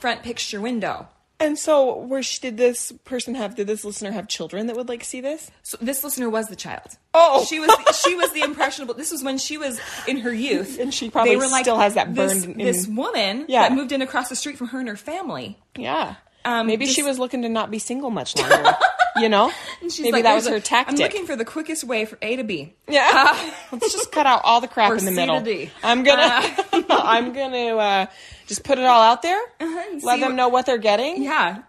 front 0.00 0.22
picture 0.22 0.60
window. 0.60 1.08
And 1.40 1.58
so, 1.58 1.96
where 1.96 2.22
she, 2.22 2.40
did 2.40 2.56
this 2.56 2.92
person 3.04 3.34
have? 3.34 3.54
Did 3.54 3.66
this 3.66 3.84
listener 3.84 4.10
have 4.10 4.26
children 4.28 4.66
that 4.66 4.76
would 4.76 4.88
like 4.88 5.04
see 5.04 5.20
this? 5.20 5.50
So 5.62 5.76
this 5.80 6.02
listener 6.02 6.28
was 6.28 6.46
the 6.48 6.56
child. 6.56 6.86
Oh. 7.14 7.44
she 7.44 7.60
was 7.60 7.70
she 8.04 8.14
was 8.14 8.32
the 8.32 8.42
impressionable. 8.42 8.94
This 8.94 9.10
was 9.12 9.22
when 9.22 9.38
she 9.38 9.56
was 9.58 9.80
in 10.06 10.18
her 10.18 10.32
youth, 10.32 10.78
And 10.78 10.92
she 10.92 11.10
probably 11.10 11.38
still 11.60 11.78
has 11.78 11.94
that 11.94 12.14
this, 12.14 12.44
burned 12.44 12.60
in- 12.60 12.66
This 12.66 12.86
woman 12.86 13.44
Yeah. 13.48 13.62
that 13.68 13.72
moved 13.74 13.92
in 13.92 14.02
across 14.02 14.28
the 14.28 14.36
street 14.36 14.58
from 14.58 14.68
her 14.68 14.78
and 14.80 14.88
her 14.88 14.96
family. 14.96 15.58
Yeah. 15.76 16.16
Um, 16.44 16.66
Maybe 16.66 16.86
she 16.86 17.02
was 17.02 17.18
looking 17.18 17.42
to 17.42 17.48
not 17.48 17.70
be 17.70 17.78
single 17.78 18.10
much 18.10 18.36
longer. 18.38 18.76
You 19.20 19.28
know? 19.28 19.52
And 19.80 19.92
she's 19.92 20.00
Maybe 20.02 20.12
like, 20.14 20.22
that 20.24 20.32
"There's 20.32 20.44
was 20.46 20.52
her 20.54 20.60
tactic. 20.60 20.94
I'm 20.98 21.02
looking 21.02 21.26
for 21.26 21.36
the 21.36 21.44
quickest 21.44 21.84
way 21.84 22.04
from 22.04 22.18
A 22.22 22.34
to 22.36 22.42
B. 22.44 22.74
Yeah. 22.88 23.52
Let's 23.72 23.92
just 23.92 24.10
cut 24.10 24.26
out 24.26 24.40
all 24.44 24.60
the 24.60 24.66
crap 24.68 24.90
in 24.90 25.04
the 25.04 25.12
C 25.12 25.14
middle. 25.14 25.38
to 25.38 25.44
D. 25.44 25.70
I'm 25.84 26.02
gonna 26.02 26.40
I'm 26.90 27.32
gonna 27.32 27.76
uh, 27.76 28.06
just 28.48 28.64
put 28.64 28.78
it 28.78 28.84
all 28.84 29.00
out 29.00 29.22
there. 29.22 29.40
and 29.60 30.02
Let 30.02 30.18
them 30.20 30.30
what- 30.30 30.34
know 30.36 30.48
what 30.48 30.66
they're 30.66 30.78
getting. 30.78 31.22
Yeah. 31.22 31.62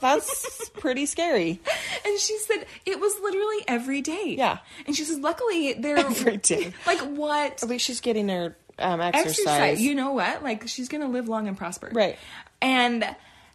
That's 0.00 0.68
pretty 0.70 1.06
scary. 1.06 1.60
And 2.04 2.18
she 2.18 2.36
said 2.38 2.66
it 2.86 2.98
was 2.98 3.12
literally 3.22 3.58
every 3.68 4.00
day. 4.00 4.34
Yeah. 4.36 4.58
And 4.86 4.96
she 4.96 5.04
says, 5.04 5.18
luckily, 5.18 5.74
they're 5.74 5.98
Every 5.98 6.38
day. 6.38 6.72
Like 6.86 6.98
what? 7.00 7.62
At 7.62 7.68
least 7.68 7.84
she's 7.84 8.00
getting 8.00 8.28
her 8.28 8.56
um, 8.80 9.00
exercise. 9.00 9.38
Exercise. 9.38 9.80
You 9.82 9.94
know 9.94 10.12
what? 10.12 10.42
Like 10.42 10.66
she's 10.68 10.88
gonna 10.88 11.08
live 11.08 11.28
long 11.28 11.46
and 11.48 11.56
prosper. 11.56 11.90
Right. 11.92 12.18
And 12.60 13.04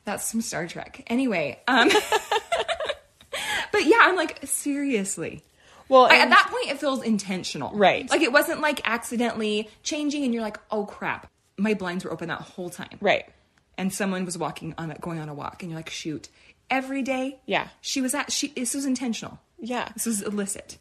that's 0.05 0.23
some 0.23 0.39
Star 0.39 0.67
Trek. 0.67 1.03
Anyway, 1.07 1.59
um, 1.67 1.89
but 3.77 3.85
yeah, 3.85 3.97
I'm 4.01 4.15
like 4.15 4.39
seriously. 4.45 5.43
well, 5.89 6.05
I, 6.05 6.17
at 6.17 6.29
that 6.29 6.47
point, 6.51 6.71
it 6.71 6.79
feels 6.79 7.03
intentional. 7.03 7.71
Right. 7.73 8.09
Like 8.09 8.21
it 8.21 8.31
wasn't 8.31 8.61
like 8.61 8.81
accidentally 8.85 9.69
changing, 9.83 10.23
and 10.23 10.33
you're 10.33 10.43
like, 10.43 10.59
oh 10.71 10.85
crap, 10.85 11.29
my 11.57 11.73
blinds 11.75 12.03
were 12.03 12.11
open 12.11 12.27
that 12.29 12.41
whole 12.41 12.69
time. 12.69 12.97
right. 13.01 13.25
and 13.77 13.93
someone 13.93 14.25
was 14.25 14.37
walking 14.37 14.73
on 14.77 14.89
it, 14.91 14.99
going 15.01 15.19
on 15.19 15.29
a 15.29 15.33
walk, 15.33 15.61
and 15.61 15.71
you're 15.71 15.79
like, 15.79 15.89
shoot, 15.91 16.29
every 16.69 17.01
day, 17.03 17.39
Yeah. 17.45 17.67
she 17.81 18.01
was 18.01 18.13
at. 18.15 18.31
She 18.31 18.47
this 18.49 18.73
was 18.73 18.85
intentional. 18.85 19.39
Yeah. 19.59 19.89
This 19.93 20.05
was 20.07 20.21
illicit. 20.21 20.77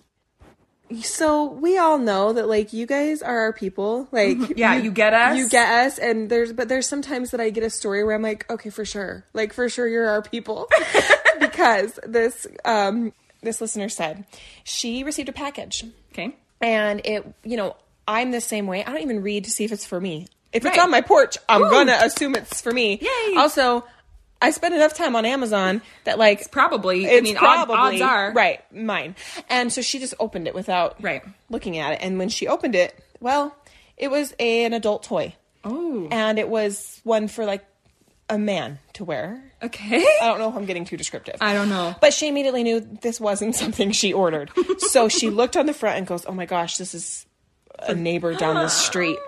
So 1.03 1.47
we 1.47 1.79
all 1.79 1.99
know 1.99 2.33
that 2.33 2.47
like 2.47 2.73
you 2.73 2.87
guys 2.87 3.21
are 3.21 3.39
our 3.41 3.53
people. 3.53 4.07
Like 4.13 4.39
Yeah, 4.57 4.77
you 4.77 4.91
get 4.93 5.13
us. 5.15 5.37
You 5.37 5.49
get 5.49 5.69
us 5.87 5.99
and 5.99 6.31
there's 6.31 6.53
but 6.53 6.69
there's 6.69 6.89
sometimes 6.89 7.33
that 7.33 7.41
I 7.41 7.51
get 7.51 7.65
a 7.65 7.71
story 7.71 8.05
where 8.05 8.15
I'm 8.15 8.23
like, 8.23 8.49
okay, 8.51 8.71
for 8.71 8.85
sure. 8.85 9.25
Like 9.35 9.53
for 9.53 9.69
sure 9.69 9.89
you're 9.89 10.07
our 10.09 10.23
people. 10.23 10.69
because 11.57 11.99
this 12.07 12.47
um 12.65 13.13
this 13.43 13.61
listener 13.61 13.89
said 13.89 14.25
she 14.65 15.05
received 15.05 15.29
a 15.29 15.33
package 15.33 15.85
Okay. 16.13 16.37
and 16.61 17.01
it 17.05 17.25
you 17.45 17.57
know, 17.57 17.77
I'm 18.09 18.31
the 18.31 18.41
same 18.41 18.67
way. 18.67 18.85
I 18.85 18.93
don't 18.93 19.03
even 19.03 19.23
read 19.23 19.45
to 19.45 19.51
see 19.51 19.65
if 19.65 19.73
it's 19.73 19.85
for 19.87 20.01
me. 20.01 20.27
If 20.53 20.65
it's 20.65 20.77
Right. 20.77 20.85
on 20.85 20.91
my 20.91 21.01
porch, 21.01 21.37
I'm 21.49 21.63
Ooh. 21.63 21.71
gonna 21.71 21.99
assume 22.03 22.35
it's 22.35 22.61
for 22.61 22.73
me. 22.73 22.99
Yay. 23.01 23.35
Also, 23.37 23.85
I 24.41 24.51
spend 24.51 24.75
enough 24.75 24.95
time 24.95 25.17
on 25.17 25.25
Amazon 25.25 25.81
that 26.05 26.19
like 26.19 26.51
Probably. 26.51 27.11
I 27.11 27.21
mean, 27.23 27.37
odd- 27.39 27.71
odds 27.71 28.01
are 28.03 28.33
right 28.33 28.61
mine 28.73 29.17
and 29.49 29.73
so 29.73 29.81
she 29.83 29.99
just 29.99 30.15
opened 30.21 30.47
it 30.47 30.55
without 30.55 31.03
Right. 31.03 31.23
looking 31.51 31.79
at 31.79 31.95
it 31.95 31.99
and 32.03 32.19
when 32.19 32.29
she 32.29 32.47
opened 32.49 32.75
it 32.75 32.95
well 33.21 33.57
it 33.97 34.11
was 34.11 34.35
a, 34.39 34.65
an 34.65 34.73
adult 34.75 35.03
toy 35.05 35.35
Oh. 35.65 36.07
and 36.13 36.39
it 36.39 36.49
was 36.49 37.01
one 37.03 37.29
for 37.29 37.45
like 37.47 37.65
a 38.29 38.39
man 38.39 38.79
to 38.95 39.05
wear 39.05 39.43
Okay. 39.63 40.05
i 40.21 40.27
don't 40.27 40.39
know 40.39 40.49
if 40.49 40.57
i'm 40.57 40.65
getting 40.67 40.85
too 40.85 40.97
descriptive 40.97 41.37
I 41.41 41.55
don't 41.55 41.69
know. 41.69 41.95
but 42.01 42.13
she 42.13 42.29
immediately 42.29 42.63
knew 42.65 42.81
this 42.81 43.21
wasn't 43.21 43.55
something 43.63 43.93
she 43.93 44.13
ordered 44.13 44.51
so 44.79 45.09
she 45.09 45.31
looked 45.31 45.57
on 45.57 45.67
the 45.67 45.75
front 45.75 45.99
and 45.99 46.07
goes 46.07 46.27
oh 46.27 46.33
my 46.33 46.47
gosh 46.47 46.77
this 46.77 46.95
is 46.95 47.25
a 47.79 47.95
neighbor 47.95 48.35
down 48.35 48.55
the 48.57 48.69
street 48.87 49.19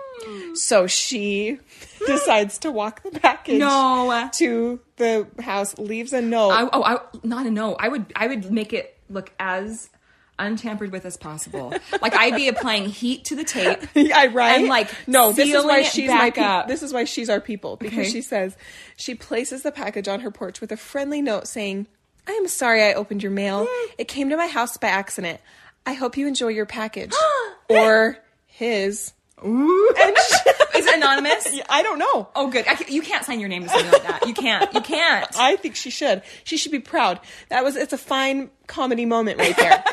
so 0.53 0.85
she 0.87 1.59
decides 2.05 2.57
to 2.59 2.71
walk 2.71 3.03
the 3.03 3.11
package 3.19 3.59
No. 3.59 4.29
to 4.33 4.79
the 4.97 5.27
house 5.39 5.77
leaves 5.77 6.11
a 6.11 6.21
note 6.21 6.49
I, 6.49 6.69
oh, 6.73 6.83
I, 6.83 6.97
not 7.23 7.45
a 7.45 7.51
no. 7.51 7.75
I 7.75 7.87
would. 7.87 8.11
I 8.17 8.27
would 8.27 8.51
make 8.51 8.73
it 8.73 8.97
look 9.09 9.31
as 9.39 9.89
untampered 10.39 10.91
with 10.91 11.05
as 11.05 11.17
possible. 11.17 11.73
like 12.01 12.15
I'd 12.15 12.35
be 12.35 12.47
applying 12.47 12.85
heat 12.85 13.25
to 13.25 13.35
the 13.35 13.43
tape. 13.43 13.79
Yeah, 13.93 14.27
right. 14.31 14.59
And, 14.59 14.67
like, 14.67 14.89
no, 15.07 15.31
this 15.31 15.53
is 15.53 15.63
why 15.65 15.83
she's 15.83 16.09
my 16.09 16.29
up. 16.37 16.67
This 16.67 16.81
is 16.81 16.93
why 16.93 17.03
she's 17.03 17.29
our 17.29 17.41
people 17.41 17.75
because 17.75 17.99
Okay. 17.99 18.09
she 18.09 18.21
says 18.21 18.55
she 18.95 19.13
places 19.15 19.61
the 19.63 19.71
package 19.71 20.07
on 20.07 20.21
her 20.21 20.31
porch 20.31 20.61
with 20.61 20.71
a 20.71 20.77
friendly 20.77 21.21
note 21.21 21.47
saying, 21.47 21.87
"I 22.27 22.31
am 22.31 22.47
sorry 22.47 22.81
I 22.83 22.93
opened 22.93 23.21
your 23.23 23.31
mail. 23.31 23.65
Mm. 23.65 23.91
it 23.97 24.07
came 24.07 24.29
to 24.29 24.37
my 24.37 24.47
house 24.47 24.77
by 24.77 24.87
accident. 24.87 25.39
I 25.85 25.93
hope 25.93 26.17
you 26.17 26.27
enjoy 26.27 26.49
your 26.49 26.65
package 26.65 27.13
or 27.69 28.17
his." 28.47 29.13
Ooh. 29.45 29.93
And 30.01 30.15
she- 30.27 30.77
Is 30.79 30.85
it 30.85 30.95
anonymous? 30.97 31.47
I 31.69 31.81
don't 31.81 31.97
know. 31.99 32.27
Oh, 32.35 32.49
good. 32.49 32.67
I 32.67 32.75
can, 32.75 32.93
you 32.93 33.01
can't 33.01 33.23
sign 33.25 33.39
your 33.39 33.47
name 33.49 33.63
to 33.63 33.69
something 33.69 33.91
like 33.91 34.03
that. 34.03 34.27
You 34.27 34.33
can't. 34.33 34.73
You 34.73 34.81
can't. 34.81 35.27
I 35.37 35.55
think 35.55 35.75
she 35.77 35.89
should. 35.91 36.23
She 36.43 36.57
should 36.57 36.71
be 36.73 36.79
proud. 36.79 37.19
That 37.49 37.63
was 37.63 37.75
it's 37.77 37.93
a 37.93 37.97
fine 37.97 38.49
comedy 38.67 39.05
moment 39.05 39.39
right 39.39 39.55
there. 39.55 39.83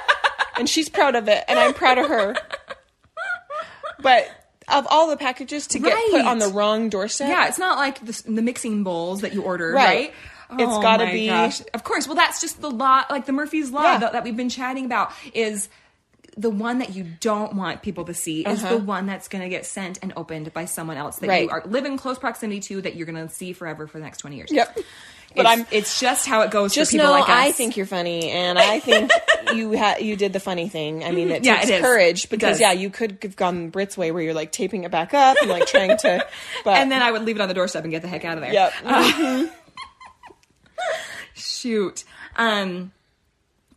And 0.59 0.69
she's 0.69 0.89
proud 0.89 1.15
of 1.15 1.29
it 1.29 1.45
and 1.49 1.59
I'm 1.59 1.75
proud 1.75 1.99
of 1.99 2.09
her. 2.09 2.35
But 4.01 4.29
of 4.69 4.87
all 4.91 5.09
the 5.09 5.17
packages 5.17 5.67
to 5.69 5.79
get 5.79 5.97
put 6.11 6.25
on 6.25 6.39
the 6.39 6.49
wrong 6.49 6.89
doorstep. 6.89 7.29
Yeah, 7.29 7.49
it's 7.49 7.59
not 7.59 7.79
like 7.79 8.05
the, 8.05 8.23
the 8.27 8.43
mixing 8.43 8.85
bowls 8.85 9.21
that 9.23 9.33
you 9.33 9.43
ordered, 9.43 9.75
Right. 9.75 10.13
right? 10.49 10.61
It's 10.61 10.73
Oh 10.73 10.81
gotta 10.83 11.07
my 11.07 11.13
be- 11.13 11.27
gosh. 11.29 11.61
Of 11.75 11.83
course. 11.83 12.07
Well, 12.07 12.15
that's 12.17 12.41
just 12.41 12.61
the 12.61 12.71
law, 12.71 13.05
like 13.11 13.27
the 13.27 13.33
Murphy's 13.33 13.71
law 13.71 13.83
Yeah. 13.83 13.99
that, 13.99 14.13
that 14.13 14.25
we've 14.25 14.37
been 14.37 14.49
chatting 14.49 14.85
about 14.85 15.13
is 15.35 15.69
the 16.37 16.51
one 16.51 16.79
that 16.81 16.95
you 16.95 17.05
don't 17.21 17.55
want 17.55 17.81
people 17.83 18.05
to 18.05 18.13
see 18.15 18.43
is 18.45 18.63
the 18.63 18.77
one 18.77 19.07
that's 19.07 19.27
going 19.29 19.43
to 19.43 19.49
get 19.49 19.65
sent 19.65 19.99
and 20.03 20.13
opened 20.17 20.53
by 20.53 20.67
someone 20.67 20.97
else 20.99 21.17
that 21.19 21.27
Uh-huh. 21.29 21.33
Right. 21.33 21.43
you 21.45 21.51
are 21.51 21.63
live 21.67 21.87
in 21.87 21.97
close 21.97 22.19
proximity 22.19 22.61
to 22.61 22.83
that 22.83 22.95
you're 22.95 23.07
going 23.07 23.27
to 23.27 23.33
see 23.35 23.53
forever 23.55 23.87
for 23.87 23.99
the 23.99 24.05
next 24.05 24.19
20 24.19 24.37
years. 24.37 24.53
Yep. 24.53 24.79
But 25.35 25.47
I'm- 25.47 25.67
it's 25.71 25.99
just 26.01 26.27
how 26.27 26.43
it 26.43 26.51
goes 26.51 26.75
Just 26.75 26.91
for 26.91 26.97
people 26.99 27.07
know 27.07 27.13
like 27.13 27.25
us. 27.25 27.29
I 27.31 27.53
think 27.53 27.77
you're 27.77 27.85
funny, 27.85 28.31
and 28.31 28.59
I 28.59 28.81
think 28.81 29.11
you 29.55 29.77
ha- 29.77 29.97
you 30.01 30.17
did 30.17 30.33
the 30.33 30.41
funny 30.41 30.69
thing. 30.69 31.05
I 31.05 31.11
mean, 31.11 31.31
it 31.31 31.45
Yeah, 31.45 31.57
takes 31.57 31.71
it 31.71 31.81
courage 31.83 32.31
because 32.31 32.59
yeah, 32.59 32.73
you 32.73 32.89
could 32.89 33.19
have 33.23 33.37
gone 33.37 33.69
Britt's 33.69 33.99
way 33.99 34.13
where 34.13 34.23
you're 34.23 34.33
like 34.35 34.51
taping 34.53 34.85
it 34.85 34.91
back 34.91 35.13
up 35.13 35.37
and 35.43 35.51
like 35.51 35.67
trying 35.67 35.97
to, 35.99 36.27
but 36.65 36.79
and 36.79 36.91
then 36.91 37.03
I 37.03 37.11
would 37.11 37.23
leave 37.25 37.37
it 37.37 37.43
on 37.43 37.49
the 37.49 37.55
doorstep 37.55 37.83
and 37.85 37.91
get 37.91 38.01
the 38.01 38.09
heck 38.09 38.25
out 38.25 38.39
of 38.39 38.43
there. 38.43 38.53
yep, 38.53 38.73
Shoot. 41.35 42.05
Um, 42.37 42.93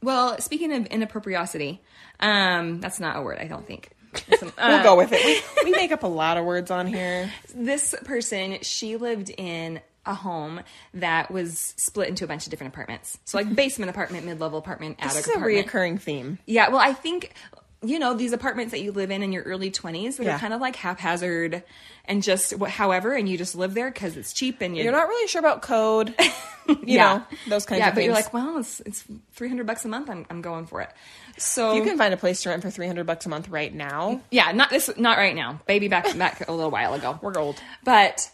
well, 0.02 0.40
speaking 0.40 0.72
of 0.72 0.84
inappropriosity, 0.86 1.80
um, 2.20 2.80
that's 2.82 3.00
not 3.00 3.18
a 3.18 3.22
word, 3.22 3.38
I 3.40 3.46
don't 3.48 3.66
think. 3.66 3.90
Some- 4.40 4.52
we'll 4.58 4.66
uh, 4.78 4.84
go 4.84 4.96
with 4.98 5.12
it. 5.14 5.44
We, 5.64 5.72
we 5.72 5.78
make 5.78 5.92
up 5.92 6.04
a 6.04 6.08
lot 6.08 6.38
of 6.38 6.46
words 6.46 6.72
on 6.72 6.88
here. 6.88 7.32
this 7.56 7.94
person, 8.06 8.58
she 8.62 8.96
lived 8.98 9.30
in 9.38 9.82
a 10.06 10.14
home 10.16 10.62
that 10.96 11.30
was 11.30 11.74
split 11.78 12.10
into 12.10 12.24
a 12.24 12.28
bunch 12.28 12.46
of 12.48 12.52
different 12.52 12.74
apartments. 12.74 13.20
So 13.26 13.38
like 13.38 13.54
basement 13.54 13.92
apartment, 13.92 14.26
mid-level 14.26 14.58
apartment, 14.58 15.00
This 15.02 15.16
is 15.20 15.28
a 15.28 15.32
apartment. 15.34 15.68
reoccurring 15.68 16.02
theme. 16.02 16.40
Yeah, 16.48 16.70
well, 16.70 16.80
I 16.80 16.94
think 16.94 17.34
you 17.82 17.98
know 18.00 18.14
these 18.14 18.34
apartments 18.34 18.72
that 18.72 18.82
you 18.82 18.92
live 18.92 19.10
in 19.12 19.24
in 19.24 19.32
your 19.32 19.44
early 19.44 19.72
20s 19.72 20.18
that 20.18 20.26
Yeah. 20.26 20.36
are 20.36 20.40
kind 20.40 20.54
of 20.54 20.60
like 20.60 20.76
haphazard 20.76 21.64
and 22.06 22.22
just 22.22 22.54
wh- 22.60 22.68
however 22.68 23.14
and 23.14 23.30
you 23.30 23.38
just 23.38 23.56
live 23.56 23.74
there 23.74 23.90
because 23.90 24.18
it's 24.18 24.34
cheap 24.34 24.60
and 24.62 24.76
You're 24.76 24.92
not 24.92 25.08
really 25.08 25.28
sure 25.30 25.40
about 25.40 25.62
code, 25.62 26.14
you 26.68 26.78
Yeah. 26.84 27.18
know, 27.20 27.24
those 27.48 27.66
kinds 27.66 27.80
yeah 27.80 27.88
of 27.90 27.96
things 27.96 27.96
but 27.96 28.04
you're 28.06 28.14
like 28.14 28.34
well 28.34 28.58
it's, 28.58 28.82
it's 28.82 29.04
300 29.34 29.66
bucks 29.66 29.86
a 29.86 29.88
month 29.88 30.10
I'm, 30.10 30.26
I'm 30.30 30.42
going 30.42 30.66
for 30.66 30.82
it 30.82 30.90
so 31.38 31.74
you 31.74 31.84
can 31.84 31.98
find 31.98 32.14
a 32.14 32.18
place 32.18 32.42
to 32.44 32.50
rent 32.50 32.62
for 32.64 32.70
300 32.70 33.06
bucks 33.06 33.26
a 33.26 33.30
month 33.30 33.48
right 33.48 33.74
now. 33.74 34.20
yeah 34.30 34.52
not 34.52 34.70
this 34.70 34.90
not 34.98 35.18
right 35.18 35.36
now 35.36 35.62
baby 35.66 35.88
back 35.88 36.18
back 36.18 36.48
a 36.50 36.52
little 36.52 36.72
while 36.72 36.94
ago 36.96 37.18
We're 37.22 37.38
old. 37.38 37.62
but 37.86 38.30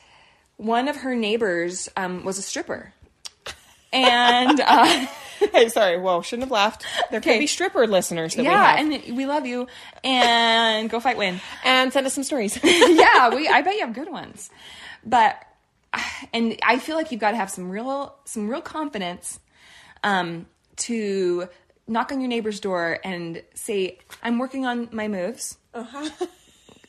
one 0.58 0.88
of 0.88 0.96
her 0.96 1.14
neighbors 1.14 1.88
um, 1.98 2.24
was 2.26 2.40
a 2.40 2.42
stripper 2.42 2.94
and 3.94 4.60
uh, 4.60 5.06
Hey, 5.54 5.70
sorry. 5.70 5.98
Well, 5.98 6.22
shouldn't 6.22 6.44
have 6.46 6.52
laughed. 6.52 6.86
There 7.12 7.20
could 7.22 7.30
Okay. 7.32 7.40
be 7.40 7.48
stripper 7.48 7.88
listeners 7.88 8.36
that 8.36 8.42
we 8.44 8.48
yeah 8.50 8.76
have. 8.78 8.80
and 8.92 9.18
we 9.18 9.26
love 9.26 9.46
you 9.46 9.68
and 10.04 10.90
go 10.90 11.00
fight 11.00 11.18
win 11.18 11.40
and 11.64 11.92
send 11.94 12.06
us 12.06 12.14
some 12.14 12.24
stories. 12.24 12.58
yeah, 12.64 13.34
we 13.34 13.48
I 13.48 13.62
bet 13.62 13.76
you 13.76 13.82
have 13.86 13.94
good 13.94 14.12
ones. 14.12 14.50
But 15.06 15.36
and 16.34 16.58
I 16.64 16.80
feel 16.80 16.96
like 16.96 17.12
you've 17.12 17.22
got 17.22 17.32
to 17.32 17.38
have 17.38 17.50
some 17.50 17.70
real 17.70 18.16
some 18.26 18.50
real 18.50 18.62
confidence 18.62 19.40
um 20.04 20.46
to 20.78 21.48
knock 21.88 22.12
on 22.12 22.20
your 22.20 22.28
neighbor's 22.30 22.60
door 22.60 23.00
and 23.04 23.42
say, 23.54 24.00
"I'm 24.24 24.40
working 24.40 24.66
on 24.66 24.90
my 24.92 25.08
moves. 25.08 25.58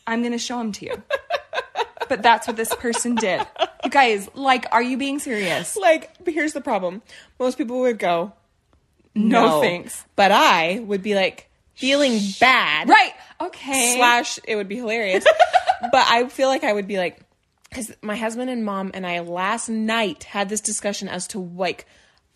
I'm 0.07 0.21
going 0.23 0.33
to 0.33 0.39
show 0.39 0.59
them 0.59 0.73
to 0.73 0.87
you." 0.87 1.03
But 2.09 2.23
that's 2.23 2.47
what 2.47 2.57
this 2.57 2.75
person 2.75 3.15
did. 3.15 3.47
You 3.85 3.91
guys, 3.91 4.29
like 4.35 4.67
are 4.73 4.83
you 4.83 4.97
being 4.97 5.19
serious? 5.19 5.77
like, 5.77 6.11
but 6.25 6.35
here's 6.35 6.53
the 6.53 6.61
problem. 6.61 7.03
Most 7.39 7.59
people 7.59 7.81
would 7.81 7.99
go, 7.99 8.33
No, 9.15 9.61
thanks. 9.61 10.05
But 10.17 10.33
I 10.33 10.81
would 10.81 11.03
be 11.03 11.15
like 11.15 11.49
feeling 11.75 12.19
bad. 12.41 12.89
Right. 12.89 13.13
Okay. 13.41 13.95
Slash, 13.97 14.41
it 14.45 14.57
would 14.57 14.69
be 14.69 14.77
hilarious. 14.77 15.25
but 15.93 16.07
I 16.09 16.27
feel 16.29 16.49
like 16.49 16.65
I 16.65 16.73
would 16.73 16.89
be 16.89 16.99
like, 16.99 17.21
because 17.69 17.93
my 18.03 18.17
husband 18.17 18.51
and 18.51 18.65
mom 18.65 18.91
and 18.95 19.07
I 19.07 19.21
last 19.21 19.69
night 19.69 20.25
had 20.25 20.49
this 20.49 20.61
discussion 20.61 21.09
as 21.09 21.29
to 21.29 21.39
like, 21.39 21.87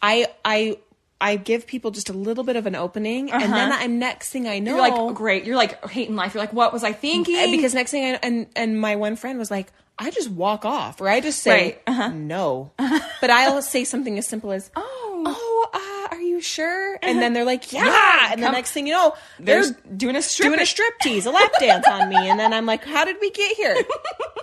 I, 0.03 0.29
I, 0.45 0.79
I 1.21 1.37
give 1.37 1.67
people 1.67 1.91
just 1.91 2.09
a 2.09 2.13
little 2.15 2.45
bit 2.45 2.57
of 2.57 2.67
an 2.67 2.75
opening, 2.75 3.31
and 3.31 3.53
then 3.53 3.73
I'm 3.73 3.99
next 3.99 4.31
thing 4.31 4.49
I 4.49 4.59
know, 4.59 4.79
Uh-huh. 4.79 4.87
You're 4.97 5.07
like 5.07 5.15
great. 5.17 5.45
You're 5.45 5.57
like 5.57 5.85
hating 5.89 6.17
life. 6.17 6.33
You're 6.35 6.43
like, 6.43 6.53
what 6.53 6.73
was 6.73 6.83
I 6.83 6.93
thinking? 6.93 7.51
Because 7.51 7.75
next 7.75 7.91
thing 7.91 8.05
I 8.15 8.19
and 8.23 8.47
and 8.57 8.81
my 8.81 8.97
one 8.97 9.17
friend 9.17 9.39
was 9.39 9.51
like, 9.51 9.69
I 9.99 10.11
just 10.11 10.31
walk 10.31 10.65
off, 10.65 11.01
or 11.01 11.09
I 11.09 11.21
just 11.21 11.41
say 11.43 11.51
Right, 11.51 11.83
uh-huh. 11.87 12.09
no, 12.15 12.73
but 13.21 13.29
I'll 13.31 13.61
say 13.61 13.85
something 13.85 14.17
as 14.17 14.27
simple 14.27 14.51
as, 14.51 14.71
Oh. 14.75 15.23
oh, 15.27 15.69
uh, 15.75 16.17
are 16.17 16.21
you 16.23 16.41
sure? 16.41 16.99
And 17.03 17.21
then 17.21 17.35
they're 17.35 17.45
like, 17.45 17.71
yeah, 17.71 17.85
Yeah, 17.85 18.33
and 18.33 18.43
the 18.43 18.51
next 18.51 18.73
thing 18.73 18.87
you 18.87 18.95
know, 18.95 19.15
they're 19.39 19.65
doing 19.95 20.17
a 20.17 20.23
strip. 20.23 20.49
doing 20.49 20.61
a 20.61 20.65
strip 20.65 20.99
tease, 21.01 21.27
a 21.27 21.31
lap 21.31 21.53
dance 21.61 21.87
on 21.87 22.09
me, 22.09 22.17
and 22.17 22.41
then 22.41 22.55
I'm 22.55 22.65
like, 22.65 22.83
how 22.85 23.05
did 23.05 23.17
we 23.21 23.31
get 23.31 23.57
here? 23.57 23.77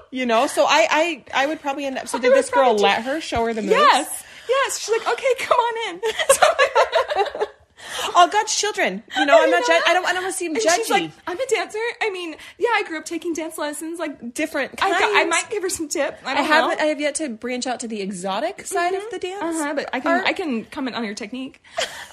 You 0.09 0.25
know, 0.25 0.47
so 0.47 0.63
I 0.65 0.87
I 0.89 1.23
I 1.43 1.45
would 1.47 1.59
probably 1.59 1.85
end 1.85 1.97
up. 1.97 2.07
So 2.07 2.17
did 2.17 2.31
this 2.33 2.49
girl 2.49 2.63
probably 2.63 2.83
let 2.83 3.03
her 3.03 3.19
show 3.19 3.45
her 3.45 3.53
the 3.53 3.61
moves? 3.61 3.73
Yes. 3.73 4.23
Yes. 4.49 4.79
She's 4.79 4.89
like, 4.97 5.07
okay, 5.07 5.33
come 5.39 5.57
on 5.57 5.95
in. 5.95 7.45
all 8.15 8.27
God's 8.27 8.55
children. 8.55 9.03
You 9.17 9.25
know, 9.25 9.37
I'm 9.41 9.49
not. 9.51 9.65
Jud- 9.65 9.81
I 9.87 9.93
don't. 9.93 10.05
I 10.05 10.13
don't 10.13 10.23
want 10.23 10.33
to 10.33 10.37
seem 10.37 10.55
And 10.55 10.63
judgy. 10.63 10.75
she's 10.75 10.89
like, 10.89 11.11
I'm 11.25 11.39
a 11.39 11.45
dancer. 11.47 11.77
I 12.01 12.09
mean, 12.09 12.35
yeah, 12.57 12.69
I 12.73 12.83
grew 12.83 12.97
up 12.97 13.05
taking 13.05 13.33
dance 13.33 13.57
lessons. 13.57 13.99
Like, 13.99 14.33
different. 14.33 14.73
I, 14.81 14.89
Kinds. 14.89 14.99
got, 14.99 15.21
I 15.21 15.25
might 15.25 15.49
give 15.49 15.63
her 15.63 15.69
some 15.69 15.87
tip. 15.87 16.17
I 16.25 16.31
I 16.31 16.35
don't 16.35 16.45
haven't. 16.45 16.77
know. 16.79 16.83
I 16.85 16.87
have 16.87 16.99
yet 16.99 17.15
to 17.15 17.29
branch 17.29 17.67
out 17.67 17.79
to 17.81 17.87
the 17.87 18.01
exotic 18.01 18.65
side 18.65 18.93
of 18.93 19.03
the 19.11 19.19
dance. 19.19 19.41
uh-huh, 19.43 19.73
but 19.75 19.89
I 19.93 19.99
can 19.99 20.11
art. 20.11 20.25
I 20.25 20.33
can 20.33 20.65
comment 20.65 20.95
on 20.95 21.03
your 21.05 21.13
technique. 21.15 21.61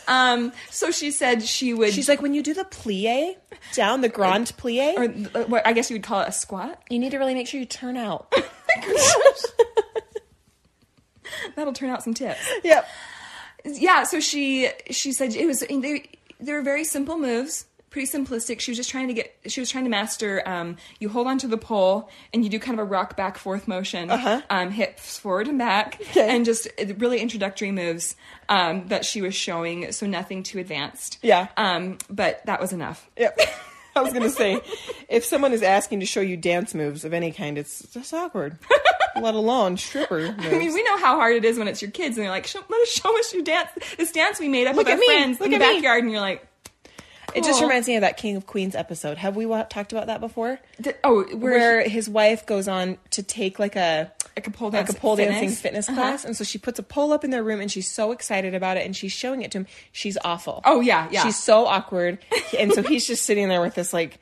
Um, 0.08 0.52
so 0.70 0.90
she 0.90 1.10
said 1.10 1.42
she 1.42 1.72
would. 1.72 1.92
She's 1.94 2.08
like, 2.08 2.20
when 2.22 2.34
you 2.34 2.42
do 2.42 2.54
the 2.54 2.64
plie 2.64 3.36
down, 3.74 4.00
the 4.00 4.08
grand 4.08 4.48
plie, 4.56 4.94
or 4.96 5.38
uh, 5.40 5.44
what 5.44 5.66
I 5.66 5.72
guess 5.72 5.90
you 5.90 5.94
would 5.96 6.02
call 6.04 6.20
it 6.20 6.28
a 6.28 6.32
squat. 6.32 6.82
you 6.90 6.98
need 6.98 7.10
to 7.10 7.18
really 7.18 7.34
make 7.34 7.48
sure 7.48 7.58
you 7.60 7.66
turn 7.66 7.96
out. 7.96 8.32
That'll 11.56 11.72
turn 11.72 11.90
out 11.90 12.02
some 12.02 12.14
tips. 12.14 12.40
yep. 12.62 12.88
Yeah. 13.64 14.04
So 14.04 14.20
she 14.20 14.70
she 14.90 15.12
said 15.12 15.34
it 15.34 15.46
was 15.46 15.60
they 15.60 16.08
they 16.40 16.52
were 16.52 16.62
very 16.62 16.84
simple 16.84 17.18
moves. 17.18 17.66
Pretty 17.90 18.08
simplistic. 18.10 18.58
She 18.58 18.72
was 18.72 18.76
just 18.78 18.90
trying 18.90 19.06
to 19.06 19.14
get. 19.14 19.32
She 19.46 19.60
was 19.60 19.70
trying 19.70 19.84
to 19.84 19.90
master. 19.90 20.42
Um, 20.48 20.78
you 20.98 21.08
hold 21.08 21.28
onto 21.28 21.46
the 21.46 21.56
pole 21.56 22.10
and 22.32 22.42
you 22.42 22.50
do 22.50 22.58
kind 22.58 22.76
of 22.76 22.84
a 22.84 22.88
rock 22.88 23.16
back 23.16 23.38
forth 23.38 23.68
motion. 23.68 24.10
Uh-huh. 24.10 24.42
Um, 24.50 24.72
hips 24.72 25.16
forward 25.16 25.46
and 25.46 25.58
back, 25.58 25.98
Okay. 26.00 26.28
and 26.34 26.44
just 26.44 26.66
uh, 26.76 26.92
really 26.98 27.20
introductory 27.20 27.70
moves 27.70 28.16
um, 28.48 28.88
that 28.88 29.04
she 29.04 29.22
was 29.22 29.36
showing. 29.36 29.92
So 29.92 30.06
nothing 30.08 30.42
too 30.42 30.58
advanced. 30.58 31.18
Yeah. 31.22 31.46
Um, 31.56 31.98
but 32.10 32.44
that 32.46 32.60
was 32.60 32.72
enough. 32.72 33.08
Yep. 33.16 33.38
I 33.96 34.00
was 34.02 34.12
gonna 34.12 34.30
say, 34.30 34.60
if 35.08 35.24
someone 35.24 35.52
is 35.52 35.62
asking 35.62 36.00
to 36.00 36.06
show 36.06 36.20
you 36.20 36.36
dance 36.36 36.74
moves 36.74 37.04
of 37.04 37.12
any 37.14 37.32
kind, 37.32 37.56
it's 37.58 37.86
just 37.88 38.12
awkward. 38.14 38.58
Let 39.20 39.34
alone 39.34 39.76
stripper 39.76 40.32
moves. 40.32 40.46
I 40.46 40.58
mean, 40.58 40.74
we 40.74 40.82
know 40.82 40.96
how 40.98 41.14
hard 41.16 41.36
it 41.36 41.44
is 41.44 41.56
when 41.58 41.68
it's 41.68 41.80
your 41.80 41.92
kids 41.92 42.16
and 42.16 42.24
they're 42.24 42.30
like, 42.32 42.52
"Let 42.52 42.80
us 42.80 42.88
show 42.88 43.16
us 43.18 43.32
your 43.32 43.42
dance, 43.44 43.70
this 43.96 44.10
dance 44.10 44.40
we 44.40 44.48
made 44.48 44.66
up 44.66 44.74
Look 44.74 44.86
with 44.86 44.94
our 44.94 44.98
me. 44.98 45.06
friends 45.06 45.38
Look 45.40 45.52
in 45.52 45.58
the 45.58 45.64
at 45.64 45.68
me." 45.70 45.76
backyard," 45.76 46.02
and 46.02 46.10
you're 46.10 46.20
like, 46.20 46.44
It 47.34 47.44
just 47.44 47.60
reminds 47.62 47.86
me 47.86 47.94
of 47.94 48.00
that 48.00 48.16
King 48.16 48.34
of 48.36 48.46
Queens 48.46 48.74
episode. 48.74 49.18
Have 49.18 49.36
we 49.36 49.46
wa- 49.46 49.62
talked 49.64 49.92
about 49.92 50.08
that 50.08 50.20
before? 50.20 50.58
D- 50.80 50.92
"Oh, 51.04 51.22
where, 51.36 51.38
Where 51.38 51.88
his 51.88 52.08
wife 52.08 52.44
goes 52.44 52.66
on 52.66 52.98
to 53.10 53.22
take 53.22 53.58
like 53.60 53.76
a 53.76 54.12
like 54.36 54.46
a 54.46 54.50
pole 54.50 54.70
like 54.70 54.88
a 54.88 54.92
pole 54.94 55.16
fitness. 55.16 55.40
dancing 55.40 55.56
fitness 55.56 55.88
Uh-huh. 55.88 56.00
class, 56.00 56.24
and 56.24 56.36
so 56.36 56.44
she 56.44 56.58
puts 56.58 56.78
a 56.78 56.82
pole 56.82 57.12
up 57.12 57.24
in 57.24 57.30
their 57.30 57.42
room, 57.44 57.60
and 57.60 57.70
she's 57.70 57.90
so 57.90 58.12
excited 58.12 58.54
about 58.54 58.76
it, 58.76 58.84
and 58.86 58.96
she's 58.96 59.12
showing 59.12 59.42
it 59.42 59.50
to 59.52 59.58
him. 59.58 59.66
She's 59.92 60.18
awful. 60.24 60.60
Oh 60.64 60.80
yeah, 60.80 61.08
yeah. 61.10 61.22
She's 61.22 61.38
so 61.42 61.66
awkward, 61.66 62.18
and 62.58 62.72
so 62.72 62.82
he's 62.82 63.06
just 63.06 63.24
sitting 63.24 63.48
there 63.48 63.60
with 63.60 63.74
this 63.74 63.92
like 63.92 64.18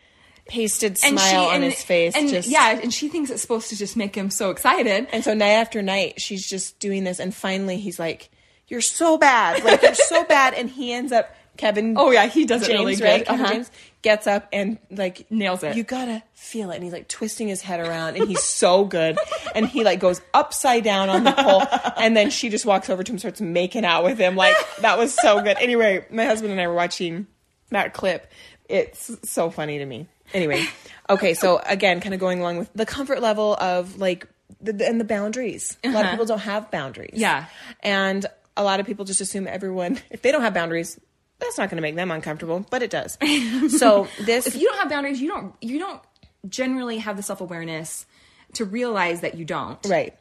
pasted 0.47 0.99
smile 0.99 1.45
on 1.47 1.63
his 1.63 1.83
face. 1.83 2.15
and 2.17 2.29
just 2.29 2.49
yeah, 2.49 2.79
and 2.83 2.93
she 2.93 3.09
thinks 3.09 3.31
it's 3.31 3.41
supposed 3.43 3.69
to 3.71 3.77
just 3.77 3.97
make 3.97 4.15
him 4.15 4.29
so 4.31 4.51
excited. 4.51 5.07
And 5.13 5.23
so 5.25 5.35
night 5.35 5.51
after 5.53 5.83
night, 5.83 6.21
she's 6.21 6.47
just 6.47 6.79
doing 6.79 7.05
this, 7.05 7.19
and 7.21 7.35
finally 7.35 7.79
he's 7.79 7.99
like, 7.99 8.29
"You're 8.69 8.81
so 8.81 9.19
bad, 9.19 9.63
like 9.65 9.83
you're 9.83 9.95
so 9.95 10.25
bad," 10.25 10.55
and 10.55 10.69
he 10.69 10.93
ends 10.93 11.13
up. 11.13 11.35
Kevin, 11.57 11.95
Oh, 11.99 12.11
yeah, 12.11 12.27
he 12.27 12.45
does 12.47 12.63
it 12.63 12.67
James, 12.69 12.79
really 12.79 12.97
right? 12.97 13.19
good. 13.21 13.27
Kevin 13.27 13.45
Uh-huh. 13.45 13.55
James 13.55 13.71
gets 14.01 14.27
up 14.27 14.49
and 14.53 14.79
like 14.91 15.31
Nails 15.31 15.63
it. 15.63 15.77
You 15.77 15.85
gotta 15.85 16.23
feel 16.33 16.71
it, 16.71 16.77
and 16.77 16.85
he's 16.85 16.93
like 16.93 17.09
twisting 17.09 17.47
his 17.49 17.61
head 17.61 17.79
around, 17.81 18.17
and 18.17 18.27
he's 18.27 18.43
so 18.43 18.85
good, 18.85 19.19
and 19.55 19.67
he 19.69 19.85
like 19.85 20.01
goes 20.01 20.21
upside 20.35 20.83
down 20.83 21.09
on 21.09 21.25
the 21.25 21.33
pole, 21.33 21.63
and 21.99 22.17
then 22.17 22.31
she 22.31 22.49
just 22.49 22.65
walks 22.67 22.89
over 22.91 23.03
to 23.05 23.13
him, 23.13 23.19
starts 23.19 23.41
making 23.41 23.85
out 23.85 24.03
with 24.03 24.19
him, 24.19 24.35
like 24.35 24.57
that 24.81 24.99
was 24.99 25.15
so 25.15 25.41
good. 25.43 25.57
Anyway, 25.61 26.05
my 26.11 26.25
husband 26.25 26.51
and 26.53 26.61
I 26.61 26.67
were 26.67 26.75
watching 26.75 27.27
that 27.71 27.93
clip. 27.95 28.31
It's 28.69 29.11
so 29.29 29.51
funny 29.51 29.79
to 29.79 29.85
me. 29.87 30.07
Anyway, 30.33 30.65
okay, 31.11 31.35
so 31.35 31.61
again, 31.67 32.01
kind 32.01 32.15
of 32.15 32.21
going 32.21 32.41
along 32.41 32.57
with 32.57 32.71
the 32.75 32.87
comfort 32.87 33.21
level 33.21 33.55
of 33.61 33.99
like 33.99 34.27
the, 34.61 34.73
the- 34.73 34.89
and 34.89 34.99
the 34.99 35.05
boundaries. 35.05 35.77
A 35.85 35.89
lot 35.89 35.97
of 35.97 36.01
Uh-huh. 36.07 36.11
people 36.13 36.27
don't 36.27 36.39
have 36.41 36.71
boundaries. 36.71 37.11
Yeah. 37.15 37.45
and 37.81 38.25
a 38.57 38.65
lot 38.65 38.81
of 38.81 38.87
people 38.87 39.05
just 39.05 39.21
assume 39.21 39.47
everyone 39.47 39.99
if 40.11 40.23
they 40.23 40.33
don't 40.33 40.43
have 40.43 40.55
boundaries, 40.55 40.99
that's 41.43 41.59
not 41.59 41.69
going 41.69 41.77
to 41.77 41.83
make 41.83 41.97
them 41.97 42.11
uncomfortable, 42.11 42.65
but 42.71 42.83
it 42.83 42.91
does. 42.91 43.19
So 43.71 44.09
this 44.21 44.47
if 44.47 44.57
you 44.57 44.69
don't 44.69 44.79
have 44.79 44.89
boundaries, 44.89 45.21
you 45.21 45.29
don't 45.29 45.55
you 45.61 45.79
don't 45.79 46.01
generally 46.49 46.99
have 46.99 47.17
the 47.17 47.23
self 47.23 47.41
awareness 47.41 48.07
to 48.55 48.65
realize 48.65 49.21
that 49.21 49.37
you 49.37 49.45
don't, 49.45 49.79
right. 49.87 50.15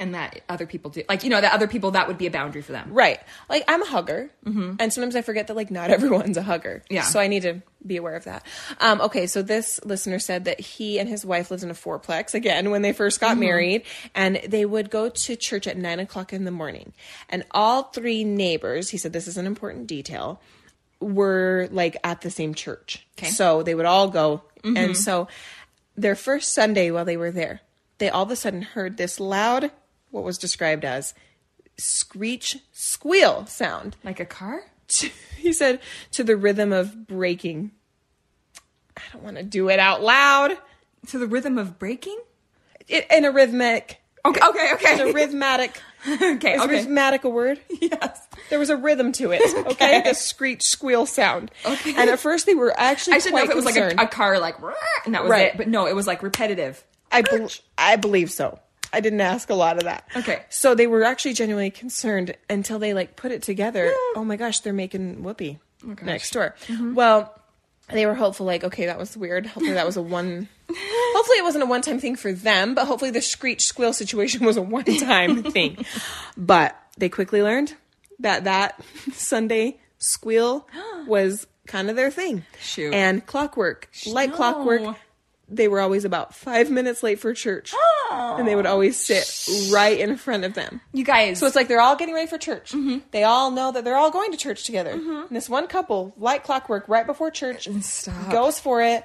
And 0.00 0.14
that 0.16 0.40
other 0.48 0.66
people 0.66 0.90
do. 0.90 1.02
Like 1.08 1.22
you 1.22 1.30
know 1.30 1.40
that 1.40 1.52
other 1.52 1.68
people 1.68 1.92
that 1.92 2.08
would 2.08 2.18
be 2.18 2.26
a 2.26 2.30
boundary 2.30 2.62
for 2.62 2.72
them. 2.72 2.92
Right. 2.92 3.20
Like 3.48 3.64
I'm 3.68 3.82
a 3.82 3.86
hugger, 3.86 4.30
and 4.44 4.92
sometimes 4.92 5.14
I 5.14 5.22
forget 5.22 5.46
that 5.46 5.54
like 5.54 5.70
not 5.70 5.90
everyone's 5.96 6.36
a 6.36 6.42
hugger. 6.42 6.82
Yeah. 6.90 7.02
So 7.02 7.20
I 7.20 7.28
need 7.28 7.42
to 7.42 7.62
be 7.86 7.96
aware 7.96 8.16
of 8.16 8.24
that. 8.24 8.44
Um, 8.80 9.00
okay, 9.02 9.26
so 9.26 9.42
this 9.42 9.78
listener 9.84 10.18
said 10.18 10.46
that 10.46 10.58
he 10.60 10.98
and 10.98 11.08
his 11.08 11.24
wife 11.24 11.50
lived 11.50 11.62
in 11.62 11.70
a 11.70 11.74
fourplex 11.74 12.34
again 12.34 12.70
when 12.70 12.82
they 12.82 12.92
first 12.92 13.20
got 13.20 13.38
married, 13.38 13.84
and 14.14 14.40
they 14.46 14.64
would 14.64 14.90
go 14.90 15.08
to 15.08 15.36
church 15.36 15.66
at 15.66 15.76
nine 15.78 16.00
o'clock 16.00 16.32
in 16.32 16.44
the 16.44 16.50
morning, 16.50 16.92
and 17.28 17.44
all 17.52 17.84
three 17.84 18.24
neighbors. 18.24 18.90
He 18.90 18.98
said 18.98 19.12
this 19.12 19.28
is 19.28 19.36
an 19.36 19.46
important 19.46 19.86
detail. 19.86 20.40
were 21.00 21.68
like 21.70 21.96
at 22.04 22.20
the 22.22 22.30
same 22.30 22.54
church. 22.54 23.06
Okay. 23.18 23.30
So 23.30 23.62
they 23.62 23.74
would 23.74 23.86
all 23.86 24.08
go. 24.08 24.42
And 24.62 24.94
so 24.96 25.28
their 25.96 26.14
first 26.14 26.52
Sunday 26.52 26.90
while 26.90 27.06
they 27.06 27.16
were 27.16 27.30
there, 27.30 27.62
they 27.96 28.10
all 28.10 28.24
of 28.24 28.30
a 28.30 28.36
sudden 28.36 28.60
heard 28.62 28.98
this 28.98 29.18
loud, 29.18 29.70
what 30.10 30.24
was 30.24 30.38
described 30.38 30.84
as 30.84 31.14
screech 31.76 32.58
squeal 32.72 33.46
sound. 33.46 33.96
Like 34.04 34.20
a 34.20 34.24
car? 34.26 34.62
he 35.38 35.52
said 35.52 35.80
to 36.12 36.24
the 36.24 36.36
rhythm 36.36 36.72
of 36.72 37.06
breaking. 37.06 37.70
I 38.96 39.02
don't 39.12 39.22
want 39.22 39.36
to 39.36 39.42
do 39.42 39.68
it 39.70 39.78
out 39.78 40.02
loud. 40.02 40.58
To 41.08 41.18
the 41.18 41.26
rhythm 41.26 41.56
of 41.58 41.78
breaking? 41.78 42.18
It, 42.88 43.06
in 43.10 43.24
a 43.24 43.30
rhythmic. 43.30 44.00
Okay, 44.24 44.40
okay, 44.50 44.68
It's 44.72 45.00
a 45.00 45.12
rhythmic. 45.14 45.80
okay, 46.06 46.54
Is 46.54 46.60
okay. 46.62 46.70
rhythmic 46.70 47.24
a 47.24 47.28
word? 47.30 47.60
Yes. 47.80 48.26
There 48.50 48.58
was 48.58 48.68
a 48.68 48.76
rhythm 48.76 49.12
to 49.12 49.30
it. 49.32 49.40
Okay, 49.72 50.02
a 50.04 50.14
screech 50.14 50.62
squeal 50.62 51.06
sound. 51.06 51.50
Okay. 51.64 51.94
And 51.96 52.10
at 52.10 52.18
first 52.20 52.44
they 52.46 52.54
were 52.54 52.74
actually 52.78 53.14
I 53.14 53.18
should 53.20 53.32
know 53.32 53.42
if 53.44 53.50
it 53.50 53.56
was 53.56 53.64
like 53.64 53.76
a, 53.76 53.94
a 53.96 54.06
car, 54.08 54.38
like, 54.38 54.56
and 55.06 55.14
that 55.14 55.22
was 55.22 55.30
Right. 55.30 55.46
it. 55.52 55.56
But 55.56 55.68
no, 55.68 55.86
it 55.86 55.94
was 55.94 56.06
like 56.06 56.22
repetitive. 56.22 56.82
I 57.12 57.22
bel 57.22 57.48
I 57.78 57.96
believe 57.96 58.30
so. 58.30 58.58
I 58.92 59.00
didn't 59.00 59.20
ask 59.20 59.50
a 59.50 59.54
lot 59.54 59.76
of 59.78 59.84
that. 59.84 60.04
Okay. 60.16 60.42
So 60.48 60.74
they 60.74 60.86
were 60.86 61.04
actually 61.04 61.34
genuinely 61.34 61.70
concerned 61.70 62.36
until 62.48 62.78
they 62.78 62.92
like 62.94 63.16
put 63.16 63.30
it 63.32 63.42
together. 63.42 63.90
oh 64.16 64.24
my 64.24 64.36
gosh, 64.36 64.60
they're 64.60 64.72
making 64.72 65.22
whoopee 65.22 65.58
Oh 65.84 65.94
next 66.02 66.32
door. 66.32 66.54
Mm-hmm. 66.66 66.94
Well, 66.94 67.34
they 67.92 68.06
were 68.06 68.14
hopeful, 68.14 68.46
like, 68.46 68.62
okay, 68.64 68.86
that 68.86 68.98
was 68.98 69.16
weird. 69.16 69.46
Hopefully 69.46 69.72
that 69.74 69.86
was 69.86 69.96
a 69.96 70.02
one. 70.02 70.48
hopefully 70.70 71.38
it 71.38 71.44
wasn't 71.44 71.64
a 71.64 71.66
one 71.66 71.82
time 71.82 71.98
thing 71.98 72.16
for 72.16 72.32
them, 72.32 72.74
but 72.74 72.86
hopefully 72.86 73.10
the 73.10 73.20
screech 73.22 73.62
squeal 73.64 73.92
situation 73.92 74.44
was 74.44 74.56
a 74.56 74.62
one 74.62 74.84
time 74.84 75.42
thing. 75.52 75.84
But 76.36 76.76
they 76.98 77.08
quickly 77.08 77.42
learned 77.42 77.74
that 78.20 78.44
that 78.44 78.80
Sunday 79.12 79.80
squeal 79.98 80.68
was 81.06 81.46
kind 81.66 81.90
of 81.90 81.96
their 81.96 82.10
thing. 82.10 82.44
Shoot. 82.60 82.92
And 82.94 83.24
clockwork, 83.26 83.88
like 84.06 84.30
No. 84.30 84.36
clockwork, 84.36 84.96
they 85.50 85.66
were 85.68 85.80
always 85.80 86.04
about 86.04 86.34
five 86.34 86.70
minutes 86.70 87.02
late 87.02 87.18
for 87.18 87.34
church. 87.34 87.74
And 88.12 88.46
they 88.46 88.54
would 88.56 88.66
always 88.66 88.98
sit 88.98 89.48
right 89.72 89.98
in 89.98 90.16
front 90.16 90.44
of 90.44 90.54
them. 90.54 90.80
You 90.92 91.04
guys. 91.04 91.38
So 91.38 91.46
it's 91.46 91.56
like 91.56 91.68
they're 91.68 91.80
all 91.80 91.96
getting 91.96 92.14
ready 92.14 92.26
for 92.28 92.38
church. 92.38 92.72
Mm-hmm. 92.72 92.98
They 93.10 93.24
all 93.24 93.50
know 93.50 93.72
that 93.72 93.84
they're 93.84 93.96
all 93.96 94.10
going 94.10 94.30
to 94.32 94.36
church 94.36 94.64
together. 94.64 94.90
And 94.90 95.28
this 95.30 95.48
one 95.48 95.66
couple, 95.66 96.14
like 96.16 96.44
clockwork, 96.44 96.88
right 96.88 97.06
before 97.06 97.30
church, 97.30 97.68
Stop. 97.82 98.30
goes 98.32 98.58
for 98.60 98.82
it. 98.82 99.04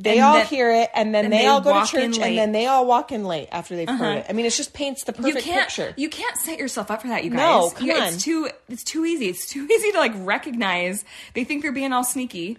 They 0.00 0.18
And 0.18 0.22
all 0.22 0.40
hear 0.42 0.70
it, 0.72 0.90
and 0.94 1.12
then 1.12 1.24
and 1.24 1.32
they, 1.32 1.38
they 1.38 1.46
all 1.46 1.60
go 1.60 1.80
to 1.84 1.84
church, 1.84 2.18
and 2.20 2.38
then 2.38 2.52
they 2.52 2.66
all 2.66 2.86
walk 2.86 3.10
in 3.10 3.24
late 3.24 3.48
after 3.50 3.74
they've 3.74 3.88
heard 3.88 4.18
it. 4.18 4.26
I 4.28 4.32
mean, 4.32 4.46
it 4.46 4.52
just 4.52 4.72
paints 4.72 5.02
the 5.02 5.12
you 5.12 5.22
perfect 5.24 5.44
can't 5.44 5.66
picture. 5.68 5.92
you 5.96 6.08
can't 6.08 6.36
set 6.36 6.56
yourself 6.60 6.88
up 6.92 7.02
for 7.02 7.08
that 7.08 7.24
you 7.24 7.30
guys 7.30 7.38
No, 7.38 7.70
come 7.70 7.84
You- 7.88 7.94
on. 7.94 8.02
it's 8.14 8.22
too 8.22 8.48
it's 8.68 8.84
too 8.84 9.04
easy 9.04 9.26
it's 9.26 9.48
too 9.48 9.66
easy 9.68 9.90
to 9.90 9.98
like 9.98 10.12
recognize 10.18 11.04
they 11.34 11.42
think 11.42 11.62
they're 11.62 11.72
being 11.72 11.92
all 11.92 12.04
sneaky 12.04 12.58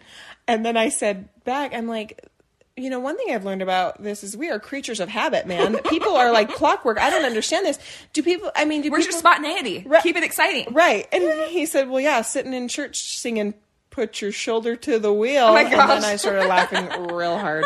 And 0.50 0.66
then 0.66 0.76
I 0.76 0.90
said 0.90 1.30
back, 1.46 1.74
I'm 1.74 1.88
like, 1.88 2.28
you 2.80 2.90
know, 2.90 3.00
one 3.00 3.18
thing 3.18 3.28
I've 3.34 3.46
learned 3.46 3.62
about 3.62 4.02
this 4.02 4.24
is 4.24 4.36
we 4.38 4.50
are 4.50 4.60
creatures 4.60 5.00
of 5.00 5.10
habit, 5.10 5.46
man. 5.48 5.78
People 5.90 6.16
are 6.16 6.32
like 6.32 6.54
clockwork. 6.54 7.00
I 7.00 7.10
don't 7.10 7.26
understand 7.26 7.66
this. 7.66 7.80
Do 8.14 8.24
people? 8.24 8.52
I 8.56 8.66
mean, 8.66 8.82
do 8.82 8.90
where's 8.92 9.06
people, 9.06 9.16
your 9.16 9.20
spontaneity 9.20 9.84
Right. 9.88 10.02
keep 10.04 10.16
it 10.16 10.24
exciting 10.24 10.74
Right. 10.74 11.08
And 11.12 11.50
he 11.50 11.66
said, 11.66 11.90
Well, 11.90 12.00
yeah, 12.02 12.22
sitting 12.22 12.54
in 12.54 12.68
church 12.68 13.18
singing 13.18 13.54
Put 13.90 14.22
Your 14.22 14.32
Shoulder 14.32 14.76
to 14.78 15.00
the 15.00 15.12
Wheel. 15.14 15.46
Oh 15.46 15.58
And 15.58 15.72
then 15.72 16.04
I 16.06 16.16
started 16.16 16.48
laughing 16.48 17.08
real 17.14 17.38
hard. 17.38 17.66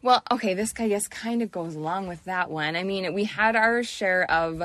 Well, 0.00 0.22
okay, 0.30 0.54
this 0.54 0.72
I 0.78 0.88
guess 0.88 1.08
kind 1.08 1.42
of 1.42 1.50
goes 1.50 1.74
along 1.74 2.06
with 2.06 2.24
that 2.24 2.50
one. 2.50 2.76
I 2.76 2.84
mean, 2.84 3.12
we 3.14 3.24
had 3.24 3.56
our 3.56 3.82
share 3.82 4.30
of 4.30 4.62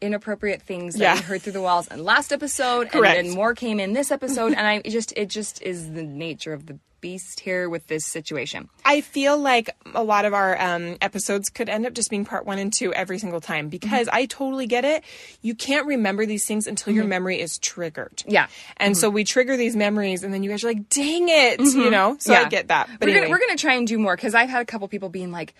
inappropriate 0.00 0.62
things 0.62 0.94
that 0.94 1.00
Yeah. 1.00 1.14
we 1.16 1.20
heard 1.22 1.42
through 1.42 1.52
the 1.54 1.60
walls 1.60 1.88
in 1.88 2.02
last 2.04 2.32
episode, 2.32 2.90
Correct. 2.90 3.18
and 3.18 3.28
then 3.28 3.34
more 3.34 3.54
came 3.54 3.80
in 3.80 3.92
this 3.92 4.10
episode, 4.10 4.52
and 4.54 4.66
I 4.66 4.74
it 4.84 4.90
just 4.90 5.12
it 5.16 5.26
just 5.28 5.60
is 5.62 5.92
the 5.92 6.02
nature 6.04 6.52
of 6.52 6.66
the 6.66 6.78
beast 7.00 7.40
here 7.40 7.68
with 7.68 7.86
this 7.86 8.04
situation. 8.06 8.68
I 8.84 9.00
feel 9.00 9.38
like 9.38 9.70
a 9.94 10.02
lot 10.02 10.24
of 10.24 10.34
our 10.34 10.60
um, 10.60 10.96
episodes 11.00 11.48
could 11.48 11.68
end 11.68 11.86
up 11.86 11.92
just 11.92 12.10
being 12.10 12.24
part 12.24 12.46
one 12.46 12.58
and 12.58 12.72
two 12.72 12.92
every 12.94 13.18
single 13.18 13.40
time 13.40 13.68
because 13.68 14.06
mm-hmm. 14.06 14.16
I 14.16 14.26
totally 14.26 14.66
get 14.66 14.84
it. 14.84 15.04
You 15.42 15.54
can't 15.54 15.86
remember 15.86 16.26
these 16.26 16.46
things 16.46 16.66
until 16.66 16.92
your 16.92 17.04
mm-hmm. 17.04 17.10
memory 17.10 17.40
is 17.40 17.58
triggered. 17.58 18.22
Yeah. 18.26 18.48
And 18.76 18.96
so 18.96 19.08
mm-hmm. 19.08 19.16
we 19.16 19.24
trigger 19.24 19.56
these 19.56 19.76
memories 19.76 20.22
and 20.24 20.32
then 20.32 20.42
you 20.42 20.50
guys 20.50 20.64
are 20.64 20.68
like, 20.68 20.88
dang 20.88 21.28
it, 21.28 21.60
you 21.60 21.90
know? 21.90 22.16
So 22.18 22.34
I 22.34 22.48
get 22.48 22.68
that. 22.68 22.88
But 22.98 23.08
we're 23.08 23.16
anyway. 23.16 23.30
we're 23.30 23.40
gonna 23.40 23.56
try 23.56 23.74
and 23.74 23.86
do 23.86 23.98
more 23.98 24.16
because 24.16 24.34
I've 24.34 24.48
had 24.48 24.62
a 24.62 24.66
couple 24.66 24.86
people 24.88 25.08
being 25.08 25.30
like, 25.30 25.54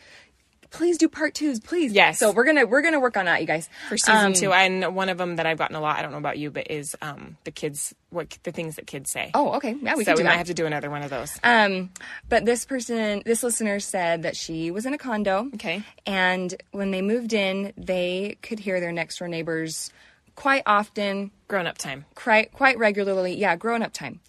"Please 0.70 0.98
do 0.98 1.08
part 1.08 1.34
twos, 1.34 1.60
please." 1.60 1.92
Yes. 1.92 2.18
So 2.18 2.30
we're 2.32 2.44
gonna 2.44 2.66
we're 2.66 2.82
gonna 2.82 3.00
work 3.00 3.16
on 3.16 3.24
that, 3.26 3.40
you 3.40 3.46
guys. 3.46 3.68
for 3.88 3.96
season 3.98 4.26
Um, 4.26 4.32
two. 4.32 4.52
And 4.52 4.94
one 4.94 5.08
of 5.08 5.18
them 5.18 5.36
that 5.36 5.46
I've 5.46 5.58
gotten 5.58 5.76
a 5.76 5.80
lot, 5.80 5.98
I 5.98 6.02
don't 6.02 6.12
know 6.12 6.18
about 6.18 6.38
you, 6.38 6.50
but 6.50 6.70
is 6.70 6.96
um, 7.02 7.36
the 7.44 7.50
kids, 7.50 7.94
what 8.10 8.36
the 8.42 8.52
things 8.52 8.76
that 8.76 8.86
kids 8.86 9.10
say. 9.10 9.30
Oh, 9.34 9.52
okay. 9.54 9.76
Yeah, 9.80 9.94
we 9.96 10.04
so 10.04 10.12
can 10.12 10.16
do 10.16 10.22
we 10.22 10.28
might 10.28 10.36
have 10.38 10.46
to 10.46 10.54
do 10.54 10.66
another 10.66 10.90
one 10.90 11.02
of 11.02 11.10
those. 11.10 11.38
Um, 11.42 11.90
but 12.28 12.44
this 12.44 12.64
person, 12.64 13.22
this 13.24 13.42
listener 13.42 13.80
said 13.80 14.22
that 14.22 14.36
she 14.36 14.70
was 14.70 14.86
in 14.86 14.94
a 14.94 14.98
condo. 14.98 15.48
Okay. 15.54 15.82
And 16.06 16.54
when 16.72 16.90
they 16.90 17.02
moved 17.02 17.32
in, 17.32 17.72
they 17.76 18.36
could 18.42 18.58
hear 18.60 18.80
their 18.80 18.92
next 18.92 19.18
door 19.18 19.28
neighbors 19.28 19.92
quite 20.36 20.62
often, 20.66 21.30
Grown 21.48 21.66
up 21.66 21.76
time. 21.78 22.04
quite 22.14 22.52
quite 22.52 22.78
regularly. 22.78 23.34
Yeah, 23.36 23.56
grown 23.56 23.82
up 23.82 23.92
time. 23.92 24.20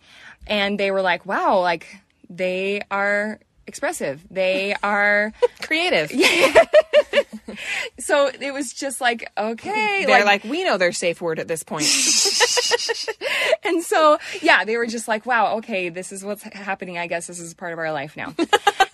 And 0.47 0.80
they 0.80 0.89
were 0.91 1.01
like, 1.04 1.25
"Wow, 1.25 1.60
like 1.60 1.88
they 2.30 2.82
are 2.89 3.39
expressive. 3.71 4.21
They 4.29 4.75
are." 4.84 5.31
Creative. 5.62 6.12
so 7.99 8.29
it 8.39 8.53
was 8.53 8.73
just 8.73 8.99
like, 9.01 9.31
okay, 9.38 10.03
They're 10.05 10.25
like, 10.25 10.43
we 10.43 10.63
know 10.65 10.77
their 10.77 10.91
safe 10.91 11.21
word 11.21 11.39
at 11.39 11.47
this 11.47 11.63
point. 11.63 11.86
and 13.63 13.81
so 13.84 14.17
yeah 14.41 14.65
they 14.65 14.75
were 14.77 14.86
just 14.88 15.07
like 15.07 15.25
wow 15.25 15.57
okay 15.57 15.89
this 15.89 16.12
is 16.12 16.23
what's 16.25 16.43
happening 16.43 16.97
i 16.97 17.07
guess 17.07 17.27
this 17.27 17.39
is 17.39 17.53
part 17.53 17.73
of 17.73 17.79
our 17.79 17.91
life 17.91 18.15
now 18.17 18.34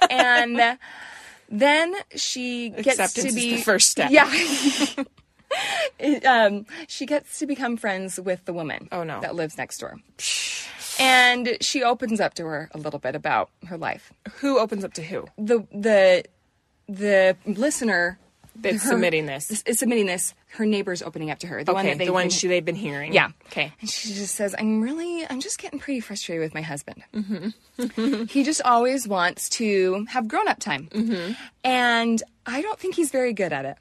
and 0.10 0.78
then 1.50 1.96
she 2.16 2.70
gets 2.70 3.00
Acceptance 3.00 3.14
to 3.24 3.28
is 3.30 3.36
be 3.36 3.56
the 3.56 3.62
first 3.62 3.90
step. 3.90 4.12
yeah 4.12 4.30
It, 6.00 6.26
um, 6.26 6.66
she 6.88 7.06
gets 7.06 7.40
to 7.40 7.46
become 7.48 7.78
friends 7.78 8.20
with 8.20 8.44
the 8.46 8.54
woman 8.54 8.90
Oh, 8.92 9.04
no. 9.04 9.22
that 9.22 9.34
lives 9.36 9.58
next 9.58 9.78
door 9.80 9.96
and 11.00 11.58
she 11.62 11.84
opens 11.84 12.20
up 12.20 12.34
to 12.36 12.46
her 12.46 12.70
a 12.74 12.78
little 12.78 13.00
bit 13.00 13.16
about 13.16 13.50
her 13.68 13.78
life 13.78 14.12
who 14.40 14.60
opens 14.60 14.84
up 14.84 14.94
to 14.94 15.04
who? 15.04 15.26
the 15.38 15.66
the 15.72 16.24
the 16.90 17.36
listener 17.46 18.18
That's 18.56 18.84
her- 18.84 18.90
submitting 18.92 19.26
this. 19.26 19.64
is 19.66 19.80
submitting 19.80 20.06
this 20.06 20.34
her 20.52 20.66
neiber's 20.66 21.02
opening 21.04 21.30
up 21.30 21.40
to 21.40 21.48
her 21.48 21.64
the 21.64 21.74
one 21.74 21.86
Okay, 21.86 21.94
that 21.94 22.00
they 22.00 22.06
the 22.06 22.14
one 22.14 22.30
she 22.30 22.48
they've 22.48 22.64
been 22.66 22.76
hearing. 22.76 23.14
yeah. 23.14 23.30
Okay. 23.48 23.72
And 23.82 23.90
she 23.90 24.14
just 24.14 24.34
says, 24.36 24.56
I'm 24.58 24.82
really, 24.82 25.26
I'm 25.30 25.40
just 25.42 25.60
getting 25.60 25.78
pretty 25.80 26.00
frustrated 26.00 26.42
with 26.42 26.54
my 26.56 26.62
husband. 26.62 27.04
Mm-hmm. 27.14 28.24
he 28.26 28.44
just 28.44 28.62
always 28.64 29.08
wants 29.08 29.50
to 29.50 30.06
have 30.10 30.28
grown 30.28 30.48
up 30.48 30.60
time. 30.60 30.88
Mm-hmm. 30.92 31.34
And 31.64 32.24
I 32.46 32.62
don't 32.62 32.80
think 32.80 32.96
he's 32.96 33.12
very 33.12 33.34
good 33.34 33.54
at 33.54 33.66
it. 33.66 33.78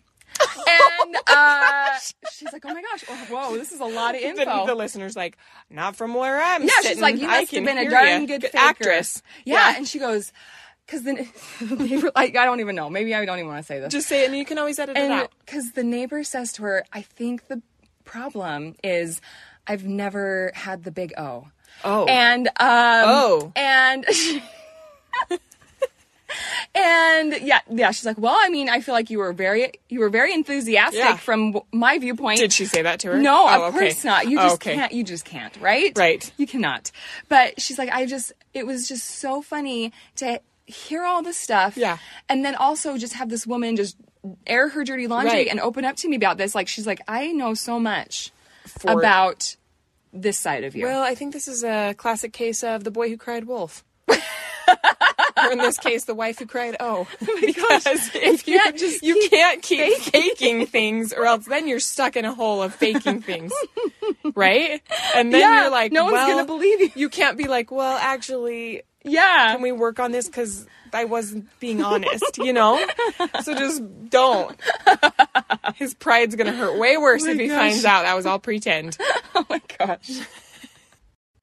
And 0.68 1.16
uh, 1.26 1.98
she's 2.32 2.52
like, 2.52 2.64
oh 2.64 2.72
my 2.74 2.82
gosh, 2.82 3.04
oh, 3.08 3.26
whoa, 3.30 3.56
this 3.56 3.72
is 3.72 3.80
a 3.80 3.84
lot 3.84 4.14
of 4.14 4.20
info. 4.22 4.66
the 4.66 4.74
listener's 4.74 5.16
like, 5.16 5.36
not 5.70 5.96
from 5.96 6.14
where 6.14 6.40
I'm 6.42 6.62
yeah, 6.62 6.68
sitting. 6.76 6.90
she's 6.92 7.00
like, 7.02 7.16
you 7.16 7.26
must 7.26 7.52
have 7.52 7.64
been 7.64 7.78
a 7.78 7.88
darn 7.88 8.22
ya. 8.22 8.26
good 8.26 8.42
faker. 8.42 8.58
actress. 8.58 9.22
Yeah. 9.44 9.74
And 9.76 9.86
she 9.86 9.98
goes, 9.98 10.32
because 10.86 11.02
the 11.04 11.12
neighbor, 11.76 12.12
like, 12.14 12.36
I 12.36 12.44
don't 12.44 12.60
even 12.60 12.76
know. 12.76 12.88
Maybe 12.88 13.14
I 13.14 13.24
don't 13.24 13.38
even 13.38 13.48
want 13.48 13.60
to 13.60 13.66
say 13.66 13.80
this. 13.80 13.92
Just 13.92 14.08
say 14.08 14.22
it, 14.22 14.26
and 14.28 14.36
you 14.36 14.44
can 14.44 14.58
always 14.58 14.78
edit 14.78 14.96
it 14.96 15.10
out. 15.10 15.32
because 15.44 15.72
the 15.72 15.84
neighbor 15.84 16.22
says 16.22 16.52
to 16.54 16.62
her, 16.62 16.84
I 16.92 17.02
think 17.02 17.48
the 17.48 17.60
problem 18.04 18.76
is 18.84 19.20
I've 19.66 19.84
never 19.84 20.52
had 20.54 20.84
the 20.84 20.92
big 20.92 21.12
O. 21.18 21.48
Oh. 21.84 22.04
And 22.06 22.46
um 22.48 22.54
Oh. 22.60 23.52
and 23.56 24.06
and 26.74 27.34
yeah, 27.42 27.60
yeah, 27.70 27.90
she's 27.90 28.04
like, 28.04 28.18
"Well, 28.18 28.36
I 28.38 28.48
mean, 28.48 28.68
I 28.68 28.80
feel 28.80 28.94
like 28.94 29.10
you 29.10 29.18
were 29.18 29.32
very 29.32 29.72
you 29.88 30.00
were 30.00 30.08
very 30.08 30.32
enthusiastic 30.34 30.98
Yeah. 30.98 31.16
from 31.16 31.60
my 31.72 31.98
viewpoint." 31.98 32.38
Did 32.40 32.52
she 32.52 32.64
say 32.66 32.82
that 32.82 33.00
to 33.00 33.08
her? 33.12 33.18
No, 33.18 33.46
Oh, 33.48 33.66
of 33.68 33.74
okay. 33.74 33.86
course 33.86 34.04
not. 34.04 34.28
You 34.28 34.38
Oh, 34.38 34.42
just 34.44 34.54
okay. 34.56 34.74
can't. 34.74 34.92
You 34.92 35.04
just 35.04 35.24
can't, 35.24 35.56
right? 35.60 35.92
Right. 35.96 36.30
You 36.36 36.46
cannot. 36.46 36.90
But 37.28 37.60
she's 37.60 37.78
like, 37.78 37.90
I 37.90 38.06
just. 38.06 38.32
It 38.54 38.66
was 38.66 38.88
just 38.88 39.04
so 39.06 39.42
funny 39.42 39.92
to 40.16 40.40
hear 40.66 41.04
all 41.04 41.22
this 41.22 41.36
stuff. 41.36 41.76
Yeah. 41.76 41.98
And 42.28 42.44
then 42.44 42.54
also 42.56 42.96
just 42.98 43.12
have 43.14 43.28
this 43.28 43.46
woman 43.46 43.76
just 43.76 43.96
air 44.46 44.68
her 44.70 44.82
dirty 44.82 45.06
laundry 45.06 45.30
Right. 45.32 45.46
and 45.48 45.60
open 45.60 45.84
up 45.84 45.94
to 45.96 46.08
me 46.08 46.16
about 46.16 46.38
this. 46.38 46.54
Like 46.54 46.66
she's 46.66 46.86
like, 46.86 47.00
I 47.06 47.28
know 47.32 47.54
so 47.54 47.78
much 47.78 48.32
For- 48.66 48.90
about 48.98 49.54
this 50.12 50.38
side 50.38 50.64
of 50.64 50.74
you. 50.74 50.86
Well, 50.86 51.02
I 51.02 51.14
think 51.14 51.32
this 51.34 51.46
is 51.46 51.62
a 51.62 51.94
classic 51.96 52.32
case 52.32 52.64
of 52.64 52.82
the 52.82 52.90
boy 52.90 53.08
who 53.10 53.16
cried 53.16 53.44
wolf. 53.44 53.84
or 55.46 55.52
in 55.52 55.58
this 55.58 55.78
case, 55.78 56.04
the 56.04 56.14
wife 56.14 56.38
who 56.38 56.46
cried 56.46 56.76
oh. 56.80 57.06
because 57.40 58.10
if 58.14 58.46
you 58.46 58.58
can't 58.58 58.76
just 58.76 59.02
you 59.02 59.14
keep 59.14 59.30
can't 59.30 59.62
keep 59.62 59.96
faking 59.98 60.66
things, 60.66 61.12
or 61.12 61.26
else 61.26 61.46
then 61.46 61.68
you're 61.68 61.80
stuck 61.80 62.16
in 62.16 62.24
a 62.24 62.34
hole 62.34 62.62
of 62.62 62.74
faking 62.74 63.22
things, 63.22 63.52
right? 64.34 64.82
And 65.14 65.32
then 65.32 65.40
Yeah, 65.40 65.62
you're 65.62 65.70
like, 65.70 65.92
no 65.92 66.04
one's 66.04 66.16
gonna 66.16 66.44
believe 66.44 66.80
you. 66.80 66.90
You 66.94 67.08
can't 67.08 67.36
be 67.36 67.46
like, 67.46 67.70
well, 67.70 67.98
actually, 68.00 68.82
yeah. 69.04 69.52
can 69.52 69.62
we 69.62 69.72
work 69.72 70.00
on 70.00 70.12
this 70.12 70.26
because 70.26 70.66
I 70.92 71.04
wasn't 71.04 71.48
being 71.60 71.82
honest, 71.82 72.38
you 72.38 72.52
know? 72.52 72.84
So 73.42 73.54
just 73.54 73.82
don't. 74.08 74.58
His 75.74 75.94
pride's 75.94 76.34
gonna 76.36 76.52
hurt 76.52 76.78
way 76.78 76.96
worse 76.96 77.24
oh 77.24 77.30
if 77.30 77.38
he 77.38 77.48
gosh. 77.48 77.58
finds 77.58 77.84
out 77.84 78.02
that 78.02 78.14
was 78.14 78.26
all 78.26 78.38
pretend. 78.38 78.96
oh 79.34 79.44
my 79.48 79.60
gosh. 79.78 80.20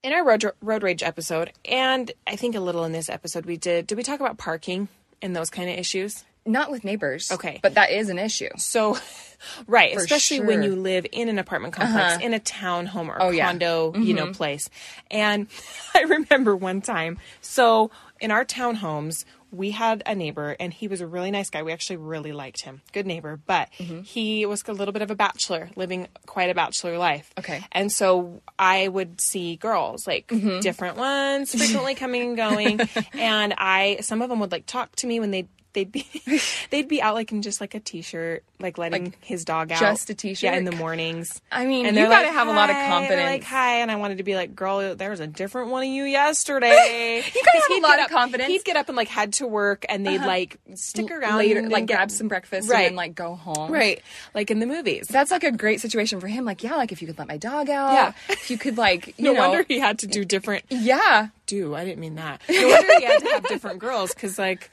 In 0.03 0.13
our 0.13 0.23
road 0.23 0.45
road 0.61 0.83
rage 0.83 1.01
episode, 1.03 1.51
and 1.65 2.11
I 2.27 2.35
think 2.35 2.55
a 2.55 2.59
little 2.59 2.83
in 2.83 2.91
this 2.91 3.09
episode, 3.09 3.45
we 3.45 3.57
did. 3.57 3.87
Did 3.87 3.97
we 3.97 4.03
talk 4.03 4.19
about 4.19 4.37
parking 4.37 4.87
and 5.21 5.35
those 5.35 5.49
kind 5.49 5.69
of 5.69 5.77
issues? 5.77 6.23
Not 6.45 6.69
with 6.69 6.83
neighbors. 6.83 7.31
Okay. 7.31 7.61
But 7.63 7.75
that 7.75 7.89
is 7.91 8.09
an 8.09 8.19
issue. 8.19 8.49
So, 8.57 8.97
right, 9.67 9.95
especially 9.95 10.41
when 10.41 10.47
sure. 10.49 10.59
Uh-huh. 10.63 10.69
you 10.71 10.75
live 10.75 11.05
in 11.13 11.29
an 11.29 11.39
apartment 11.39 11.73
complex, 11.73 12.21
in 12.21 12.33
a 12.33 12.39
townhome 12.39 13.07
or 13.07 13.21
Oh, 13.21 13.29
yeah. 13.29 13.47
condo, 13.47 13.93
you 13.95 14.13
know, 14.13 14.33
place. 14.33 14.69
And 15.09 15.47
I 15.95 16.01
remember 16.01 16.53
one 16.53 16.81
time, 16.81 17.17
so 17.39 17.91
in 18.19 18.29
our 18.29 18.43
townhomes, 18.43 19.23
we 19.53 19.69
had 19.71 20.01
a 20.05 20.15
neighbor 20.15 20.55
and 20.59 20.73
he 20.73 20.87
was 20.87 20.99
a 20.99 21.07
really 21.07 21.29
nice 21.31 21.49
guy. 21.49 21.61
We 21.63 21.71
actually 21.71 21.97
really 21.97 22.31
liked 22.31 22.63
him. 22.63 22.81
Good 22.91 23.05
neighbor, 23.05 23.39
but 23.45 23.69
Mm-hmm. 23.79 24.01
he 24.01 24.45
was 24.45 24.63
a 24.67 24.73
little 24.73 24.91
bit 24.91 25.01
of 25.03 25.11
a 25.11 25.15
bachelor, 25.15 25.69
living 25.75 26.07
quite 26.25 26.49
a 26.49 26.55
bachelor 26.55 26.97
life. 26.97 27.31
Okay. 27.37 27.61
And 27.71 27.91
so 27.91 28.41
I 28.57 28.87
would 28.87 29.21
see 29.21 29.55
girls, 29.55 30.07
like 30.07 30.27
Mm-hmm. 30.27 30.59
different 30.61 30.97
ones, 30.97 31.53
frequently 31.55 31.95
coming 31.95 32.21
and 32.23 32.37
going. 32.37 32.79
and 33.13 33.53
I, 33.57 33.97
some 34.01 34.21
of 34.23 34.29
them 34.29 34.39
would 34.39 34.51
like 34.51 34.65
talk 34.65 34.95
to 34.97 35.07
me 35.07 35.19
when 35.19 35.31
they 35.31 35.47
they'd 35.73 35.91
be 35.91 36.05
they'd 36.69 36.87
be 36.87 37.01
out 37.01 37.13
like 37.15 37.31
in 37.31 37.41
just 37.41 37.59
like 37.61 37.75
a 37.75 37.79
t-shirt, 37.79 38.43
like 38.59 38.77
letting 38.77 39.13
his 39.21 39.45
dog 39.45 39.71
out. 39.71 39.79
just 39.79 40.09
a 40.09 40.13
t-shirt? 40.13 40.43
Yeah, 40.43 40.57
in 40.57 40.65
the 40.65 40.71
mornings. 40.71 41.41
I 41.51 41.65
mean, 41.65 41.85
and 41.85 41.95
you 41.95 42.03
gotta 42.05 42.27
like, 42.27 42.33
have 42.33 42.47
a 42.47 42.51
lot 42.51 42.69
of 42.69 42.75
confidence. 42.75 43.23
Like 43.23 43.43
hi, 43.43 43.81
and 43.81 43.91
I 43.91 43.95
wanted 43.95 44.17
to 44.19 44.23
be 44.23 44.35
like, 44.35 44.55
girl, 44.55 44.95
there 44.95 45.09
was 45.09 45.19
a 45.19 45.27
different 45.27 45.69
one 45.69 45.83
of 45.83 45.89
you 45.89 46.03
yesterday. 46.03 47.23
You 47.33 47.41
gotta 47.43 47.61
have 47.69 47.77
a 47.77 47.81
lot 47.81 47.99
of 47.99 48.05
up- 48.05 48.11
confidence. 48.11 48.49
He'd 48.49 48.63
get 48.63 48.75
up 48.75 48.87
and 48.89 48.95
like 48.95 49.07
head 49.07 49.33
to 49.33 49.47
work, 49.47 49.85
and 49.89 50.05
they'd 50.05 50.17
uh-huh. 50.17 50.27
like 50.27 50.59
stick 50.75 51.09
around 51.11 51.37
later, 51.37 51.61
like 51.67 51.85
get- 51.87 51.95
grab 51.97 52.11
some 52.11 52.27
breakfast 52.27 52.69
Right. 52.69 52.79
and 52.79 52.85
then 52.89 52.95
like 52.95 53.15
go 53.15 53.35
home. 53.35 53.71
right, 53.71 54.01
like 54.33 54.51
in 54.51 54.59
the 54.59 54.65
movies. 54.65 55.07
That's 55.07 55.31
like 55.31 55.43
a 55.43 55.51
great 55.51 55.81
situation 55.81 56.19
for 56.19 56.27
him. 56.27 56.45
Like, 56.45 56.63
yeah, 56.63 56.75
like 56.75 56.91
if 56.91 57.01
you 57.01 57.07
could 57.07 57.17
let 57.17 57.27
my 57.27 57.37
dog 57.37 57.69
out. 57.69 57.93
Yeah. 57.93 58.13
If 58.29 58.49
you 58.51 58.57
could 58.57 58.77
like, 58.77 59.07
you 59.17 59.25
no 59.25 59.33
know. 59.33 59.39
wonder 59.49 59.65
he 59.67 59.79
had 59.79 59.99
to 59.99 60.07
do 60.07 60.23
different. 60.25 60.65
yeah. 60.69 61.29
Do 61.45 61.75
I 61.75 61.83
didn't 61.83 61.99
mean 61.99 62.15
that. 62.15 62.41
No 62.49 62.67
wonder 62.67 62.99
he 62.99 63.05
had 63.05 63.19
to 63.19 63.27
have 63.29 63.47
different 63.47 63.79
girls 63.79 64.13
because 64.13 64.39
like 64.39 64.69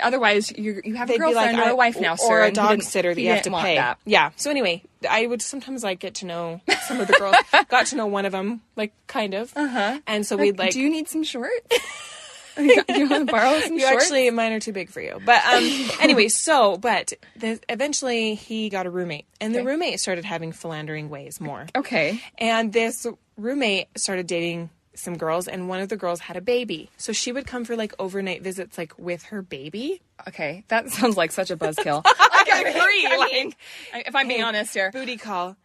Otherwise, 0.00 0.50
you 0.56 0.80
you 0.84 0.94
have 0.94 1.08
a 1.08 1.12
they'd 1.12 1.18
be 1.18 1.18
girlfriend 1.18 1.58
like 1.58 1.66
or 1.66 1.70
a 1.70 1.76
wife 1.76 2.00
now, 2.00 2.14
sir, 2.14 2.26
or 2.40 2.42
a 2.44 2.50
dog 2.50 2.70
didn't- 2.70 2.84
sitter 2.84 3.14
that 3.14 3.20
you 3.20 3.28
have 3.30 3.42
to 3.42 3.50
pay. 3.50 3.76
that. 3.76 3.98
Yeah. 4.06 4.30
So 4.36 4.50
anyway, 4.50 4.82
I 5.08 5.26
would 5.26 5.42
sometimes 5.42 5.84
like 5.84 5.98
get 6.00 6.14
to 6.16 6.26
know 6.26 6.60
some 6.86 7.00
of 7.00 7.06
the 7.06 7.12
girls. 7.14 7.36
got 7.68 7.86
to 7.86 7.96
know 7.96 8.06
one 8.06 8.24
of 8.24 8.32
them, 8.32 8.62
like 8.76 8.92
kind 9.06 9.34
of. 9.34 9.52
Uh-huh. 9.56 10.00
And 10.06 10.26
so 10.26 10.36
we'd 10.36 10.58
like. 10.58 10.72
Do 10.72 10.80
you 10.80 10.88
need 10.90 11.08
some 11.08 11.22
shorts? 11.22 11.52
you 12.58 12.82
you 12.88 13.08
want 13.08 13.26
to 13.26 13.32
borrow 13.32 13.58
some 13.60 13.74
you 13.74 13.80
shorts? 13.80 14.04
actually 14.04 14.30
mine 14.30 14.52
are 14.52 14.60
too 14.60 14.70
big 14.72 14.88
for 14.88 15.00
you 15.00 15.20
but 15.26 15.44
um 15.44 15.64
anyway 16.00 16.28
so 16.28 16.76
but 16.78 17.12
the, 17.34 17.58
eventually 17.68 18.36
he 18.36 18.68
got 18.68 18.86
a 18.86 18.90
roommate 18.90 19.26
and 19.40 19.52
the 19.52 19.58
Okay. 19.58 19.66
roommate 19.66 19.98
started 19.98 20.24
having 20.24 20.52
philandering 20.52 21.10
ways 21.10 21.40
more 21.40 21.66
okay. 21.74 22.22
and 22.38 22.72
this 22.72 23.08
roommate 23.36 23.88
started 23.98 24.28
dating 24.28 24.70
some 24.94 25.16
girls 25.16 25.48
and 25.48 25.68
one 25.68 25.80
of 25.80 25.88
the 25.88 25.96
girls 25.96 26.20
had 26.20 26.36
a 26.36 26.40
baby 26.40 26.88
so 26.96 27.12
she 27.12 27.32
would 27.32 27.46
come 27.46 27.64
for 27.64 27.76
like 27.76 27.92
overnight 27.98 28.42
visits 28.42 28.78
like 28.78 28.96
with 28.98 29.24
her 29.24 29.42
baby 29.42 30.00
Okay, 30.28 30.64
that 30.68 30.90
sounds 30.90 31.16
like 31.16 31.32
such 31.32 31.50
a 31.50 31.56
buzzkill. 31.56 32.02
I 32.06 32.60
agree 32.66 33.06
I 33.06 33.16
like 33.18 33.32
mean, 33.32 33.54
if 33.94 34.14
I'm 34.14 34.28
being 34.28 34.42
honest 34.42 34.72
here, 34.74 34.90
booty 34.92 35.16
call. 35.16 35.56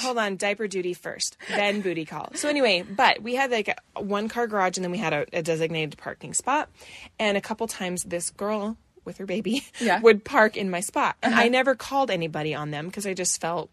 Hold 0.00 0.18
on, 0.18 0.36
diaper 0.36 0.66
duty 0.66 0.94
first, 0.94 1.36
then 1.48 1.82
booty 1.82 2.04
call. 2.06 2.30
So 2.34 2.48
anyway, 2.48 2.82
but 2.82 3.22
we 3.22 3.34
had 3.34 3.50
like 3.50 3.68
a 3.96 4.02
one 4.02 4.28
car 4.28 4.46
garage, 4.46 4.78
and 4.78 4.84
then 4.84 4.90
we 4.90 4.98
had 4.98 5.12
a, 5.12 5.26
a 5.32 5.42
designated 5.42 5.98
parking 5.98 6.32
spot. 6.32 6.70
And 7.18 7.36
a 7.36 7.40
couple 7.40 7.66
times, 7.66 8.04
this 8.04 8.30
girl 8.30 8.76
with 9.04 9.18
her 9.18 9.26
baby 9.26 9.64
Yeah. 9.78 10.00
would 10.00 10.24
park 10.24 10.56
in 10.56 10.70
my 10.70 10.80
spot, 10.80 11.16
and 11.22 11.34
I 11.34 11.40
uh-huh. 11.42 11.48
never 11.50 11.74
called 11.74 12.10
anybody 12.10 12.54
on 12.54 12.70
them 12.70 12.86
because 12.86 13.06
I 13.06 13.12
just 13.14 13.40
felt 13.40 13.70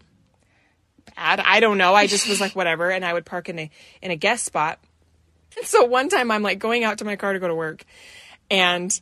bad. 1.15 1.39
I 1.39 1.59
don't 1.59 1.77
know. 1.77 1.93
I 1.95 2.07
just 2.07 2.27
was 2.27 2.39
like 2.41 2.55
whatever, 2.55 2.89
and 2.89 3.03
I 3.03 3.13
would 3.13 3.25
park 3.25 3.49
in 3.49 3.59
a 3.59 3.71
in 4.01 4.11
a 4.11 4.15
guest 4.15 4.45
spot. 4.45 4.79
So 5.63 5.85
one 5.85 6.09
time, 6.09 6.31
I'm 6.31 6.43
like 6.43 6.59
going 6.59 6.83
out 6.83 6.99
to 6.99 7.05
my 7.05 7.15
car 7.15 7.33
to 7.33 7.39
go 7.39 7.47
to 7.47 7.55
work, 7.55 7.83
and 8.49 8.99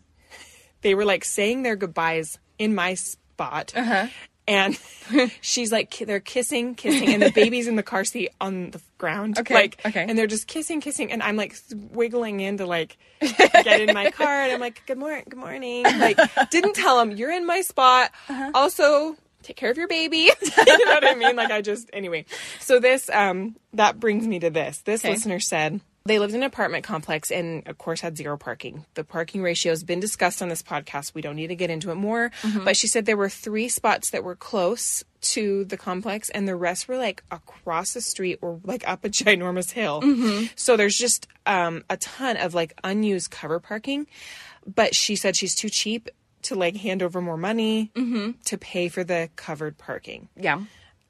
they 0.81 0.95
were 0.95 1.05
like 1.05 1.25
saying 1.25 1.63
their 1.63 1.75
goodbyes 1.75 2.39
in 2.57 2.75
my 2.75 2.93
spot. 2.93 3.73
Uh-huh. 3.75 4.07
And 4.49 4.79
she's 5.41 5.73
like, 5.73 5.97
they're 5.97 6.21
kissing, 6.21 6.73
kissing, 6.75 7.13
and 7.13 7.21
the 7.21 7.31
baby's 7.31 7.67
in 7.67 7.75
the 7.75 7.83
car 7.83 8.05
seat 8.05 8.29
on 8.39 8.71
the 8.71 8.81
ground. 8.97 9.37
Okay, 9.37 9.53
Like, 9.53 9.81
okay. 9.85 10.05
And 10.07 10.17
they're 10.17 10.25
just 10.25 10.47
kissing, 10.47 10.79
kissing, 10.79 11.11
and 11.11 11.21
I'm 11.21 11.35
like 11.35 11.53
wiggling 11.73 12.39
in 12.39 12.57
to 12.57 12.65
like 12.65 12.97
get 13.19 13.81
in 13.81 13.93
my 13.93 14.09
car, 14.11 14.43
and 14.43 14.53
I'm 14.53 14.61
like, 14.61 14.83
good 14.85 14.97
morning, 14.97 15.25
good 15.27 15.37
morning. 15.39 15.83
Like, 15.83 16.17
didn't 16.49 16.75
tell 16.75 16.97
them 16.97 17.11
you're 17.11 17.31
in 17.31 17.45
my 17.45 17.59
spot. 17.59 18.11
Uh-huh. 18.29 18.51
Also, 18.53 19.17
take 19.47 19.55
care 19.57 19.71
of 19.71 19.77
your 19.77 19.87
baby. 19.87 20.17
you 20.41 20.85
know 20.85 20.93
what 20.93 21.07
I 21.07 21.15
mean? 21.15 21.35
Like, 21.35 21.51
I 21.51 21.61
just 21.61 21.89
anyway. 21.93 22.25
So 22.59 22.79
this, 22.79 23.09
um, 23.09 23.55
that 23.73 23.99
brings 23.99 24.27
me 24.27 24.39
to 24.39 24.49
this. 24.49 24.79
This 24.81 25.03
Okay. 25.03 25.13
listener 25.13 25.39
said. 25.39 25.79
They 26.05 26.19
lived 26.19 26.33
in 26.33 26.39
an 26.41 26.45
apartment 26.47 26.85
complex 26.85 27.31
and, 27.31 27.67
of 27.67 27.77
course, 27.77 27.99
had 27.99 28.15
zero 28.15 28.37
parking. 28.37 28.85
The 28.93 29.03
parking 29.03 29.41
ratio 29.43 29.73
has 29.73 29.83
been 29.83 29.99
discussed 29.99 30.41
on 30.41 30.47
this 30.47 30.63
podcast. 30.63 31.13
We 31.13 31.21
don't 31.21 31.35
need 31.35 31.47
to 31.47 31.55
get 31.55 31.69
into 31.69 31.91
it 31.91 31.95
more. 31.95 32.31
But 32.63 32.77
she 32.77 32.87
said 32.87 33.05
there 33.05 33.17
were 33.17 33.27
three 33.27 33.67
spots 33.67 34.11
that 34.11 34.23
were 34.23 34.35
close 34.37 35.03
to 35.33 35.65
the 35.65 35.75
complex, 35.75 36.29
and 36.29 36.47
the 36.47 36.55
rest 36.55 36.87
were 36.87 36.95
like 36.95 37.23
across 37.29 37.91
the 37.93 37.99
street 37.99 38.39
or 38.41 38.61
like 38.63 38.87
up 38.87 39.03
a 39.03 39.09
ginormous 39.19 39.71
hill. 39.71 40.01
So 40.55 40.77
there's 40.77 40.95
just 40.95 41.27
um, 41.45 41.83
a 41.89 41.97
ton 41.97 42.37
of 42.37 42.53
like 42.53 42.71
unused 42.85 43.29
cover 43.31 43.59
parking. 43.59 44.07
But 44.65 44.95
she 44.95 45.17
said 45.17 45.35
she's 45.35 45.55
too 45.55 45.69
cheap 45.69 46.07
to 46.43 46.55
like 46.55 46.75
hand 46.77 47.03
over 47.03 47.21
more 47.21 47.37
money 47.37 47.91
mm-hmm. 47.95 48.31
to 48.45 48.57
pay 48.57 48.89
for 48.89 49.03
the 49.03 49.29
covered 49.35 49.77
parking. 49.77 50.29
yeah, 50.35 50.61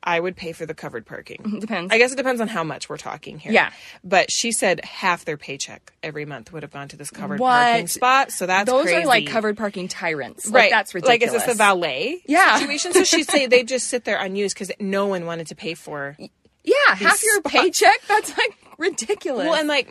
I 0.03 0.19
would 0.19 0.37
pay 0.37 0.53
for 0.53 0.65
the 0.65 0.73
covered 0.73 1.05
parking. 1.05 1.57
depends. 1.59 1.91
I 1.91 1.97
guess 1.97 2.13
it 2.13 2.15
depends 2.15 2.39
on 2.39 2.47
how 2.47 2.63
much 2.63 2.87
we're 2.87 2.97
talking 2.97 3.39
here. 3.39 3.51
Yeah. 3.51 3.71
But 4.05 4.31
she 4.31 4.53
said 4.53 4.83
half 4.85 5.25
their 5.25 5.35
paycheck 5.37 5.91
every 6.01 6.23
month 6.23 6.53
would 6.53 6.63
have 6.63 6.71
gone 6.71 6.87
to 6.89 6.95
this 6.97 7.09
covered 7.09 7.39
What? 7.41 7.49
parking 7.51 7.87
spot. 7.87 8.31
So 8.31 8.45
that's 8.45 8.69
those 8.71 8.83
crazy. 8.85 9.03
are 9.03 9.05
like 9.05 9.27
covered 9.27 9.57
parking 9.57 9.89
tyrants. 9.89 10.45
Like, 10.45 10.53
Right. 10.53 10.71
that's 10.71 10.93
ridiculous. 10.95 11.33
Like, 11.33 11.41
is 11.41 11.45
this 11.45 11.53
a 11.55 11.57
valet 11.57 12.21
Yeah. 12.25 12.57
situation? 12.57 12.93
So 12.93 13.03
she'd 13.03 13.29
say 13.29 13.47
they 13.47 13.63
just 13.63 13.87
sit 13.87 14.05
there 14.05 14.17
unused 14.17 14.55
because 14.55 14.71
no 14.79 15.07
one 15.07 15.25
wanted 15.25 15.47
to 15.47 15.55
pay 15.55 15.73
for. 15.73 16.15
Yeah, 16.63 16.73
half 16.87 17.21
your 17.23 17.39
spots. 17.39 17.53
paycheck. 17.53 17.99
That's 18.07 18.37
like 18.37 18.57
ridiculous. 18.77 19.45
Well, 19.45 19.55
and 19.55 19.67
like, 19.67 19.89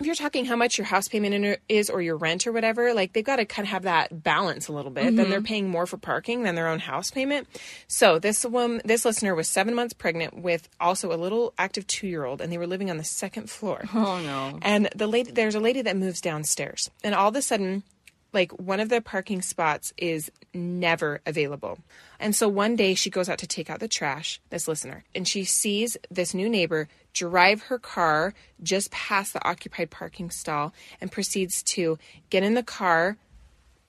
if 0.00 0.06
you're 0.06 0.14
talking 0.16 0.44
how 0.44 0.56
much 0.56 0.76
your 0.76 0.86
house 0.86 1.06
payment 1.06 1.58
is 1.68 1.88
or 1.88 2.02
your 2.02 2.16
rent 2.16 2.46
or 2.46 2.52
whatever, 2.52 2.92
like 2.94 3.12
they've 3.12 3.24
got 3.24 3.36
to 3.36 3.44
kind 3.44 3.66
of 3.66 3.70
have 3.70 3.82
that 3.84 4.22
balance 4.24 4.66
a 4.68 4.72
little 4.72 4.90
bit. 4.90 5.04
Then 5.04 5.14
Mm-hmm. 5.16 5.30
they're 5.30 5.40
paying 5.40 5.68
more 5.70 5.86
for 5.86 5.96
parking 5.96 6.42
than 6.42 6.56
their 6.56 6.66
own 6.68 6.80
house 6.80 7.10
payment. 7.10 7.46
So 7.86 8.18
this 8.18 8.44
woman, 8.44 8.82
this 8.84 9.04
listener 9.04 9.34
was 9.34 9.48
seven 9.48 9.74
months 9.74 9.94
pregnant 9.94 10.36
with 10.42 10.68
also 10.80 11.12
a 11.12 11.16
little 11.16 11.54
active 11.58 11.86
two 11.86 12.08
year 12.08 12.24
old, 12.24 12.40
and 12.40 12.52
they 12.52 12.58
were 12.58 12.66
living 12.66 12.90
on 12.90 12.96
the 12.96 13.04
second 13.04 13.48
floor. 13.48 13.84
oh 13.94 14.20
no. 14.20 14.58
And 14.62 14.88
the 14.96 15.06
lady, 15.06 15.30
there's 15.30 15.54
a 15.54 15.60
lady 15.60 15.82
that 15.82 15.96
moves 15.96 16.20
downstairs, 16.20 16.90
and 17.04 17.14
all 17.14 17.28
of 17.28 17.36
a 17.36 17.42
sudden, 17.42 17.84
like 18.32 18.50
one 18.58 18.80
of 18.80 18.88
the 18.88 19.00
parking 19.00 19.42
spots 19.42 19.92
is 19.96 20.28
never 20.52 21.20
available. 21.24 21.78
And 22.18 22.34
so 22.34 22.48
one 22.48 22.74
day 22.74 22.94
she 22.94 23.08
goes 23.10 23.28
out 23.28 23.38
to 23.38 23.46
take 23.46 23.70
out 23.70 23.78
the 23.78 23.86
trash, 23.86 24.40
this 24.50 24.66
listener, 24.66 25.04
and 25.14 25.26
she 25.28 25.44
sees 25.44 25.96
this 26.10 26.34
new 26.34 26.48
neighbor 26.48 26.88
drive 27.14 27.62
her 27.62 27.78
car 27.78 28.34
just 28.62 28.90
past 28.90 29.32
the 29.32 29.48
occupied 29.48 29.90
parking 29.90 30.30
stall 30.30 30.74
and 31.00 31.10
proceeds 31.10 31.62
to 31.62 31.98
get 32.28 32.42
in 32.42 32.54
the 32.54 32.62
car 32.62 33.16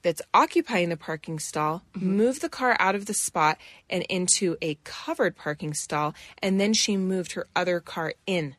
that's 0.04 0.22
occupying 0.36 0.90
the 0.90 0.98
parking 0.98 1.40
stall, 1.40 1.82
mm-hmm. 1.96 2.16
move 2.16 2.40
the 2.40 2.48
car 2.48 2.78
out 2.80 2.94
of 2.94 3.08
the 3.08 3.14
spot 3.14 3.58
and 3.90 4.04
into 4.04 4.56
a 4.62 4.78
covered 4.84 5.36
parking 5.36 5.74
stall, 5.74 6.14
and 6.44 6.62
then 6.62 6.74
she 6.74 6.96
moved 6.96 7.32
her 7.32 7.48
other 7.56 7.80
car 7.80 8.14
in 8.28 8.56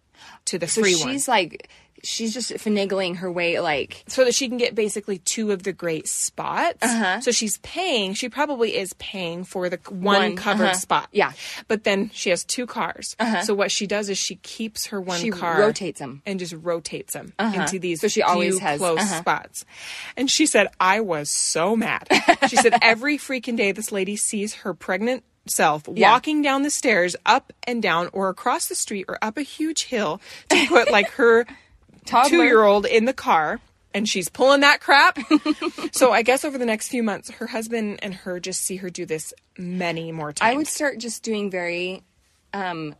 to 0.46 0.58
the 0.58 0.66
So 0.66 0.80
free 0.80 0.94
she's 0.94 1.28
one. 1.28 1.36
like, 1.36 1.68
she's 2.02 2.32
just 2.34 2.52
finagling 2.52 3.16
her 3.16 3.30
way. 3.30 3.60
Like, 3.60 4.04
so 4.06 4.24
that 4.24 4.34
she 4.34 4.48
can 4.48 4.56
get 4.56 4.74
basically 4.74 5.18
two 5.18 5.52
of 5.52 5.62
the 5.62 5.72
great 5.72 6.08
spots. 6.08 6.82
Uh-huh. 6.82 7.20
So 7.20 7.30
she's 7.30 7.58
paying. 7.58 8.14
She 8.14 8.28
probably 8.28 8.76
is 8.76 8.92
paying 8.94 9.44
for 9.44 9.68
the 9.68 9.78
one, 9.88 10.00
One, 10.02 10.36
covered 10.36 10.64
uh-huh. 10.64 10.74
spot. 10.74 11.08
Yeah. 11.12 11.32
But 11.68 11.84
then 11.84 12.10
she 12.12 12.30
has 12.30 12.44
two 12.44 12.66
cars. 12.66 13.16
So 13.44 13.54
what 13.54 13.70
she 13.70 13.86
does 13.86 14.08
is 14.08 14.18
she 14.18 14.36
keeps 14.36 14.86
her 14.86 15.00
one 15.00 15.20
She 15.20 15.30
car 15.30 15.72
them, 15.72 16.22
and 16.26 16.38
just 16.38 16.54
rotates 16.54 17.12
them 17.12 17.32
into 17.38 17.78
these. 17.78 18.00
So 18.00 18.08
she 18.08 18.22
always 18.22 18.58
has- 18.58 18.78
close 18.78 19.00
uh-huh. 19.00 19.20
spots. 19.20 19.64
And 20.16 20.30
she 20.30 20.46
said, 20.46 20.68
"I 20.80 21.00
was 21.00 21.30
so 21.30 21.76
mad." 21.76 22.08
she 22.48 22.56
said, 22.56 22.74
"Every 22.82 23.18
freaking 23.18 23.56
day, 23.56 23.72
this 23.72 23.92
lady 23.92 24.16
sees 24.16 24.54
her 24.54 24.74
pregnant." 24.74 25.24
Self 25.48 25.84
Yeah. 25.94 26.10
walking 26.10 26.42
down 26.42 26.62
the 26.62 26.70
stairs, 26.70 27.14
up 27.24 27.52
and 27.68 27.80
down, 27.80 28.08
or 28.12 28.28
across 28.28 28.66
the 28.66 28.74
street, 28.74 29.04
or 29.06 29.16
up 29.22 29.36
a 29.36 29.42
huge 29.42 29.84
hill 29.84 30.20
to 30.48 30.66
put 30.66 30.90
like 30.90 31.08
her. 31.10 31.46
Two 32.06 32.42
year 32.42 32.62
old 32.62 32.86
in 32.86 33.04
the 33.04 33.12
car 33.12 33.60
and 33.96 34.06
she's 34.06 34.28
pulling 34.28 34.60
that 34.60 34.80
crap. 34.80 35.18
so 35.92 36.12
I 36.12 36.22
guess 36.22 36.44
over 36.44 36.58
the 36.58 36.66
next 36.66 36.88
few 36.88 37.02
months, 37.02 37.30
her 37.30 37.46
husband 37.46 38.00
and 38.02 38.12
her 38.12 38.38
just 38.38 38.60
see 38.60 38.76
her 38.76 38.90
do 38.90 39.06
this 39.06 39.32
many 39.56 40.12
more 40.12 40.34
times. 40.34 40.52
I 40.52 40.54
would 40.54 40.66
start 40.66 40.98
just 40.98 41.22
doing 41.22 41.50
very, 41.50 42.02
um, 42.52 42.94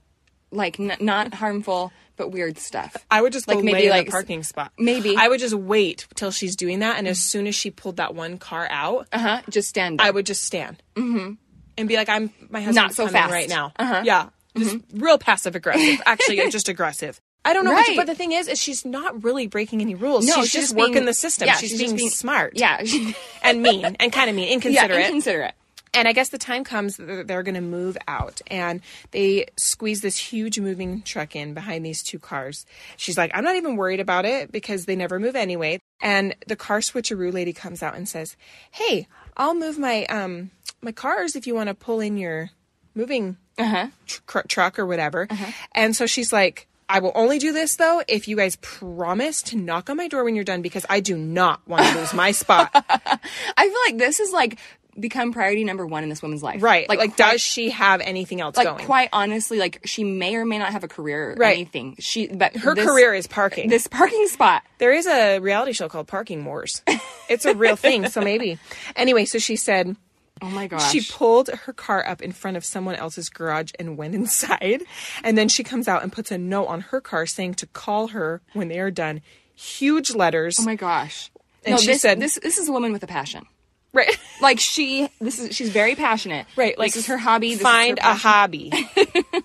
like 0.50 0.80
n- 0.80 0.96
not 1.00 1.34
harmful 1.34 1.92
but 2.16 2.30
weird 2.30 2.58
stuff. 2.58 2.96
I 3.10 3.20
would 3.20 3.32
just 3.32 3.46
like 3.46 3.58
go 3.58 3.62
maybe 3.62 3.78
lay 3.78 3.84
in 3.84 3.90
like 3.90 4.06
the 4.06 4.12
parking 4.12 4.42
spot. 4.42 4.72
maybe. 4.78 5.16
I 5.16 5.28
would 5.28 5.38
just 5.38 5.54
wait 5.54 6.06
till 6.14 6.30
she's 6.30 6.56
doing 6.56 6.78
that, 6.78 6.96
and 6.96 7.06
as 7.06 7.20
soon 7.20 7.46
as 7.46 7.54
she 7.54 7.70
pulled 7.70 7.96
that 7.96 8.14
one 8.14 8.38
car 8.38 8.66
out, 8.70 9.06
Uh 9.12 9.18
huh. 9.18 9.42
Just 9.50 9.68
stand. 9.68 9.98
There. 9.98 10.06
I 10.06 10.10
would 10.10 10.24
just 10.24 10.42
stand 10.42 10.82
mm-hmm. 10.94 11.34
and 11.76 11.88
be 11.88 11.96
like, 11.96 12.08
"I'm 12.08 12.32
my 12.48 12.60
husband's 12.60 12.76
Not 12.76 12.94
so 12.94 13.06
coming 13.06 13.20
fast. 13.20 13.32
right 13.32 13.48
now." 13.48 13.72
Uh-huh. 13.78 14.02
Yeah, 14.04 14.28
just 14.56 14.78
real 14.94 15.18
passive 15.18 15.54
aggressive. 15.54 16.00
Actually, 16.06 16.50
just 16.50 16.68
aggressive. 16.68 17.20
I 17.46 17.52
don't 17.54 17.64
know, 17.64 17.70
but- 17.70 17.86
Right. 17.88 17.96
but, 17.96 18.06
the 18.06 18.14
thing 18.14 18.32
is, 18.32 18.48
is 18.48 18.60
she's 18.60 18.84
not 18.84 19.22
really 19.24 19.46
breaking 19.46 19.80
any 19.80 19.94
rules. 19.94 20.26
No, 20.26 20.34
she's, 20.34 20.44
she's 20.44 20.52
just 20.52 20.62
just 20.68 20.74
working 20.76 20.94
being- 20.94 21.04
the 21.06 21.14
system. 21.14 21.46
yeah, 21.46 21.56
she's, 21.56 21.70
she's 21.70 21.78
being, 21.80 21.96
being- 21.96 22.10
smart, 22.10 22.52
Yeah. 22.56 22.82
and 23.42 23.62
mean, 23.62 23.84
and 23.98 24.12
kind 24.12 24.28
of 24.28 24.36
mean, 24.36 24.48
yeah, 24.48 24.54
inconsiderate. 24.54 25.00
inconsiderate. 25.06 25.54
and 25.94 26.06
I 26.08 26.12
guess 26.12 26.28
the 26.28 26.36
time 26.38 26.62
comes 26.64 26.96
that 26.98 27.26
they're 27.26 27.42
going 27.42 27.54
to 27.54 27.60
move 27.62 27.96
out, 28.06 28.42
and 28.48 28.82
they 29.12 29.46
squeeze 29.56 30.02
this 30.02 30.18
huge 30.18 30.58
moving 30.60 31.00
truck 31.02 31.34
in 31.34 31.54
behind 31.54 31.86
these 31.86 32.02
two 32.02 32.18
cars. 32.18 32.66
She's 32.98 33.16
like, 33.16 33.30
"I'm 33.32 33.44
not 33.44 33.56
even 33.56 33.76
worried 33.76 34.00
about 34.00 34.24
it 34.26 34.52
because 34.52 34.84
they 34.84 34.96
never 34.96 35.18
move 35.18 35.36
anyway." 35.36 35.78
And 36.02 36.34
the 36.46 36.56
car 36.56 36.80
switcheroo 36.80 37.32
lady 37.32 37.54
comes 37.54 37.82
out 37.82 37.94
and 37.96 38.06
says, 38.06 38.36
"Hey, 38.72 39.06
I'll 39.38 39.54
move 39.54 39.78
my 39.78 40.04
um 40.06 40.50
my 40.82 40.92
cars 40.92 41.34
if 41.36 41.46
you 41.46 41.54
want 41.54 41.68
to 41.68 41.74
pull 41.74 42.00
in 42.00 42.18
your 42.18 42.50
moving 42.94 43.38
Uh-huh. 43.56 43.86
tr- 44.06 44.40
truck 44.48 44.78
or 44.78 44.84
whatever." 44.84 45.28
And 45.72 45.94
so 45.96 46.04
she's 46.06 46.32
like. 46.32 46.66
I 46.88 47.00
will 47.00 47.12
only 47.14 47.38
do 47.38 47.52
this 47.52 47.76
though 47.76 48.02
if 48.06 48.28
you 48.28 48.36
guys 48.36 48.56
promise 48.56 49.42
to 49.44 49.56
knock 49.56 49.90
on 49.90 49.96
my 49.96 50.08
door 50.08 50.24
when 50.24 50.34
you're 50.34 50.44
done 50.44 50.62
because 50.62 50.86
I 50.88 51.00
do 51.00 51.16
not 51.16 51.66
want 51.66 51.84
to 51.84 51.98
lose 51.98 52.14
my 52.14 52.30
spot. 52.32 52.70
I 52.74 53.68
feel 53.68 53.80
like 53.86 53.98
this 53.98 54.20
is 54.20 54.32
like 54.32 54.58
become 54.98 55.30
priority 55.30 55.62
number 55.62 55.84
one 55.86 56.04
in 56.04 56.08
this 56.08 56.22
woman's 56.22 56.42
life. 56.42 56.62
right. 56.62 56.88
Like, 56.88 56.98
Like, 56.98 57.16
does 57.16 57.42
she 57.42 57.68
have 57.68 58.00
anything 58.00 58.40
else 58.40 58.56
like 58.56 58.66
going? 58.66 58.86
quite 58.86 59.10
honestly, 59.12 59.58
like 59.58 59.80
she 59.84 60.04
may 60.04 60.36
or 60.36 60.46
may 60.46 60.56
not 60.58 60.72
have 60.72 60.84
a 60.84 60.88
career 60.88 61.32
or 61.32 61.34
Right. 61.34 61.54
anything. 61.56 61.96
She 61.98 62.28
but 62.28 62.56
Her 62.56 62.74
this- 62.74 62.86
career 62.86 63.12
is 63.12 63.26
parking. 63.26 63.68
This 63.68 63.86
parking 63.88 64.26
spot. 64.28 64.62
There 64.78 64.92
is 64.94 65.06
a 65.06 65.38
reality 65.40 65.72
show 65.72 65.88
called 65.90 66.06
Parking 66.06 66.44
Wars. 66.46 66.82
It's 67.28 67.44
a 67.44 67.54
real 67.54 67.76
thing, 67.76 68.08
so 68.08 68.20
maybe. 68.22 68.58
Anyway, 68.96 69.24
so 69.26 69.38
she 69.38 69.56
said 69.56 69.96
Oh 70.42 70.50
my 70.50 70.66
gosh. 70.66 70.90
she 70.92 71.00
pulled 71.00 71.48
her 71.48 71.72
car 71.72 72.06
up 72.06 72.20
in 72.20 72.30
front 72.32 72.56
of 72.58 72.64
someone 72.64 72.94
else's 72.94 73.28
garage 73.30 73.72
and 73.78 73.96
went 73.96 74.14
inside. 74.14 74.82
And 75.24 75.36
then 75.38 75.48
she 75.48 75.64
comes 75.64 75.88
out 75.88 76.02
and 76.02 76.12
puts 76.12 76.30
a 76.30 76.36
note 76.38 76.66
on 76.66 76.80
her 76.82 77.00
car 77.00 77.24
saying 77.26 77.54
to 77.54 77.66
call 77.66 78.08
her 78.08 78.42
when 78.52 78.68
they 78.68 78.78
are 78.78 78.90
done. 78.90 79.22
Huge 79.54 80.14
letters. 80.14 80.56
oh 80.60 80.64
my 80.64 80.74
gosh. 80.76 81.30
And 81.64 81.72
no, 81.76 81.78
she 81.80 81.86
this, 81.88 82.02
said- 82.02 82.20
this 82.20 82.38
this 82.42 82.58
is 82.58 82.68
a 82.68 82.72
woman 82.72 82.92
with 82.92 83.02
a 83.02 83.06
passion. 83.06 83.44
right. 83.92 84.16
Like 84.42 84.60
she 84.60 85.08
this 85.18 85.38
is 85.38 85.56
she's 85.56 85.70
very 85.70 85.94
passionate. 85.94 86.46
Right. 86.56 86.78
Like 86.78 86.92
this 86.92 87.04
is 87.04 87.06
her 87.06 87.16
hobby. 87.16 87.54
This 87.54 87.62
find 87.62 87.98
her 87.98 88.10
a 88.10 88.14
hobby. 88.14 88.70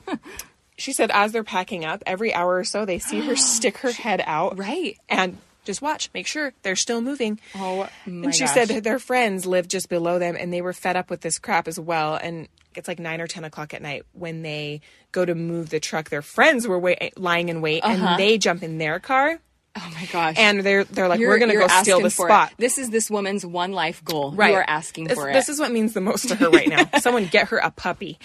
she 0.78 0.92
said 0.94 1.12
as 1.14 1.32
they're 1.32 1.44
packing 1.46 1.86
up, 1.86 2.04
every 2.06 2.34
hour 2.34 2.58
or 2.58 2.64
so 2.66 2.84
they 2.86 3.00
see 3.00 3.22
her 3.22 3.36
stick 3.38 3.78
her 3.78 3.92
head 3.94 4.22
out. 4.26 4.58
Right. 4.58 4.98
And 5.08 5.38
just 5.64 5.82
watch, 5.82 6.10
make 6.14 6.28
sure 6.28 6.54
they're 6.64 6.76
still 6.76 7.02
moving. 7.02 7.40
Oh 7.56 7.88
my 8.06 8.26
and 8.26 8.36
she 8.36 8.46
gosh. 8.46 8.54
said 8.54 8.68
that 8.70 8.84
their 8.84 9.00
friends 9.00 9.46
lived 9.46 9.70
just 9.70 9.90
below 9.90 10.18
them 10.20 10.36
and 10.40 10.52
they 10.52 10.62
were 10.62 10.74
fed 10.74 10.96
up 10.96 11.10
with 11.10 11.22
this 11.22 11.38
crap 11.40 11.68
as 11.68 11.80
well. 11.80 12.16
And 12.16 12.48
it's 12.76 12.88
like 12.88 13.00
nine 13.00 13.22
or 13.22 13.28
10 13.28 13.44
o'clock 13.44 13.74
at 13.74 13.82
night 13.82 14.04
when 14.14 14.42
they 14.42 14.82
go 15.12 15.24
to 15.26 15.36
move 15.36 15.70
the 15.70 15.80
truck. 15.80 16.10
Their 16.10 16.22
friends 16.22 16.68
were 16.68 16.80
wait- 16.80 17.18
lying 17.20 17.50
in 17.50 17.62
wait 17.62 17.84
Uh-huh. 17.84 18.06
and 18.08 18.20
they 18.20 18.38
jump 18.38 18.64
in 18.64 18.78
their 18.78 19.00
car 19.00 19.40
Oh 19.76 19.92
my 19.94 20.06
gosh. 20.08 20.36
and 20.38 20.62
they're, 20.62 20.84
they're 20.84 21.08
like, 21.08 21.20
You're- 21.20 21.32
we're 21.34 21.40
going 21.40 21.52
to 21.52 21.58
go 21.58 21.68
steal 21.82 22.02
the 22.02 22.10
spot. 22.10 22.52
It. 22.52 22.58
This 22.58 22.78
is 22.78 22.90
this 22.90 23.10
woman's 23.10 23.46
one 23.46 23.72
life 23.72 24.04
goal. 24.04 24.32
Right. 24.34 24.50
You 24.52 24.56
are 24.58 24.66
asking 24.68 25.06
this, 25.06 25.16
for 25.18 25.30
it. 25.30 25.34
This 25.34 25.48
is 25.48 25.60
what 25.60 25.72
means 25.72 25.94
the 25.94 26.02
most 26.02 26.28
to 26.30 26.36
her 26.36 26.50
right 26.50 26.68
now. 26.68 26.90
Someone 27.00 27.28
get 27.28 27.50
her 27.50 27.58
a 27.58 27.72
puppy. 27.72 28.18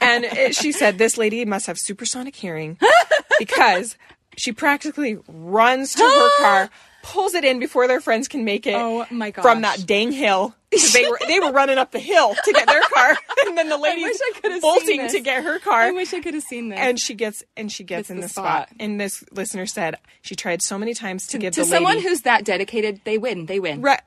And 0.00 0.24
it, 0.24 0.54
she 0.54 0.72
said 0.72 0.98
this 0.98 1.16
lady 1.16 1.44
must 1.44 1.66
have 1.66 1.78
supersonic 1.78 2.34
hearing 2.36 2.76
because 3.38 3.96
she 4.36 4.52
practically 4.52 5.18
runs 5.28 5.94
to 5.94 6.02
her 6.02 6.30
car, 6.38 6.70
pulls 7.02 7.34
it 7.34 7.44
in 7.44 7.58
before 7.58 7.86
their 7.88 8.00
friends 8.00 8.28
can 8.28 8.44
make 8.44 8.66
it. 8.66 8.74
Oh 8.74 9.06
my 9.10 9.30
god! 9.30 9.42
From 9.42 9.62
that 9.62 9.86
dang 9.86 10.12
hill. 10.12 10.54
'Cause 10.72 10.94
They 10.94 11.06
were 11.06 11.18
they 11.28 11.38
were 11.38 11.52
running 11.52 11.76
up 11.76 11.90
the 11.90 11.98
hill 11.98 12.34
to 12.34 12.52
get 12.52 12.66
their 12.66 12.80
car, 12.80 13.14
and 13.46 13.58
then 13.58 13.68
the 13.68 13.76
lady's 13.76 14.04
wish 14.04 14.16
I 14.22 14.32
could 14.40 14.52
have 14.52 14.62
seen 14.62 14.70
bolting 14.74 14.98
this. 15.02 15.12
to 15.12 15.20
get 15.20 15.44
her 15.44 15.58
car. 15.58 15.82
I 15.82 15.90
wish 15.90 16.14
I 16.14 16.20
could 16.20 16.32
have 16.32 16.42
seen 16.44 16.70
this. 16.70 16.78
and 16.80 16.98
she 16.98 17.12
gets 17.12 17.42
and 17.58 17.70
she 17.70 17.84
gets 17.84 18.08
Gets 18.08 18.10
in 18.10 18.16
the 18.16 18.22
the 18.22 18.28
spot. 18.30 18.68
spot. 18.68 18.76
And 18.80 18.98
this 18.98 19.22
listener 19.32 19.66
said 19.66 19.96
she 20.22 20.34
tried 20.34 20.62
so 20.62 20.78
many 20.78 20.94
times 20.94 21.26
to, 21.26 21.36
give 21.38 21.52
to 21.54 21.60
the 21.60 21.66
someone 21.66 21.96
lady 21.96 22.08
who's 22.08 22.22
that 22.22 22.44
dedicated, 22.46 23.02
they 23.04 23.18
win. 23.18 23.44
They 23.44 23.60
win. 23.60 23.82
right. 23.82 24.00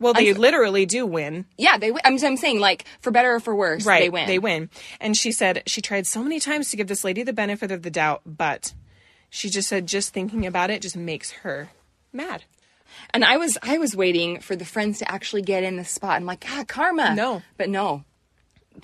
Well, 0.00 0.12
they 0.14 0.32
literally 0.34 0.84
do 0.86 1.06
win. 1.06 1.44
Yeah, 1.56 1.78
they 1.78 1.92
win. 1.92 2.00
I'm, 2.04 2.18
I'm 2.24 2.36
saying 2.36 2.58
like 2.58 2.84
for 3.00 3.12
better 3.12 3.36
or 3.36 3.38
for 3.38 3.54
worse, 3.54 3.86
right 3.86 4.00
they 4.00 4.10
win. 4.10 4.26
they 4.26 4.40
win 4.40 4.70
and 5.00 5.16
she 5.16 5.30
said 5.30 5.62
she 5.68 5.80
tried 5.80 6.08
so 6.08 6.24
many 6.24 6.40
times 6.40 6.70
to 6.70 6.76
give 6.76 6.88
this 6.88 7.04
lady 7.04 7.22
the 7.22 7.32
benefit 7.32 7.70
of 7.70 7.82
the 7.82 7.90
doubt 7.90 8.22
but 8.26 8.72
she 9.34 9.48
just 9.48 9.66
said 9.68 9.86
just 9.86 10.12
thinking 10.12 10.44
about 10.46 10.68
it 10.70 10.82
just 10.82 10.96
makes 10.96 11.30
her 11.42 11.70
mad 12.12 12.44
And 13.14 13.24
I 13.24 13.38
was 13.38 13.56
I 13.62 13.78
was 13.78 13.96
waiting 13.96 14.40
for 14.40 14.54
the 14.54 14.66
friends 14.66 14.98
to 14.98 15.10
actually 15.10 15.40
get 15.42 15.62
in 15.64 15.76
the 15.76 15.84
spot. 15.84 16.16
I'm 16.16 16.26
like, 16.26 16.44
ah, 16.50 16.64
karma. 16.68 17.14
No. 17.14 17.40
but 17.56 17.68
no, 17.70 18.04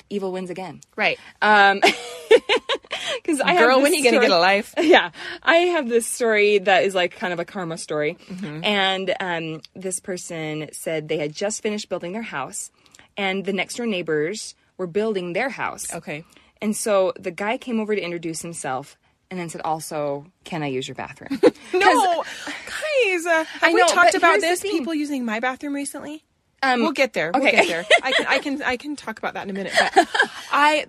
evil 0.09 0.32
wins 0.32 0.49
again. 0.51 0.80
right 0.96 1.18
Um, 1.42 1.80
because 3.22 3.40
I 3.40 3.57
girl 3.59 3.74
have 3.76 3.82
when 3.82 3.92
this 3.92 4.01
you 4.01 4.11
gonna 4.11 4.20
get 4.26 4.30
a 4.30 4.38
life 4.38 4.74
yeah 4.80 5.11
i 5.42 5.57
have 5.74 5.88
this 5.88 6.07
story 6.07 6.59
that 6.59 6.84
is 6.84 6.94
like 6.94 7.12
kind 7.16 7.32
of 7.32 7.38
a 7.40 7.44
karma 7.44 7.76
story 7.78 8.16
Mm-hmm. 8.28 8.64
and 8.64 9.14
um, 9.20 9.61
this 9.74 10.01
person 10.01 10.68
said 10.72 11.09
they 11.09 11.18
had 11.18 11.32
just 11.34 11.62
finished 11.62 11.88
building 11.88 12.12
their 12.12 12.22
house 12.36 12.70
and 13.16 13.44
the 13.44 13.53
next 13.53 13.76
door 13.76 13.86
neighbors 13.86 14.55
were 14.76 14.86
building 14.86 15.32
their 15.32 15.49
house 15.51 15.92
okay 15.92 16.24
and 16.61 16.76
so 16.76 17.12
the 17.18 17.30
guy 17.30 17.57
came 17.57 17.80
over 17.80 17.94
to 17.94 18.01
introduce 18.03 18.42
himself 18.42 18.96
and 19.31 19.39
then 19.39 19.49
said 19.49 19.61
also 19.62 20.26
can 20.45 20.62
i 20.62 20.66
use 20.66 20.87
your 20.89 20.95
bathroom 20.95 21.41
no 21.74 22.24
guys 22.24 23.26
uh, 23.26 23.45
have 23.45 23.62
I 23.62 23.72
we 23.72 23.81
talked 23.89 24.14
about 24.14 24.41
this 24.41 24.61
people 24.62 24.95
using 24.95 25.24
my 25.24 25.41
bathroom 25.41 25.74
recently 25.74 26.24
Um, 26.62 26.81
we'll 26.81 26.93
get 26.93 27.12
there 27.12 27.31
we'll 27.35 27.43
okay. 27.47 27.57
get 27.57 27.68
there 27.68 27.87
i 28.03 28.12
can 28.12 28.26
i 28.26 28.39
can 28.39 28.62
i 28.62 28.76
can 28.76 28.97
talk 28.97 29.18
about 29.18 29.35
that 29.35 29.45
in 29.45 29.51
a 29.51 29.53
minute 29.53 29.72
but 29.79 30.09
i 30.53 30.87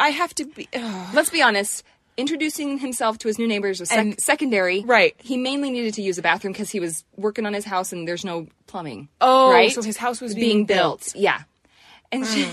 i 0.00 0.08
have 0.10 0.34
to 0.36 0.44
be 0.44 0.68
ugh. 0.74 1.14
let's 1.14 1.30
be 1.30 1.42
honest 1.42 1.84
introducing 2.18 2.76
himself 2.78 3.16
to 3.16 3.26
his 3.28 3.38
new 3.38 3.46
neighbors 3.48 3.80
was 3.80 3.88
sec- 3.88 3.98
And- 3.98 4.20
secondary 4.20 4.82
Right. 4.84 5.14
he 5.18 5.38
mainly 5.38 5.70
needed 5.70 5.94
to 5.94 6.02
use 6.02 6.18
a 6.18 6.22
bathroom 6.22 6.52
because 6.52 6.68
he 6.70 6.78
was 6.78 7.04
working 7.16 7.46
on 7.46 7.54
his 7.54 7.64
house 7.64 7.90
and 7.92 8.06
there's 8.06 8.22
no 8.24 8.48
plumbing 8.66 9.08
Oh, 9.20 9.50
right 9.50 9.72
so 9.72 9.80
his 9.82 9.96
house 9.96 10.20
was 10.20 10.34
being, 10.34 10.46
being 10.46 10.64
built. 10.66 11.12
built. 11.14 11.16
yeah 11.16 11.42
and 12.12 12.26
she 12.26 12.48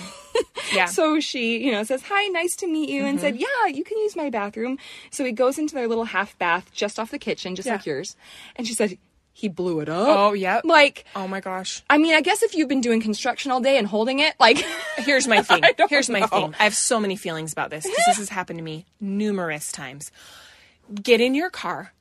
yeah 0.74 0.86
So 1.00 1.20
she, 1.20 1.64
you 1.64 1.72
know, 1.72 1.84
says, 1.84 2.02
Hi, 2.04 2.28
nice 2.28 2.56
to 2.58 2.68
meet 2.68 2.90
you, 2.90 3.04
and 3.06 3.20
said, 3.20 3.34
Mm-hmm. 3.36 3.44
Yeah, 3.68 3.76
you 3.76 3.84
can 3.84 3.98
use 4.00 4.16
my 4.16 4.30
bathroom. 4.30 4.78
So 5.12 5.24
he 5.26 5.32
goes 5.32 5.58
into 5.60 5.76
their 5.76 5.88
little 5.88 6.06
half 6.06 6.38
bath 6.40 6.72
just 6.74 6.98
off 7.00 7.12
the 7.12 7.20
kitchen, 7.20 7.56
just 7.56 7.66
Yeah. 7.68 7.74
like 7.74 7.86
yours. 7.86 8.16
And 8.56 8.66
she 8.68 8.74
said, 8.74 8.98
He 9.34 9.48
blew 9.50 9.80
it 9.82 9.90
up. 9.90 10.08
Oh, 10.08 10.34
yep. 10.34 10.64
Like, 10.66 11.06
oh 11.16 11.28
my 11.28 11.40
gosh 11.40 11.84
I 11.90 11.98
mean, 11.98 12.14
I 12.14 12.22
guess 12.22 12.44
if 12.44 12.56
you've 12.56 12.68
been 12.70 12.82
doing 12.82 13.02
construction 13.02 13.52
all 13.52 13.62
day 13.62 13.78
and 13.78 13.88
holding 13.88 14.20
it, 14.20 14.36
like, 14.40 14.58
Here's 14.98 15.28
my 15.28 15.42
thing. 15.50 15.64
Here's 15.90 16.10
my 16.10 16.26
thing. 16.26 16.56
I 16.60 16.64
have 16.64 16.76
so 16.76 17.00
many 17.00 17.16
feelings 17.16 17.52
about 17.52 17.70
this 17.70 17.84
because 17.84 18.04
this 18.08 18.18
has 18.18 18.30
happened 18.30 18.60
to 18.60 18.64
me 18.64 18.86
numerous 19.02 19.72
times. 19.72 20.12
Get 20.94 21.22
in 21.22 21.36
your 21.36 21.50
car 21.50 21.94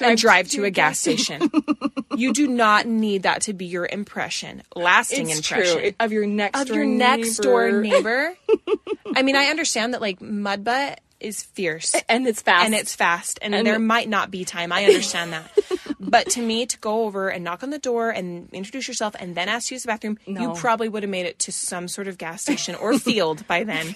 and 0.00 0.18
drive 0.18 0.48
to 0.50 0.64
a 0.64 0.70
gas 0.70 0.98
station. 0.98 1.50
you 2.16 2.32
do 2.32 2.46
not 2.46 2.86
need 2.86 3.22
that 3.24 3.42
to 3.42 3.52
be 3.52 3.66
your 3.66 3.86
impression, 3.90 4.62
lasting 4.76 5.30
it's 5.30 5.38
impression 5.38 5.78
true. 5.80 5.92
Of 6.00 6.12
your 6.12 6.26
next 6.26 6.60
of 6.60 6.66
door 6.68 6.76
your 6.76 6.86
next 6.86 7.36
door 7.38 7.70
neighbor. 7.72 8.34
neighbor. 8.48 8.76
I 9.16 9.22
mean, 9.22 9.36
I 9.36 9.46
understand 9.46 9.94
that 9.94 10.00
like 10.00 10.20
mud 10.20 10.64
butt 10.64 11.00
is 11.18 11.42
fierce 11.42 11.94
And 12.08 12.26
it's 12.26 12.40
fast. 12.40 12.64
and 12.64 12.74
it's 12.74 12.94
fast 12.94 13.38
and, 13.42 13.54
And- 13.54 13.66
there 13.66 13.78
might 13.78 14.08
not 14.08 14.30
be 14.30 14.46
time 14.46 14.72
i 14.72 14.84
understand 14.86 15.34
that 15.34 15.50
but 16.00 16.30
to 16.30 16.40
me 16.40 16.64
to 16.64 16.78
go 16.78 17.04
over 17.04 17.28
and 17.28 17.44
knock 17.44 17.62
on 17.62 17.68
the 17.68 17.78
door 17.78 18.08
and 18.08 18.48
introduce 18.54 18.88
yourself 18.88 19.14
and 19.20 19.34
then 19.34 19.46
ask 19.46 19.68
to 19.68 19.74
use 19.74 19.82
the 19.82 19.88
bathroom 19.88 20.18
No. 20.26 20.40
you 20.40 20.54
probably 20.58 20.88
would 20.88 21.02
have 21.02 21.10
made 21.10 21.26
it 21.26 21.38
to 21.40 21.52
some 21.52 21.88
sort 21.88 22.08
of 22.08 22.16
gas 22.16 22.40
station 22.46 22.74
or 22.74 22.98
field 22.98 23.46
by 23.46 23.64
then 23.64 23.94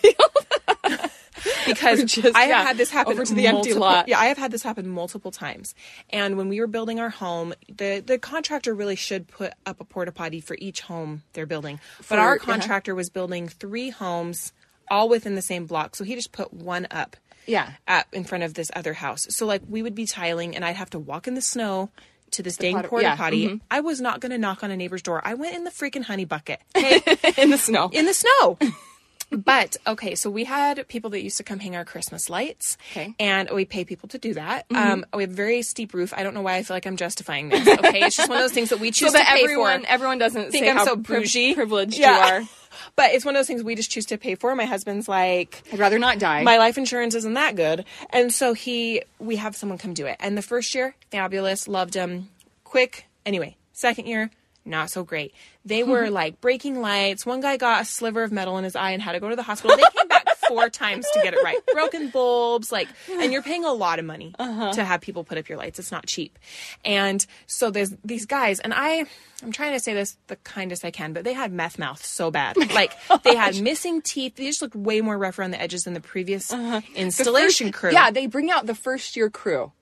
because 1.66 2.04
just, 2.04 2.36
i 2.36 2.42
have 2.42 2.48
yeah, 2.48 2.62
had 2.62 2.76
this 2.76 2.90
happen 2.90 3.12
over 3.12 3.24
to 3.24 3.34
the 3.34 3.46
empty 3.46 3.74
lot. 3.74 4.08
yeah 4.08 4.18
i 4.18 4.26
have 4.26 4.38
had 4.38 4.50
this 4.50 4.62
happen 4.62 4.88
multiple 4.88 5.30
times 5.30 5.74
and 6.10 6.36
when 6.36 6.48
we 6.48 6.60
were 6.60 6.66
building 6.66 7.00
our 7.00 7.10
home 7.10 7.54
the 7.68 8.02
the 8.04 8.18
contractor 8.18 8.74
really 8.74 8.96
should 8.96 9.26
put 9.28 9.52
up 9.66 9.80
a 9.80 9.84
porta 9.84 10.12
potty 10.12 10.40
for 10.40 10.56
each 10.60 10.80
home 10.82 11.22
they're 11.32 11.46
building 11.46 11.78
but 11.98 12.06
For- 12.06 12.18
our 12.18 12.34
uh-huh. 12.36 12.44
contractor 12.52 12.94
was 12.94 13.10
building 13.10 13.48
three 13.48 13.90
homes 13.90 14.52
all 14.90 15.08
within 15.08 15.34
the 15.34 15.42
same 15.42 15.66
block 15.66 15.96
so 15.96 16.04
he 16.04 16.14
just 16.14 16.32
put 16.32 16.52
one 16.52 16.86
up 16.90 17.16
Yeah. 17.46 17.72
at 17.86 18.06
in 18.12 18.24
front 18.24 18.44
of 18.44 18.52
this 18.54 18.70
other 18.76 18.92
house. 18.92 19.26
So 19.30 19.46
like 19.46 19.62
we 19.68 19.82
would 19.82 19.94
be 19.94 20.06
tiling 20.06 20.54
and 20.54 20.64
I'd 20.64 20.76
have 20.76 20.90
to 20.90 20.98
walk 20.98 21.26
in 21.26 21.34
the 21.34 21.40
snow 21.40 21.90
to 22.32 22.42
this 22.42 22.56
dang 22.58 22.82
porta- 22.82 23.02
yeah, 23.02 23.16
potty. 23.16 23.48
mhm. 23.48 23.60
I 23.70 23.80
was 23.80 24.00
not 24.00 24.20
going 24.20 24.32
to 24.32 24.38
knock 24.38 24.62
on 24.62 24.70
a 24.70 24.76
neighbor's 24.76 25.02
door. 25.02 25.22
I 25.24 25.34
went 25.34 25.54
in 25.54 25.64
the 25.64 25.70
freaking 25.70 26.02
honey 26.02 26.24
bucket. 26.26 26.60
Okay, 26.76 27.00
in 27.42 27.48
the 27.50 27.56
snow. 27.58 27.88
in 27.92 28.04
the 28.06 28.14
snow. 28.14 28.58
But 29.30 29.76
okay, 29.86 30.14
so 30.14 30.30
we 30.30 30.44
had 30.44 30.86
people 30.86 31.10
that 31.10 31.22
used 31.22 31.38
to 31.38 31.42
come 31.42 31.58
hang 31.58 31.74
our 31.74 31.84
Christmas 31.84 32.30
lights, 32.30 32.76
Okay. 32.92 33.04
Mm-hmm. 33.06 33.10
and 33.18 33.50
we 33.52 33.64
pay 33.64 33.84
people 33.84 34.08
to 34.10 34.18
do 34.18 34.34
that. 34.34 34.66
Um, 34.72 35.04
we 35.14 35.22
have 35.22 35.32
a 35.32 35.34
very 35.34 35.62
steep 35.62 35.92
roof. 35.94 36.12
I 36.16 36.22
don't 36.22 36.34
know 36.34 36.42
why 36.42 36.56
I 36.56 36.62
feel 36.62 36.76
like 36.76 36.86
I'm 36.86 36.96
justifying 36.96 37.48
this. 37.48 37.66
Okay, 37.66 38.00
it's 38.02 38.16
just 38.16 38.28
one 38.28 38.38
of 38.38 38.44
those 38.44 38.52
things 38.52 38.68
that 38.70 38.78
we 38.80 38.90
choose 38.92 39.12
so 39.12 39.18
to 39.18 39.24
pay 39.24 39.42
everyone, 39.42 39.82
for. 39.82 39.88
everyone 39.88 40.18
doesn't 40.18 40.50
think 40.52 40.66
I'm 40.68 40.84
so 40.86 40.94
bougie, 40.96 41.54
privileged 41.54 41.98
Yeah. 41.98 42.16
you 42.38 42.42
are. 42.44 42.48
But 42.96 43.12
it's 43.12 43.24
one 43.24 43.36
of 43.36 43.38
those 43.38 43.46
things 43.46 43.62
we 43.62 43.76
just 43.76 43.90
choose 43.92 44.06
to 44.06 44.18
pay 44.18 44.34
for. 44.34 44.54
My 44.56 44.64
husband's 44.64 45.08
like, 45.08 45.62
I'd 45.72 45.78
rather 45.78 45.98
not 45.98 46.18
die. 46.18 46.42
my 46.42 46.58
life 46.58 46.76
insurance 46.76 47.14
isn't 47.14 47.34
that 47.34 47.54
good. 47.54 47.84
And 48.10 48.34
so 48.34 48.52
he, 48.52 49.02
we 49.20 49.36
have 49.36 49.54
someone 49.54 49.78
come 49.78 49.94
do 49.94 50.06
it. 50.06 50.16
And 50.18 50.36
the 50.36 50.42
first 50.42 50.74
year, 50.74 50.96
fabulous, 51.12 51.68
loved 51.68 51.94
him, 51.94 52.30
quick. 52.64 53.06
Anyway, 53.24 53.56
second 53.72 54.06
year, 54.06 54.30
not 54.64 54.90
so 54.90 55.04
great. 55.04 55.34
They 55.64 55.82
were 55.84 56.10
like 56.10 56.40
breaking 56.40 56.80
lights. 56.80 57.24
One 57.26 57.40
guy 57.40 57.56
got 57.56 57.82
a 57.82 57.84
sliver 57.84 58.22
of 58.22 58.32
metal 58.32 58.58
in 58.58 58.64
his 58.64 58.76
eye 58.76 58.90
and 58.90 59.02
had 59.02 59.12
to 59.12 59.20
go 59.20 59.28
to 59.28 59.36
the 59.36 59.42
hospital. 59.42 59.76
They 59.76 59.82
came 59.98 60.08
back 60.08 60.26
four 60.48 60.68
times 60.68 61.06
to 61.12 61.20
get 61.22 61.34
it 61.34 61.42
right. 61.42 61.58
Broken 61.72 62.08
bulbs, 62.10 62.70
like, 62.70 62.88
and 63.10 63.32
you're 63.32 63.42
paying 63.42 63.64
a 63.64 63.72
lot 63.72 63.98
of 63.98 64.04
money 64.04 64.34
Uh-huh. 64.38 64.72
to 64.72 64.84
have 64.84 65.00
people 65.00 65.24
put 65.24 65.38
up 65.38 65.48
your 65.48 65.56
lights. 65.58 65.78
It's 65.78 65.90
not 65.92 66.06
cheap. 66.06 66.38
And 66.84 67.24
so 67.46 67.70
there's 67.70 67.94
these 68.04 68.26
guys, 68.26 68.60
and 68.60 68.74
I, 68.74 69.04
I'm 69.42 69.52
trying 69.52 69.72
to 69.72 69.80
say 69.80 69.94
this 69.94 70.16
the 70.26 70.36
kindest 70.36 70.84
I 70.84 70.90
can, 70.90 71.12
but 71.14 71.24
they 71.24 71.32
had 71.32 71.50
meth 71.52 71.78
mouth 71.78 72.04
so 72.04 72.30
bad. 72.30 72.56
Like, 72.74 72.92
they 73.22 73.34
had 73.36 73.60
missing 73.62 74.02
teeth. 74.02 74.36
They 74.36 74.46
just 74.46 74.60
looked 74.62 74.76
way 74.76 75.00
more 75.00 75.16
rough 75.16 75.38
around 75.38 75.52
the 75.52 75.60
edges 75.60 75.84
than 75.84 75.94
the 75.94 76.00
previous 76.00 76.52
uh-huh. 76.52 76.80
installation 76.94 77.72
crew. 77.72 77.90
Uh-huh. 77.90 78.04
Yeah, 78.06 78.10
they 78.10 78.26
bring 78.26 78.50
out 78.50 78.66
the 78.66 78.74
first 78.74 79.16
year 79.16 79.30
crew 79.30 79.72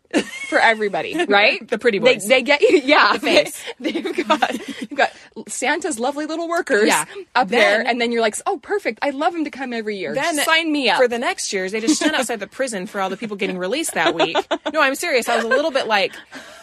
for 0.48 0.58
everybody, 0.58 1.24
right? 1.26 1.66
The 1.68 1.78
pretty 1.78 1.98
They, 1.98 2.14
boys. 2.14 2.26
they 2.28 2.42
get 2.42 2.60
you, 2.60 2.78
yeah. 2.84 3.16
face. 3.18 3.62
They, 3.80 3.92
have 3.92 4.28
got 4.28 4.80
you've 4.80 4.94
got 4.94 5.10
Santa's 5.48 5.98
lovely 5.98 6.26
little 6.26 6.48
workers 6.48 6.86
Yeah. 6.86 7.04
up 7.34 7.48
there, 7.48 7.80
and 7.86 8.00
then 8.00 8.12
you're 8.12 8.20
like, 8.22 8.36
oh, 8.46 8.58
perfect. 8.58 8.98
I 9.02 9.10
love 9.10 9.34
him 9.34 9.44
to 9.44 9.50
come 9.50 9.72
every 9.72 9.96
year. 9.96 10.14
then 10.14 10.36
sign 10.44 10.70
me 10.70 10.88
up. 10.90 10.98
for 10.98 11.08
the 11.08 11.18
next 11.18 11.52
years. 11.52 11.72
They 11.72 11.80
just 11.80 11.96
stand 11.96 12.14
outside 12.14 12.40
the 12.40 12.46
prison 12.46 12.86
for 12.86 13.00
all 13.00 13.10
the 13.10 13.16
people 13.16 13.36
getting 13.36 13.58
released 13.58 13.94
that 13.94 14.14
week. 14.14 14.36
No, 14.72 14.80
I'm 14.80 14.94
serious. 14.94 15.28
I 15.28 15.36
was 15.36 15.44
a 15.44 15.48
little 15.48 15.70
bit 15.70 15.86
like 15.86 16.12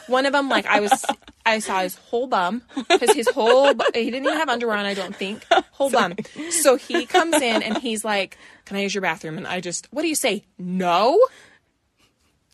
one 0.08 0.26
of 0.26 0.32
them. 0.34 0.48
Like 0.50 0.66
I 0.66 0.80
was, 0.80 1.06
I 1.46 1.60
saw 1.60 1.82
his 1.82 1.96
whole 1.96 2.28
bum 2.28 2.62
because 2.90 3.14
his 3.14 3.28
whole 3.30 3.74
bu- 3.74 3.84
he 3.94 4.06
didn't 4.12 4.26
even 4.26 4.38
have 4.38 4.50
underwear 4.50 4.78
on. 4.78 4.86
I 4.86 4.94
don't 4.94 5.16
think 5.16 5.46
whole 5.72 5.90
bum. 5.90 6.16
So 6.52 6.76
he 6.78 7.06
comes 7.06 7.36
in 7.36 7.62
and 7.64 7.78
he's 7.80 8.06
like, 8.06 8.38
"Can 8.66 8.78
I 8.78 8.82
use 8.82 8.94
your 8.96 9.02
bathroom?" 9.02 9.38
And 9.38 9.46
I 9.48 9.60
just, 9.60 9.88
what 9.92 10.04
do 10.04 10.08
you 10.08 10.16
say? 10.16 10.46
No. 10.58 11.20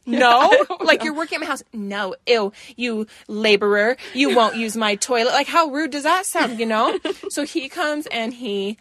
No, 0.26 0.54
like 0.82 1.04
you're 1.04 1.16
working 1.16 1.38
at 1.38 1.42
my 1.42 1.48
house. 1.48 1.64
No, 1.74 2.16
ew, 2.28 2.54
you 2.76 3.08
laborer, 3.28 3.98
you 4.14 4.36
won't 4.36 4.56
use 4.56 4.78
my 4.78 4.96
toilet. 4.96 5.32
Like, 5.32 5.48
how 5.48 5.70
rude 5.70 5.92
does 5.92 6.04
that 6.04 6.26
sound? 6.26 6.60
You 6.60 6.66
know. 6.66 7.00
So 7.30 7.44
he 7.44 7.70
comes 7.70 8.06
and 8.08 8.34
he 8.34 8.78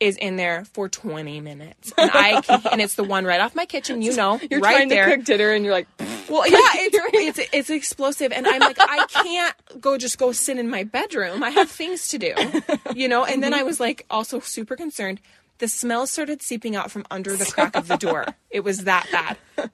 is 0.00 0.16
in 0.16 0.36
there 0.36 0.64
for 0.66 0.88
20 0.88 1.40
minutes, 1.40 1.92
and 1.96 2.10
I 2.12 2.40
can, 2.42 2.60
and 2.72 2.80
it's 2.80 2.96
the 2.96 3.04
one 3.04 3.24
right 3.24 3.40
off 3.40 3.54
my 3.54 3.64
kitchen. 3.64 4.02
You 4.02 4.14
know, 4.14 4.40
you're 4.50 4.60
right 4.60 4.74
trying 4.74 4.88
there. 4.88 5.06
to 5.08 5.16
cook 5.16 5.24
dinner, 5.24 5.52
and 5.52 5.64
you're 5.64 5.72
like, 5.72 5.86
Well, 6.28 6.46
yeah, 6.48 6.58
it's, 6.74 7.38
it's 7.38 7.48
it's 7.52 7.70
explosive, 7.70 8.32
and 8.32 8.46
I'm 8.46 8.60
like, 8.60 8.76
I 8.78 9.06
can't 9.06 9.80
go 9.80 9.96
just 9.96 10.18
go 10.18 10.32
sit 10.32 10.58
in 10.58 10.68
my 10.68 10.82
bedroom. 10.84 11.42
I 11.42 11.50
have 11.50 11.70
things 11.70 12.08
to 12.08 12.18
do, 12.18 12.34
you 12.94 13.08
know. 13.08 13.24
And 13.24 13.42
then 13.42 13.54
I 13.54 13.62
was 13.62 13.78
like, 13.80 14.04
also 14.10 14.40
super 14.40 14.76
concerned. 14.76 15.20
The 15.58 15.68
smell 15.68 16.06
started 16.06 16.42
seeping 16.42 16.76
out 16.76 16.90
from 16.90 17.06
under 17.10 17.34
the 17.34 17.46
crack 17.46 17.76
of 17.76 17.88
the 17.88 17.96
door. 17.96 18.26
It 18.50 18.60
was 18.60 18.84
that 18.84 19.06
bad. 19.10 19.70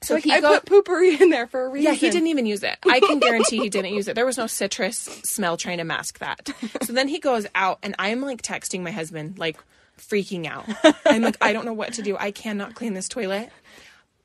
So 0.00 0.14
like, 0.14 0.24
he 0.24 0.32
I 0.32 0.40
go, 0.40 0.54
put 0.54 0.66
Poo-Pourri 0.66 1.16
in 1.20 1.30
there 1.30 1.46
for 1.46 1.64
a 1.64 1.68
reason. 1.68 1.92
yeah, 1.92 1.96
he 1.96 2.10
didn't 2.10 2.28
even 2.28 2.46
use 2.46 2.62
it. 2.62 2.78
I 2.86 3.00
can 3.00 3.18
guarantee 3.18 3.58
he 3.58 3.68
didn't 3.68 3.94
use 3.94 4.08
it. 4.08 4.14
There 4.14 4.26
was 4.26 4.38
no 4.38 4.46
citrus 4.46 4.96
smell 4.96 5.56
trying 5.56 5.78
to 5.78 5.84
mask 5.84 6.18
that. 6.18 6.50
So 6.82 6.92
then 6.92 7.08
he 7.08 7.18
goes 7.18 7.46
out, 7.54 7.78
and 7.82 7.94
I'm 7.98 8.20
like 8.20 8.42
texting 8.42 8.82
my 8.82 8.90
husband, 8.90 9.38
like 9.38 9.58
freaking 9.98 10.46
out. 10.46 10.66
I'm 11.04 11.22
like, 11.22 11.36
I 11.40 11.52
don't 11.52 11.64
know 11.64 11.72
what 11.72 11.94
to 11.94 12.02
do. 12.02 12.16
I 12.18 12.30
cannot 12.30 12.74
clean 12.74 12.94
this 12.94 13.08
toilet. 13.08 13.50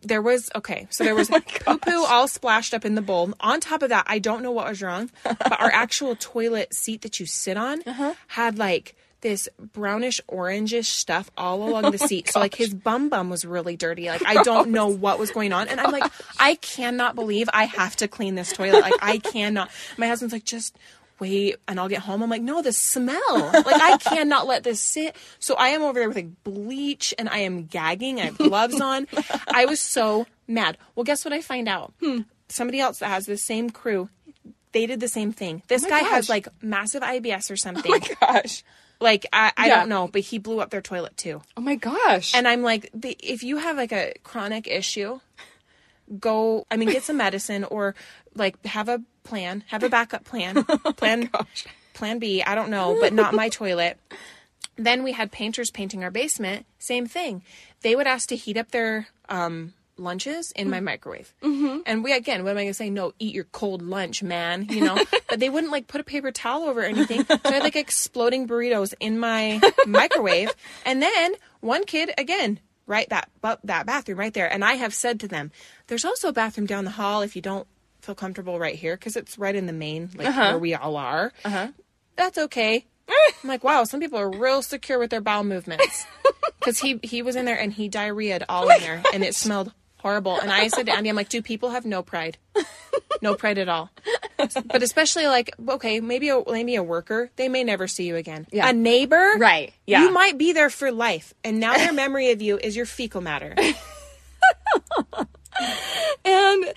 There 0.02 0.22
was 0.22 0.50
okay, 0.54 0.88
so 0.90 1.04
there 1.04 1.16
was 1.16 1.32
oh 1.32 1.40
poo 1.40 1.78
poo 1.78 2.06
all 2.06 2.28
splashed 2.28 2.74
up 2.74 2.86
in 2.86 2.96
the 2.96 3.02
bowl. 3.02 3.34
On 3.40 3.60
top 3.60 3.82
of 3.82 3.90
that, 3.90 4.06
I 4.08 4.20
don't 4.20 4.44
know 4.44 4.52
what 4.52 4.68
was 4.68 4.82
wrong, 4.82 5.10
but 5.24 5.60
our 5.60 5.72
actual 5.74 6.16
toilet 6.16 6.74
seat 6.74 7.02
that 7.02 7.20
you 7.20 7.26
sit 7.26 7.58
on 7.58 7.82
uh-huh. 7.86 8.14
had 8.28 8.58
like 8.58 8.96
this 9.24 9.50
brownish 9.58 10.22
orangish 10.30 10.86
stuff 10.86 11.32
all 11.36 11.64
oh 11.64 11.70
along 11.70 11.92
the 11.92 11.98
seat. 11.98 12.30
so 12.30 12.40
like 12.40 12.54
his 12.54 12.74
bum 12.74 13.10
bum 13.10 13.30
was 13.30 13.44
really 13.44 13.76
dirty. 13.76 14.08
Like 14.08 14.24
I 14.26 14.44
don't 14.44 14.70
know 14.70 14.88
what 14.88 15.18
was 15.18 15.32
going 15.32 15.52
on. 15.52 15.68
And 15.70 15.82
I'm 15.82 15.92
like, 15.92 16.12
I 16.40 16.56
cannot 16.56 17.16
believe 17.16 17.50
I 17.52 17.64
have 17.64 17.96
to 17.98 18.08
clean 18.08 18.36
this 18.36 18.54
toilet. 18.54 18.82
Like 18.82 18.94
I 19.02 19.18
cannot. 19.18 19.72
My 19.98 20.08
husband's 20.08 20.34
like, 20.34 20.44
just 20.44 20.78
wait 21.20 21.56
and 21.68 21.80
I'll 21.80 21.88
get 21.88 22.02
home. 22.02 22.22
I'm 22.22 22.30
like, 22.30 22.42
no, 22.42 22.62
the 22.62 22.74
smell. 22.74 23.52
Like 23.54 23.82
I 23.82 23.98
cannot 23.98 24.46
let 24.46 24.64
this 24.64 24.82
sit. 24.82 25.16
So 25.40 25.56
I 25.56 25.70
am 25.70 25.82
over 25.82 26.00
there 26.00 26.10
with 26.10 26.18
like 26.18 26.44
bleach 26.44 27.14
and 27.18 27.30
I 27.30 27.40
am 27.40 27.66
gagging. 27.66 28.20
I 28.20 28.26
have 28.26 28.38
gloves 28.38 28.80
on. 28.80 29.08
I 29.48 29.66
was 29.66 29.80
so 29.80 30.28
mad. 30.48 30.78
Well, 30.96 31.06
guess 31.06 31.24
what 31.24 31.34
I 31.34 31.42
find 31.42 31.68
out? 31.68 31.94
Hmm. 32.02 32.22
Somebody 32.50 32.82
else 32.82 33.00
that 33.00 33.08
has 33.08 33.26
the 33.26 33.38
same 33.38 33.70
crew. 33.70 34.10
They 34.74 34.86
did 34.86 35.00
the 35.00 35.08
same 35.08 35.32
thing. 35.32 35.64
This 35.68 35.86
oh 35.86 35.90
my 35.90 36.02
guy 36.02 36.10
has 36.10 36.30
like 36.30 36.48
massive 36.62 37.04
IBS 37.04 37.50
or 37.50 37.56
something. 37.56 37.92
Oh 37.92 38.00
my 38.00 38.42
gosh. 38.42 38.64
Like 39.04 39.26
I, 39.34 39.52
I 39.58 39.68
Yeah. 39.68 39.80
don't 39.80 39.90
know, 39.90 40.08
but 40.08 40.22
he 40.22 40.40
blew 40.40 40.60
up 40.60 40.70
their 40.72 40.82
toilet 40.82 41.16
too. 41.18 41.42
Oh 41.58 41.62
my 41.62 41.76
gosh. 41.76 42.34
And 42.34 42.48
I'm 42.48 42.62
like, 42.64 42.90
the, 42.94 43.16
if 43.20 43.44
you 43.44 43.58
have 43.58 43.78
like 43.78 43.92
a 43.92 44.14
chronic 44.24 44.68
issue, 44.68 45.20
go. 46.20 46.66
I 46.72 46.78
mean, 46.78 46.90
get 46.90 47.04
some 47.04 47.18
medicine 47.28 47.64
or 47.64 47.96
like 48.36 48.64
have 48.66 48.90
a 48.90 49.02
plan, 49.24 49.64
have 49.68 49.84
a 49.84 49.90
backup 49.98 50.24
plan, 50.26 50.66
plan, 50.96 51.30
plan 51.94 52.20
B. 52.20 52.42
I 52.42 52.56
don't 52.56 52.70
know, 52.70 52.98
but 53.00 53.14
not 53.14 53.34
my 53.34 53.50
toilet. 53.50 54.00
Then 54.76 55.04
we 55.04 55.12
had 55.12 55.32
painters 55.32 55.70
painting 55.70 56.04
our 56.04 56.10
basement. 56.12 56.66
Same 56.80 57.06
thing. 57.06 57.44
They 57.82 57.96
would 57.96 58.08
ask 58.08 58.28
to 58.30 58.36
heat 58.36 58.58
up 58.58 58.72
their 58.72 59.08
um, 59.30 59.74
lunches 59.98 60.52
in 60.52 60.70
my 60.70 60.80
microwave. 60.80 61.34
Mm-hmm. 61.42 61.80
And 61.86 62.04
we 62.04 62.14
again, 62.14 62.44
what 62.44 62.52
am 62.52 62.58
I 62.58 62.64
gonna 62.64 62.74
say? 62.74 62.90
No, 62.90 63.14
eat 63.20 63.34
your 63.34 63.46
cold 63.46 63.82
lunch, 63.82 64.24
man. 64.24 64.68
You 64.70 64.82
know. 64.86 65.04
but 65.30 65.40
they 65.40 65.50
wouldn't 65.50 65.72
like 65.72 65.88
put 65.88 66.02
a 66.02 66.04
paper 66.04 66.32
towel 66.32 66.64
over 66.64 66.82
anything. 66.82 67.26
So 67.26 67.40
I 67.46 67.52
had 67.52 67.64
like 67.64 67.76
exploding 67.76 68.48
burritos 68.48 68.94
in 69.00 69.20
my 69.20 69.62
microwave. 69.88 70.52
And 70.86 71.02
then 71.02 71.36
one 71.62 71.86
kid 71.86 72.12
again. 72.18 72.60
Right, 72.86 73.08
that 73.12 73.30
that 73.64 73.86
bathroom 73.86 74.20
right 74.20 74.34
there, 74.34 74.52
and 74.52 74.62
I 74.62 74.74
have 74.74 74.94
said 74.94 75.22
to 75.22 75.28
them, 75.30 75.54
"There's 75.88 76.04
also 76.04 76.28
a 76.28 76.34
bathroom 76.34 76.68
down 76.68 76.84
the 76.84 76.92
hall 76.92 77.22
if 77.22 77.34
you 77.34 77.42
don't 77.42 77.66
feel 78.02 78.14
comfortable 78.14 78.60
right 78.60 78.76
here, 78.76 78.98
because 78.98 79.16
it's 79.16 79.40
right 79.40 79.56
in 79.56 79.68
the 79.68 79.74
main, 79.74 80.10
like 80.18 80.36
where 80.36 80.58
we 80.58 80.76
all 80.76 80.98
are. 80.98 81.32
Uh-huh. 81.46 81.70
That's 82.18 82.38
okay." 82.38 82.86
I'm 83.08 83.50
like, 83.50 83.64
wow, 83.64 83.84
some 83.84 84.00
people 84.00 84.20
are 84.20 84.30
real 84.30 84.62
secure 84.62 85.00
with 85.00 85.12
their 85.12 85.22
bowel 85.22 85.44
movements. 85.44 86.06
Because 86.60 86.80
he 86.80 87.00
he 87.04 87.22
was 87.22 87.36
in 87.36 87.46
there 87.46 87.60
and 87.60 87.74
he 87.74 87.90
diarrheaed 87.90 88.44
all 88.48 88.70
in 88.70 88.80
there, 88.80 89.04
and 89.14 89.24
it 89.24 89.36
smelled 89.36 89.74
horrible. 90.04 90.38
And 90.40 90.52
I 90.52 90.68
said 90.68 90.86
to 90.86 90.92
Andy, 90.94 91.10
I'm 91.10 91.16
like, 91.16 91.30
do 91.30 91.42
people 91.42 91.72
have 91.72 91.86
no 91.86 92.04
pride? 92.04 92.38
No 93.24 93.34
pride 93.36 93.58
at 93.58 93.70
all. 93.70 93.90
But 94.38 94.84
especially 94.84 95.26
like, 95.26 95.56
okay, 95.68 96.00
maybe 96.02 96.30
a 96.30 96.44
maybe 96.46 96.76
a 96.76 96.84
worker, 96.84 97.32
they 97.38 97.48
may 97.50 97.64
never 97.64 97.88
see 97.88 98.06
you 98.06 98.16
again. 98.18 98.46
Yeah. 98.52 98.70
A 98.70 98.74
neighbor, 98.74 99.34
Right, 99.38 99.74
yeah. 99.88 100.02
you 100.04 100.12
might 100.12 100.38
be 100.38 100.52
there 100.54 100.70
for 100.70 100.92
life, 100.92 101.34
and 101.44 101.60
now 101.60 101.74
their 101.76 101.94
memory 101.94 102.32
of 102.32 102.42
you 102.42 102.58
is 102.60 102.76
your 102.76 102.86
fecal 102.86 103.22
matter. 103.22 103.56
and 106.26 106.64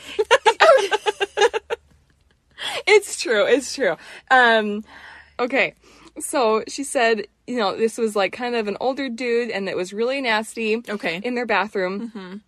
it's 2.87 3.21
true 3.21 3.47
it's 3.47 3.75
true 3.75 3.97
um 4.31 4.85
okay 5.39 5.75
so 6.21 6.63
she 6.69 6.85
said 6.85 7.27
you 7.47 7.57
know 7.57 7.77
this 7.77 7.97
was 7.99 8.15
like 8.15 8.33
kind 8.33 8.55
of 8.55 8.69
an 8.69 8.77
older 8.81 9.09
dude 9.09 9.51
and 9.51 9.69
it 9.69 9.77
was 9.77 9.93
really 9.93 10.21
nasty 10.21 10.83
Okay. 10.89 11.21
in 11.25 11.35
their 11.35 11.47
bathroom 11.47 12.43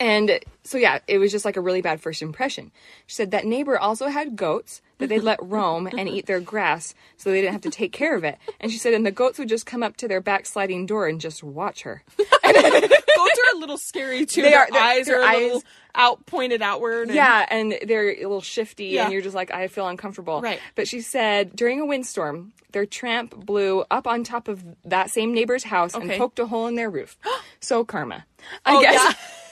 and 0.00 0.40
so 0.64 0.76
yeah 0.78 0.98
it 1.06 1.18
was 1.18 1.30
just 1.30 1.44
like 1.44 1.56
a 1.56 1.60
really 1.60 1.80
bad 1.82 2.00
first 2.00 2.20
impression 2.22 2.70
she 3.06 3.14
said 3.14 3.30
that 3.30 3.44
neighbor 3.44 3.78
also 3.78 4.08
had 4.08 4.34
goats 4.36 4.82
that 4.98 5.08
they'd 5.08 5.22
let 5.22 5.38
roam 5.42 5.86
and 5.86 6.08
eat 6.08 6.26
their 6.26 6.40
grass 6.40 6.94
so 7.16 7.30
they 7.30 7.40
didn't 7.40 7.52
have 7.52 7.60
to 7.62 7.70
take 7.70 7.92
care 7.92 8.16
of 8.16 8.24
it 8.24 8.36
and 8.60 8.72
she 8.72 8.78
said 8.78 8.92
and 8.94 9.04
the 9.06 9.10
goats 9.12 9.38
would 9.38 9.48
just 9.48 9.66
come 9.66 9.82
up 9.82 9.96
to 9.96 10.08
their 10.08 10.20
back 10.20 10.46
sliding 10.46 10.84
door 10.86 11.06
and 11.06 11.20
just 11.20 11.42
watch 11.42 11.82
her 11.82 12.02
Goats 12.44 13.38
are 13.52 13.56
a 13.56 13.58
little 13.58 13.78
scary 13.78 14.26
too. 14.26 14.42
They 14.42 14.50
their 14.50 14.60
are- 14.60 14.70
their- 14.70 14.82
eyes 14.82 15.06
their 15.06 15.20
are 15.20 15.22
a 15.22 15.26
eyes- 15.26 15.42
little 15.42 15.62
out 15.94 16.26
pointed 16.26 16.60
outward. 16.62 17.06
and- 17.08 17.14
Yeah, 17.16 17.46
and 17.48 17.78
they're 17.86 18.10
a 18.10 18.16
little 18.22 18.40
shifty, 18.40 18.86
Yeah. 18.86 19.04
and 19.04 19.12
you're 19.12 19.22
just 19.22 19.34
like, 19.34 19.52
I 19.52 19.68
feel 19.68 19.86
uncomfortable. 19.86 20.40
Right. 20.40 20.60
But 20.74 20.88
she 20.88 21.00
said 21.00 21.54
during 21.54 21.80
a 21.80 21.86
windstorm, 21.86 22.52
their 22.72 22.84
tramp 22.84 23.34
blew 23.34 23.84
up 23.90 24.06
on 24.06 24.24
top 24.24 24.48
of 24.48 24.64
that 24.84 25.10
same 25.10 25.32
neighbor's 25.32 25.62
house 25.64 25.94
and 25.94 26.10
poked 26.10 26.38
a 26.40 26.46
hole 26.46 26.66
in 26.66 26.74
their 26.74 26.90
roof. 26.90 27.16
so 27.60 27.84
karma. 27.84 28.26
I 28.66 28.76
Oh, 28.76 28.80
guess. 28.82 28.94
yeah. 28.94 29.12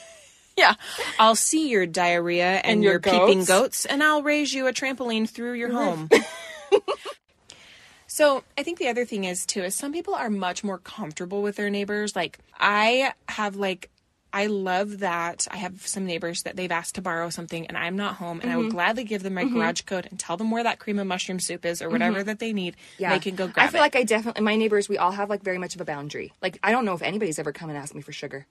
Yeah. 0.57 0.75
I'll 1.17 1.35
see 1.35 1.69
your 1.69 1.87
diarrhea 1.87 2.61
and, 2.63 2.83
your 2.83 2.93
your, 2.93 2.99
peeping 2.99 3.39
goats. 3.39 3.47
goats, 3.47 3.85
and 3.85 4.03
I'll 4.03 4.21
raise 4.21 4.53
you 4.53 4.67
a 4.67 4.71
trampoline 4.71 5.27
through 5.27 5.53
your 5.53 5.71
home. 5.71 6.09
so 8.07 8.43
I 8.57 8.63
think 8.63 8.77
the 8.77 8.87
other 8.89 9.05
thing 9.05 9.23
is 9.23 9.45
too 9.45 9.63
is 9.63 9.73
some 9.75 9.91
people 9.91 10.13
are 10.13 10.29
much 10.29 10.63
more 10.63 10.77
comfortable 10.77 11.41
with 11.41 11.55
their 11.55 11.69
neighbors. 11.69 12.15
Like 12.15 12.37
I 12.59 13.13
have 13.27 13.55
like 13.55 13.89
I 14.35 14.47
love 14.47 14.99
that 14.99 15.47
I 15.51 15.57
have 15.57 15.85
some 15.85 16.05
neighbors 16.05 16.41
that 16.43 16.55
they've 16.55 16.71
asked 16.71 16.95
to 16.95 17.01
borrow 17.01 17.29
something 17.29 17.67
and 17.67 17.77
I'm 17.77 17.95
not 17.95 18.15
home 18.15 18.39
and 18.41 18.51
I 18.51 18.57
will 18.57 18.63
Mm-hmm. 18.63 18.71
gladly 18.71 19.03
give 19.03 19.21
them 19.21 19.35
my 19.35 19.45
garage 19.45 19.81
code 19.81 20.07
and 20.09 20.19
tell 20.19 20.37
them 20.37 20.49
where 20.49 20.63
that 20.63 20.79
cream 20.79 20.97
of 20.99 21.05
mushroom 21.07 21.39
soup 21.39 21.65
is 21.65 21.81
or 21.83 21.89
whatever 21.89 22.23
that 22.23 22.39
they 22.39 22.51
need. 22.51 22.75
Yeah. 22.97 23.11
They 23.11 23.19
can 23.19 23.35
go 23.35 23.47
grab 23.47 23.65
it. 23.65 23.67
I 23.67 23.71
feel 23.71 23.79
it. 23.79 23.83
like 23.83 23.95
I 23.95 24.03
definitely, 24.03 24.43
my 24.43 24.55
neighbors, 24.55 24.89
we 24.89 24.97
all 24.97 25.11
have 25.11 25.29
like 25.29 25.43
very 25.43 25.59
much 25.59 25.75
of 25.75 25.81
a 25.81 25.85
boundary. 25.85 26.33
Like, 26.41 26.57
I 26.63 26.71
don't 26.71 26.83
know 26.85 26.93
if 26.93 27.03
anybody's 27.03 27.37
ever 27.37 27.51
come 27.51 27.69
and 27.69 27.77
asked 27.77 27.93
me 27.93 28.01
for 28.01 28.11
sugar. 28.11 28.47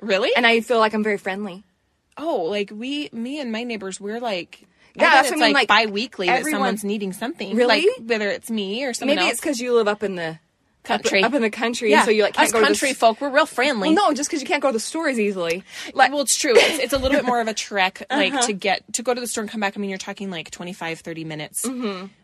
Really? 0.00 0.30
And 0.36 0.46
I 0.46 0.60
feel 0.60 0.78
like 0.78 0.94
I'm 0.94 1.02
very 1.02 1.18
friendly. 1.18 1.64
oh, 2.18 2.42
like 2.44 2.70
we 2.74 3.08
me 3.12 3.40
and 3.40 3.52
my 3.52 3.62
neighbors 3.64 4.00
we're 4.00 4.20
like 4.20 4.62
Yeah, 4.94 5.10
that's 5.10 5.28
it's 5.28 5.36
what 5.36 5.42
I 5.42 5.46
mean, 5.48 5.54
like, 5.54 5.68
like, 5.68 5.86
bi-weekly 5.88 6.26
that 6.28 6.44
someone's 6.46 6.82
needing 6.84 7.12
something. 7.12 7.54
Really? 7.56 7.86
Like 7.86 8.08
whether 8.08 8.28
it's 8.30 8.50
me 8.50 8.84
or 8.84 8.94
someone 8.94 9.16
Maybe 9.16 9.26
else. 9.26 9.32
it's 9.34 9.40
because 9.40 9.60
you 9.60 9.74
live 9.74 9.88
up 9.88 10.02
in 10.02 10.14
the 10.16 10.38
country. 10.84 11.22
Up, 11.24 11.34
in 11.34 11.42
the 11.42 11.50
country, 11.50 11.90
yeah. 11.90 12.04
so 12.04 12.10
you 12.12 12.22
like 12.22 12.34
can't 12.34 12.46
Us 12.46 12.52
go 12.52 12.60
country 12.62 12.88
to 12.90 12.94
the, 12.94 12.98
folk, 12.98 13.20
we're 13.20 13.28
real 13.28 13.44
friendly. 13.44 13.88
Well, 13.92 14.10
no, 14.10 14.14
just 14.14 14.30
because 14.30 14.40
you 14.40 14.46
can't 14.46 14.62
go 14.62 14.68
to 14.68 14.72
the 14.72 14.78
stores 14.80 15.18
easily. 15.18 15.64
Like, 15.94 16.12
well, 16.12 16.20
it's 16.20 16.36
true. 16.38 16.52
It's, 16.56 16.78
it's 16.78 16.92
a 16.92 16.98
little 16.98 17.16
bit 17.18 17.26
more 17.26 17.40
of 17.40 17.48
a 17.48 17.54
trek, 17.68 18.04
like 18.08 18.32
Uh-huh. 18.32 18.46
to 18.46 18.52
get 18.52 18.84
to 18.94 19.02
go 19.02 19.12
to 19.12 19.20
the 19.20 19.26
store 19.26 19.42
and 19.42 19.50
come 19.50 19.60
back. 19.60 19.76
I 19.76 19.80
mean, 19.80 19.90
you're 19.90 19.98
talking 19.98 20.30
like 20.30 20.50
25, 20.52 21.00
30 21.00 21.24
minutes 21.24 21.68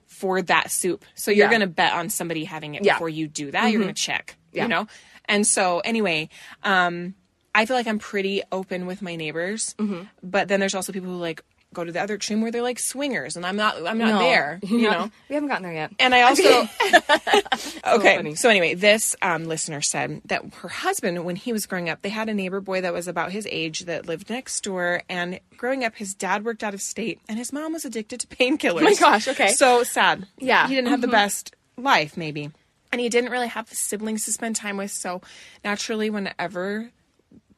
for 0.07 0.41
that 0.43 0.71
soup. 0.71 1.05
So 1.17 1.31
you're 1.33 1.47
Mm-hmm. 1.47 1.53
Yeah. 1.53 1.59
going 1.59 1.69
to 1.69 1.75
bet 1.75 1.93
on 1.93 2.09
somebody 2.09 2.45
having 2.45 2.77
it 2.77 2.85
Yeah. 2.85 2.93
Mm-hmm. 2.93 2.99
before 2.99 3.09
you 3.09 3.27
do 3.27 3.51
that. 3.51 3.71
You're 3.73 3.83
going 3.83 3.93
to 3.93 4.01
check, 4.01 4.37
Yeah. 4.53 4.63
you 4.63 4.69
know? 4.69 4.87
And 5.27 5.45
so, 5.47 5.81
anyway, 5.81 6.29
um, 6.63 7.15
I 7.55 7.67
feel 7.67 7.77
like 7.77 7.87
I'm 7.87 7.99
pretty 7.99 8.43
open 8.51 8.87
with 8.87 9.03
my 9.03 9.17
neighbors, 9.17 9.75
Mm-hmm. 9.79 10.03
but 10.23 10.49
then 10.49 10.61
there's 10.61 10.75
also 10.75 10.93
people 10.93 11.11
who 11.11 11.17
like 11.19 11.43
go 11.75 11.85
to 11.85 11.91
the 11.93 12.03
other 12.03 12.15
extreme 12.15 12.43
where 12.43 12.51
they're 12.51 12.61
like 12.63 12.79
swingers, 12.79 13.35
and 13.37 13.47
I'm 13.47 13.57
not. 13.57 13.77
I'm 13.87 13.97
not 13.99 14.09
No, 14.13 14.19
there. 14.19 14.61
not- 14.71 14.71
know. 14.71 15.11
we 15.29 15.35
haven't 15.35 15.49
gotten 15.49 15.63
there 15.63 15.73
yet. 15.73 15.91
And 15.99 16.15
I 16.15 16.23
also 16.23 16.43
okay. 17.97 18.17
funny. 18.17 18.35
So 18.35 18.49
anyway, 18.51 18.75
this 18.75 19.17
um, 19.23 19.45
listener 19.45 19.81
said 19.81 20.21
that 20.27 20.43
her 20.63 20.69
husband, 20.69 21.25
when 21.25 21.37
he 21.37 21.53
was 21.53 21.67
growing 21.67 21.89
up, 21.89 22.03
they 22.03 22.09
had 22.11 22.29
a 22.29 22.35
neighbor 22.35 22.61
boy 22.61 22.81
that 22.83 22.93
was 22.93 23.09
about 23.09 23.33
his 23.33 23.47
age 23.51 23.81
that 23.87 24.07
lived 24.07 24.31
next 24.31 24.61
door. 24.63 25.03
And 25.09 25.41
growing 25.57 25.85
up, 25.85 25.97
his 25.97 26.15
dad 26.15 26.45
worked 26.45 26.63
out 26.63 26.75
of 26.75 26.83
state, 26.83 27.21
and 27.29 27.39
his 27.39 27.53
mom 27.53 27.73
was 27.73 27.85
addicted 27.85 28.21
to 28.21 28.27
painkillers. 28.27 28.81
Oh 28.81 28.85
my 28.85 28.95
gosh, 28.95 29.29
okay. 29.29 29.49
So 29.49 29.83
sad. 29.83 30.27
Yeah. 30.39 30.69
he 30.69 30.75
didn't 30.75 30.91
have 30.91 31.01
the 31.01 31.09
best 31.09 31.55
life, 31.77 32.17
maybe, 32.17 32.51
and 32.93 33.01
he 33.01 33.09
didn't 33.09 33.31
really 33.31 33.49
have 33.49 33.69
siblings 33.71 34.25
to 34.27 34.33
spend 34.33 34.57
time 34.57 34.77
with. 34.77 34.91
So 34.91 35.23
naturally, 35.65 36.11
whenever 36.11 36.91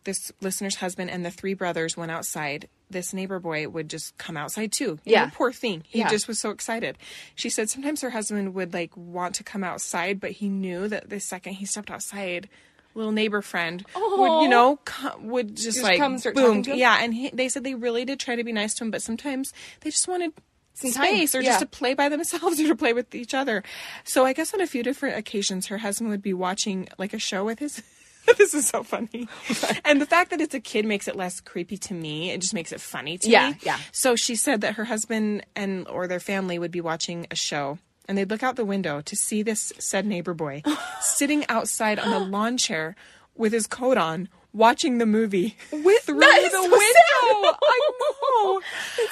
this 0.04 0.30
listener's 0.40 0.76
husband 0.76 1.10
and 1.10 1.24
the 1.24 1.30
three 1.30 1.54
brothers 1.54 1.96
went 1.96 2.10
outside, 2.12 2.68
this 2.90 3.12
neighbor 3.12 3.38
boy 3.38 3.68
would 3.68 3.88
just 3.90 4.16
come 4.18 4.36
outside 4.36 4.70
too. 4.72 4.98
You 5.04 5.12
Yeah. 5.12 5.24
know, 5.26 5.30
poor 5.34 5.52
thing. 5.52 5.82
He 5.86 5.98
Yeah. 6.00 6.08
just 6.10 6.28
was 6.28 6.38
so 6.38 6.50
excited. 6.50 6.98
She 7.34 7.48
said 7.50 7.70
sometimes 7.70 8.00
her 8.02 8.10
husband 8.10 8.54
would 8.54 8.72
like 8.74 8.96
want 8.96 9.34
to 9.36 9.44
come 9.44 9.64
outside, 9.64 10.20
but 10.20 10.32
he 10.32 10.48
knew 10.48 10.88
that 10.88 11.08
the 11.10 11.20
second 11.20 11.54
he 11.54 11.66
stepped 11.66 11.90
outside, 11.90 12.48
little 12.94 13.12
neighbor 13.12 13.42
friend 13.42 13.84
would, 13.96 14.42
you 14.42 14.48
know, 14.48 14.78
co- 14.84 15.18
would 15.20 15.56
just, 15.56 15.64
Just 15.64 15.82
like 15.82 15.98
come 15.98 16.12
boom. 16.18 16.22
talking 16.34 16.62
to 16.64 16.70
him? 16.72 16.78
Yeah, 16.78 16.98
and 17.00 17.12
he, 17.14 17.30
they 17.30 17.48
said 17.48 17.64
they 17.64 17.74
really 17.74 18.04
did 18.04 18.20
try 18.20 18.36
to 18.36 18.44
be 18.44 18.52
nice 18.52 18.74
to 18.74 18.84
him, 18.84 18.90
but 18.92 19.02
sometimes 19.02 19.52
they 19.80 19.90
just 19.90 20.06
wanted 20.06 20.32
Some 20.74 20.92
time. 20.92 21.06
space 21.06 21.34
or 21.34 21.40
Yeah. 21.40 21.50
just 21.50 21.60
to 21.60 21.66
play 21.66 21.94
by 21.94 22.08
themselves 22.08 22.60
or 22.60 22.68
to 22.68 22.76
play 22.76 22.92
with 22.92 23.12
each 23.14 23.34
other. 23.34 23.64
So 24.04 24.24
I 24.24 24.32
guess 24.32 24.54
on 24.54 24.60
a 24.60 24.66
few 24.66 24.82
different 24.84 25.16
occasions, 25.18 25.66
her 25.68 25.78
husband 25.78 26.10
would 26.10 26.22
be 26.22 26.34
watching 26.34 26.88
like 26.98 27.12
a 27.14 27.18
show 27.18 27.44
with 27.44 27.58
his. 27.58 27.82
this 28.38 28.54
is 28.54 28.66
so 28.68 28.82
funny, 28.82 29.28
and 29.84 30.00
the 30.00 30.06
fact 30.06 30.30
that 30.30 30.40
it's 30.40 30.54
a 30.54 30.60
kid 30.60 30.84
makes 30.86 31.08
it 31.08 31.16
less 31.16 31.40
creepy 31.40 31.76
to 31.78 31.94
me. 31.94 32.30
It 32.30 32.40
just 32.40 32.54
makes 32.54 32.72
it 32.72 32.80
funny 32.80 33.18
to 33.18 33.28
Yeah, 33.30 33.50
me. 33.50 33.56
yeah. 33.62 33.78
So 33.92 34.16
she 34.16 34.36
said 34.36 34.60
that 34.62 34.74
her 34.74 34.84
husband 34.84 35.44
and 35.56 35.86
or 35.88 36.06
their 36.06 36.20
family 36.20 36.58
would 36.58 36.70
be 36.70 36.80
watching 36.80 37.26
a 37.30 37.34
show. 37.36 37.78
And 38.06 38.18
they'd 38.18 38.28
look 38.28 38.42
out 38.42 38.56
the 38.56 38.66
window 38.66 39.00
to 39.00 39.16
see 39.16 39.42
this 39.42 39.72
said 39.78 40.04
neighbor 40.04 40.34
boy 40.34 40.62
sitting 41.00 41.44
outside 41.48 41.98
on 41.98 42.12
a 42.12 42.18
lawn 42.18 42.58
chair 42.58 42.96
with 43.34 43.52
his 43.52 43.66
coat 43.66 43.96
on, 43.96 44.28
watching 44.52 44.98
the 44.98 45.06
movie 45.06 45.56
with 45.72 46.02
through 46.02 46.20
the 46.20 46.48
so 46.50 46.62
window. 46.62 46.76
sad. 46.76 47.54
I 47.62 47.90
know. 48.00 48.60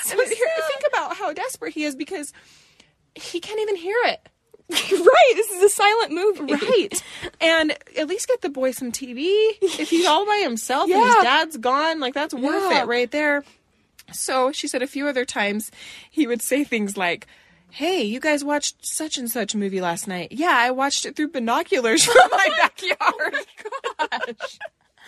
so 0.02 0.16
here, 0.16 0.26
think 0.68 0.82
about 0.88 1.16
how 1.16 1.32
desperate 1.32 1.72
he 1.72 1.84
is 1.84 1.96
because 1.96 2.32
he 3.14 3.40
can't 3.40 3.60
even 3.60 3.76
hear 3.76 3.96
it. 4.04 4.28
right, 4.92 5.32
this 5.34 5.50
is 5.50 5.62
a 5.62 5.68
silent 5.68 6.12
movie. 6.12 6.52
Right. 6.54 7.02
and 7.40 7.76
at 7.98 8.08
least 8.08 8.28
get 8.28 8.40
the 8.40 8.48
boy 8.50 8.70
some 8.72 8.90
TV. 8.92 9.24
If 9.60 9.90
he's 9.90 10.06
all 10.06 10.26
by 10.26 10.38
himself 10.42 10.90
and 10.90 11.02
his 11.04 11.14
dad's 11.22 11.56
gone, 11.58 12.00
like 12.00 12.14
that's 12.14 12.34
worth 12.34 12.70
Yeah. 12.70 12.82
it 12.82 12.86
right 12.86 13.10
there. 13.10 13.44
So 14.12 14.52
she 14.52 14.66
said 14.68 14.82
a 14.82 14.86
few 14.86 15.06
other 15.08 15.24
times 15.24 15.70
he 16.10 16.26
would 16.26 16.42
say 16.42 16.64
things 16.64 16.96
like, 16.96 17.26
Hey, 17.70 18.02
you 18.02 18.20
guys 18.20 18.44
watched 18.44 18.76
such 18.84 19.16
and 19.16 19.30
such 19.30 19.54
movie 19.54 19.80
last 19.80 20.06
night. 20.06 20.28
Yeah, 20.32 20.52
I 20.54 20.70
watched 20.72 21.06
it 21.06 21.16
through 21.16 21.28
binoculars 21.28 22.04
from 22.06 22.16
oh 22.18 22.28
my 22.30 22.48
backyard. 22.60 23.46
Gosh. 24.38 24.58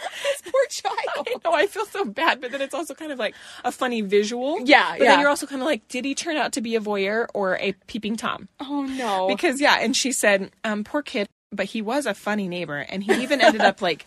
This 0.24 0.42
poor 0.42 0.66
child. 0.70 1.28
I 1.28 1.34
know, 1.44 1.52
I 1.54 1.66
feel 1.66 1.84
so 1.86 2.04
bad, 2.04 2.40
but 2.40 2.50
then 2.50 2.60
it's 2.62 2.74
also 2.74 2.94
kind 2.94 3.12
of 3.12 3.18
like 3.18 3.34
a 3.64 3.70
funny 3.72 4.00
visual. 4.00 4.60
Yeah, 4.64 4.92
But 4.92 5.00
yeah. 5.04 5.10
then 5.12 5.20
you're 5.20 5.28
also 5.28 5.46
kind 5.46 5.60
of 5.60 5.66
like, 5.66 5.86
did 5.88 6.04
he 6.04 6.14
turn 6.14 6.36
out 6.36 6.52
to 6.52 6.60
be 6.60 6.76
a 6.76 6.80
voyeur 6.80 7.26
or 7.34 7.56
a 7.58 7.72
peeping 7.86 8.16
Tom? 8.16 8.48
Oh 8.60 8.82
no. 8.82 9.26
Because 9.28 9.60
yeah, 9.60 9.78
and 9.80 9.96
she 9.96 10.12
said, 10.12 10.50
um, 10.64 10.84
poor 10.84 11.02
kid, 11.02 11.28
but 11.52 11.66
he 11.66 11.82
was 11.82 12.06
a 12.06 12.14
funny 12.14 12.48
neighbor, 12.48 12.78
and 12.78 13.02
he 13.02 13.12
even 13.22 13.40
ended 13.40 13.60
up 13.60 13.80
like 13.82 14.06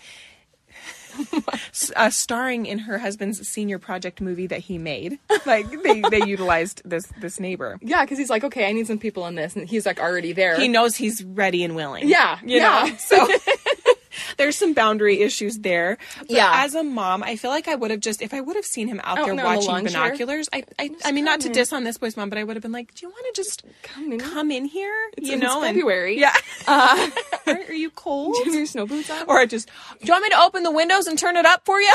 uh, 1.96 2.10
starring 2.10 2.66
in 2.66 2.80
her 2.80 2.98
husband's 3.00 3.48
senior 3.48 3.80
project 3.80 4.22
movie 4.22 4.48
that 4.48 4.60
he 4.60 4.78
made. 4.78 5.20
Like 5.46 5.70
they 5.84 6.02
they 6.02 6.26
utilized 6.26 6.82
this 6.86 7.06
this 7.20 7.40
neighbor. 7.40 7.78
yeah, 7.82 8.04
because 8.04 8.18
he's 8.18 8.30
like, 8.30 8.44
okay, 8.44 8.68
I 8.68 8.72
need 8.72 8.88
some 8.88 9.00
people 9.00 9.26
in 9.28 9.36
this, 9.36 9.56
and 9.56 9.68
he's 9.68 9.86
like 9.86 10.00
already 10.00 10.34
there. 10.34 10.58
He 10.60 10.68
knows 10.68 10.96
he's 10.96 11.24
ready 11.24 11.64
and 11.64 11.76
willing. 11.76 12.08
Yeah, 12.08 12.40
you 12.44 12.58
yeah. 12.58 12.86
know. 12.86 12.96
So. 12.98 13.28
There's 14.38 14.56
some 14.56 14.74
boundary 14.74 15.22
issues 15.22 15.60
there. 15.60 15.98
But 16.20 16.32
Yeah. 16.32 16.52
As 16.64 16.76
a 16.76 16.84
mom, 16.84 17.24
I 17.24 17.36
feel 17.36 17.52
like 17.52 17.68
I 17.68 17.76
would 17.76 17.92
have 17.92 18.00
just 18.00 18.22
if 18.22 18.34
I 18.34 18.42
would 18.42 18.56
have 18.56 18.66
seen 18.66 18.88
him 18.88 19.00
out 19.04 19.20
Out 19.20 19.26
there 19.26 19.36
the 19.36 19.44
watching 19.44 19.88
chair? 19.88 20.04
binoculars. 20.10 20.50
I 20.54 20.64
I, 20.80 20.92
I 21.06 21.12
mean, 21.12 21.26
not 21.26 21.42
to 21.42 21.50
diss 21.50 21.72
on 21.74 21.84
this 21.84 21.98
boy's 21.98 22.18
mom, 22.18 22.30
but 22.30 22.38
I 22.38 22.44
would 22.44 22.56
have 22.56 22.64
been 22.64 22.72
like, 22.72 22.94
"Do 22.96 23.06
you 23.06 23.10
want 23.10 23.26
to 23.34 23.42
just 23.42 23.64
Come 23.84 24.12
in. 24.12 24.20
come 24.20 24.52
in 24.52 24.66
here? 24.66 24.94
you 25.18 25.34
it's 25.34 25.42
know, 25.44 25.62
and- 25.64 25.76
February. 25.76 26.20
yeah. 26.20 26.34
Uh, 26.70 27.10
are, 27.48 27.54
are 27.70 27.74
you 27.74 27.90
cold? 27.90 28.34
Do 28.34 28.40
you 28.40 28.46
have 28.48 28.54
your 28.56 28.66
snow 28.66 28.86
boots 28.86 29.10
on? 29.10 29.24
Or 29.30 29.38
I 29.38 29.46
just, 29.46 29.68
do 30.02 30.06
you 30.08 30.12
want 30.12 30.24
me 30.24 30.30
to 30.32 30.42
open 30.42 30.64
the 30.64 30.72
windows 30.72 31.08
and 31.08 31.18
turn 31.18 31.38
it 31.38 31.46
up 31.46 31.64
for 31.66 31.80
you? 31.80 31.94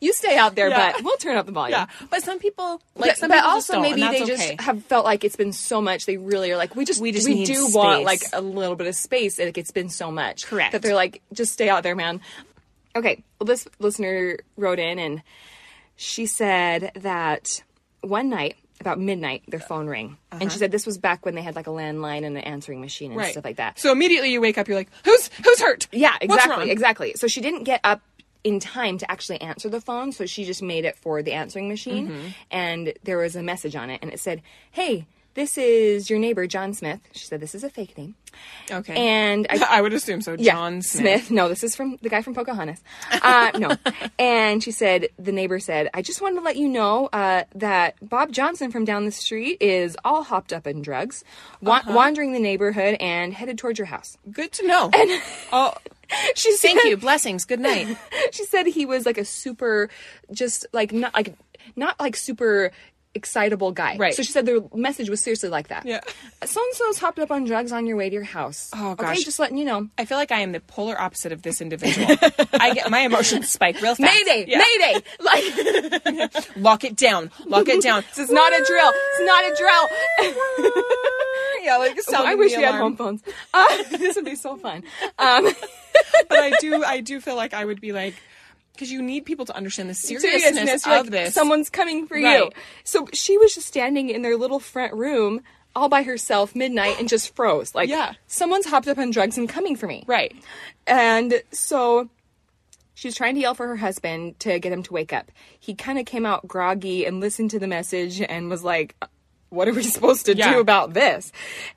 You 0.00 0.12
stay 0.12 0.36
out 0.36 0.54
there, 0.54 0.68
Yeah. 0.68 0.92
but 0.92 1.04
we'll 1.04 1.16
turn 1.16 1.36
up 1.36 1.46
the 1.46 1.52
volume. 1.52 1.78
yeah. 1.78 2.06
But 2.10 2.22
some 2.22 2.38
people, 2.38 2.80
like, 2.96 3.10
But, 3.10 3.18
some 3.18 3.28
but 3.28 3.36
people 3.36 3.50
also 3.50 3.80
maybe 3.80 4.00
they 4.02 4.18
that's 4.18 4.26
just 4.26 4.60
have 4.60 4.84
felt 4.84 5.04
like 5.04 5.24
it's 5.24 5.36
been 5.36 5.52
so 5.52 5.80
much. 5.80 6.06
They 6.06 6.16
really 6.16 6.50
are 6.52 6.56
like, 6.56 6.74
we 6.76 6.84
just 6.84 7.00
We 7.00 7.12
just 7.12 7.28
we 7.28 7.44
do 7.44 7.68
want 7.68 8.04
like 8.04 8.22
a 8.32 8.40
little 8.40 8.76
bit 8.76 8.86
of 8.86 8.94
space. 8.94 9.38
Like 9.38 9.58
it's 9.58 9.70
been 9.70 9.88
so 9.90 10.10
much. 10.10 10.46
Correct. 10.46 10.72
That 10.72 10.82
they're 10.82 10.94
like, 10.94 11.22
just 11.32 11.52
stay 11.52 11.68
out 11.68 11.82
there, 11.82 11.94
man. 11.96 12.20
Okay. 12.96 13.22
Well, 13.40 13.46
this 13.46 13.66
listener 13.78 14.38
wrote 14.56 14.78
in 14.78 14.98
and 14.98 15.22
she 15.96 16.26
said 16.26 16.92
that 16.96 17.62
one 18.00 18.28
night 18.30 18.56
about 18.80 18.98
midnight 18.98 19.42
their 19.48 19.60
phone 19.60 19.86
rang 19.86 20.18
and 20.32 20.50
she 20.52 20.58
said 20.58 20.70
this 20.72 20.84
was 20.84 20.98
back 20.98 21.24
when 21.24 21.34
they 21.36 21.42
had 21.42 21.54
like 21.54 21.68
a 21.68 21.70
landline 21.70 22.18
and 22.26 22.36
an 22.36 22.38
answering 22.38 22.80
machine 22.80 23.12
and 23.12 23.18
Uh-huh. 23.18 23.26
right. 23.26 23.32
stuff 23.32 23.44
like 23.44 23.56
that. 23.56 23.78
So 23.78 23.92
immediately 23.92 24.30
you 24.32 24.40
wake 24.40 24.58
up, 24.58 24.66
you're 24.68 24.76
like, 24.76 24.90
who's, 25.04 25.30
who's 25.44 25.60
hurt? 25.60 25.86
Yeah, 25.92 26.14
exactly, 26.20 26.70
exactly. 26.70 27.12
So 27.16 27.26
she 27.28 27.40
didn't 27.40 27.62
get 27.64 27.80
up 27.84 28.02
in 28.44 28.60
time 28.60 28.98
to 28.98 29.10
actually 29.10 29.40
answer 29.40 29.68
the 29.70 29.80
phone, 29.80 30.12
so 30.12 30.26
she 30.26 30.44
just 30.44 30.62
made 30.62 30.84
it 30.84 30.96
for 30.96 31.22
the 31.22 31.32
answering 31.32 31.66
machine, 31.68 32.08
Mm-hmm. 32.08 32.26
and 32.50 32.92
there 33.02 33.18
was 33.18 33.34
a 33.36 33.42
message 33.42 33.74
on 33.74 33.88
it, 33.90 33.98
and 34.02 34.12
it 34.12 34.20
said, 34.20 34.42
"Hey, 34.70 35.06
this 35.34 35.58
is 35.58 36.08
your 36.10 36.18
neighbor 36.18 36.46
John 36.46 36.74
Smith." 36.74 37.00
She 37.12 37.26
said, 37.26 37.40
"This 37.40 37.54
is 37.54 37.64
a 37.64 37.70
fake 37.70 37.96
name," 37.98 38.14
Okay. 38.70 38.94
and 38.94 39.46
I, 39.50 39.66
I 39.78 39.80
would 39.80 39.92
assume 39.92 40.20
so. 40.22 40.36
yeah, 40.38 40.52
John 40.52 40.82
Smith. 40.82 41.30
No, 41.30 41.48
this 41.48 41.62
is 41.64 41.74
from 41.76 41.98
the 42.02 42.08
guy 42.08 42.22
from 42.22 42.34
Pocahontas. 42.34 42.80
Uh, 43.10 43.50
no, 43.58 43.76
and 44.18 44.62
she 44.62 44.70
said 44.70 45.08
the 45.18 45.32
neighbor 45.32 45.58
said, 45.58 45.90
"I 45.94 46.02
just 46.02 46.20
wanted 46.22 46.36
to 46.36 46.42
let 46.44 46.56
you 46.56 46.68
know 46.68 47.08
uh, 47.12 47.44
that 47.54 47.96
Bob 48.08 48.32
Johnson 48.32 48.70
from 48.70 48.84
down 48.84 49.04
the 49.04 49.12
street 49.12 49.58
is 49.60 49.96
all 50.04 50.22
hopped 50.22 50.52
up 50.52 50.66
in 50.66 50.82
drugs, 50.82 51.24
wa- 51.60 51.76
Uh-huh. 51.76 51.92
wandering 51.94 52.32
the 52.32 52.40
neighborhood 52.40 52.96
and 53.00 53.32
headed 53.34 53.58
towards 53.58 53.78
your 53.78 53.86
house." 53.86 54.16
Good 54.30 54.52
to 54.52 54.66
know. 54.66 54.90
And 54.94 55.22
oh, 55.52 55.74
She 56.36 56.52
said, 56.52 56.68
thank 56.72 56.84
you. 56.84 56.96
Blessings. 56.98 57.44
Good 57.46 57.60
night. 57.60 57.96
she 58.30 58.44
said 58.44 58.66
he 58.66 58.84
was 58.86 59.06
like 59.06 59.16
a 59.18 59.24
super 59.24 59.88
just 60.32 60.66
like 60.72 60.92
not 60.92 61.14
like 61.14 61.34
not 61.76 61.98
like 61.98 62.14
super 62.14 62.72
excitable 63.14 63.70
guy 63.72 63.96
Right. 63.96 64.14
so 64.14 64.22
she 64.22 64.32
said 64.32 64.44
the 64.46 64.68
message 64.74 65.08
was 65.08 65.20
seriously 65.20 65.48
like 65.48 65.68
that 65.68 65.86
Yeah. 65.86 66.00
so 66.44 66.60
and 66.62 66.74
so's 66.74 66.98
hopped 66.98 67.18
up 67.18 67.30
on 67.30 67.44
drugs 67.44 67.70
on 67.72 67.86
your 67.86 67.96
way 67.96 68.08
to 68.08 68.14
your 68.14 68.24
house 68.24 68.70
Oh, 68.74 68.94
gosh. 68.94 69.10
okay 69.16 69.22
just 69.24 69.38
letting 69.38 69.56
you 69.56 69.64
know 69.64 69.88
I 69.98 70.04
feel 70.04 70.18
like 70.18 70.32
I 70.32 70.40
am 70.40 70.52
the 70.52 70.60
polar 70.60 71.00
opposite 71.00 71.30
of 71.32 71.42
this 71.42 71.60
individual. 71.60 72.06
I 72.54 72.74
get 72.74 72.90
my 72.90 73.00
emotions 73.00 73.48
spike 73.50 73.80
real 73.80 73.94
fast. 73.94 74.00
mayday 74.00 74.46
Yeah. 74.48 74.58
mayday 74.58 75.00
like 75.20 76.46
Lock 76.56 76.84
it 76.84 76.96
down. 76.96 77.30
Lock 77.46 77.68
it 77.68 77.82
down. 77.82 78.02
this 78.14 78.18
is 78.18 78.30
not 78.30 78.52
a 78.52 78.64
drill 78.64 78.90
it's 78.94 79.20
not 79.26 79.44
a 79.44 79.54
drill 79.56 80.74
yeah, 81.62 81.76
like 81.78 82.00
so. 82.02 82.24
i 82.24 82.34
wish 82.34 82.56
we 82.56 82.62
had 82.62 82.74
home 82.74 82.96
phones 82.96 83.22
uh, 83.54 83.82
this 83.90 84.16
would 84.16 84.24
be 84.24 84.34
so 84.36 84.56
fun 84.56 84.82
um 85.18 85.44
but 86.28 86.38
I 86.38 86.50
do 86.60 86.84
I 86.84 87.00
do 87.00 87.20
feel 87.20 87.36
like 87.36 87.54
I 87.54 87.64
would 87.64 87.80
be 87.80 87.92
like 87.92 88.14
because 88.74 88.90
you 88.92 89.00
need 89.00 89.24
people 89.24 89.44
to 89.46 89.56
understand 89.56 89.88
the 89.88 89.94
seriousness, 89.94 90.42
seriousness 90.42 90.86
of 90.86 90.90
like, 90.92 91.10
this. 91.10 91.34
someone's 91.34 91.70
coming 91.70 92.06
for 92.06 92.16
you 92.18 92.50
so 92.84 93.08
she 93.12 93.38
was 93.38 93.54
just 93.54 93.66
standing 93.66 94.10
in 94.10 94.22
their 94.22 94.36
little 94.36 94.60
front 94.60 94.92
room 94.92 95.40
all 95.76 95.88
by 95.88 96.02
herself 96.02 96.54
midnight 96.54 96.96
and 97.00 97.08
just 97.08 97.34
froze 97.34 97.74
like 97.74 97.88
Yeah. 97.88 98.12
someone's 98.26 98.66
hopped 98.66 98.86
up 98.88 98.98
on 98.98 99.10
drugs 99.10 99.38
and 99.38 99.48
coming 99.48 99.74
for 99.76 99.86
me 99.86 100.04
right. 100.06 100.32
And 100.86 101.42
so 101.50 102.08
she's 102.94 103.16
trying 103.16 103.34
to 103.34 103.40
yell 103.40 103.54
for 103.54 103.66
her 103.66 103.76
husband 103.76 104.38
to 104.40 104.58
get 104.58 104.72
him 104.72 104.82
to 104.84 104.92
wake 104.92 105.12
up. 105.12 105.32
He 105.58 105.74
kind 105.74 105.98
of 105.98 106.06
came 106.06 106.24
out 106.26 106.46
groggy 106.46 107.04
and 107.06 107.20
listened 107.20 107.50
to 107.52 107.58
the 107.58 107.66
message 107.66 108.20
and 108.20 108.48
was 108.50 108.62
like, 108.62 108.94
what 109.54 109.68
are 109.68 109.72
we 109.72 109.82
supposed 109.82 110.26
to 110.26 110.36
Yeah. 110.36 110.52
do 110.54 110.60
about 110.60 110.92
this? 110.94 111.32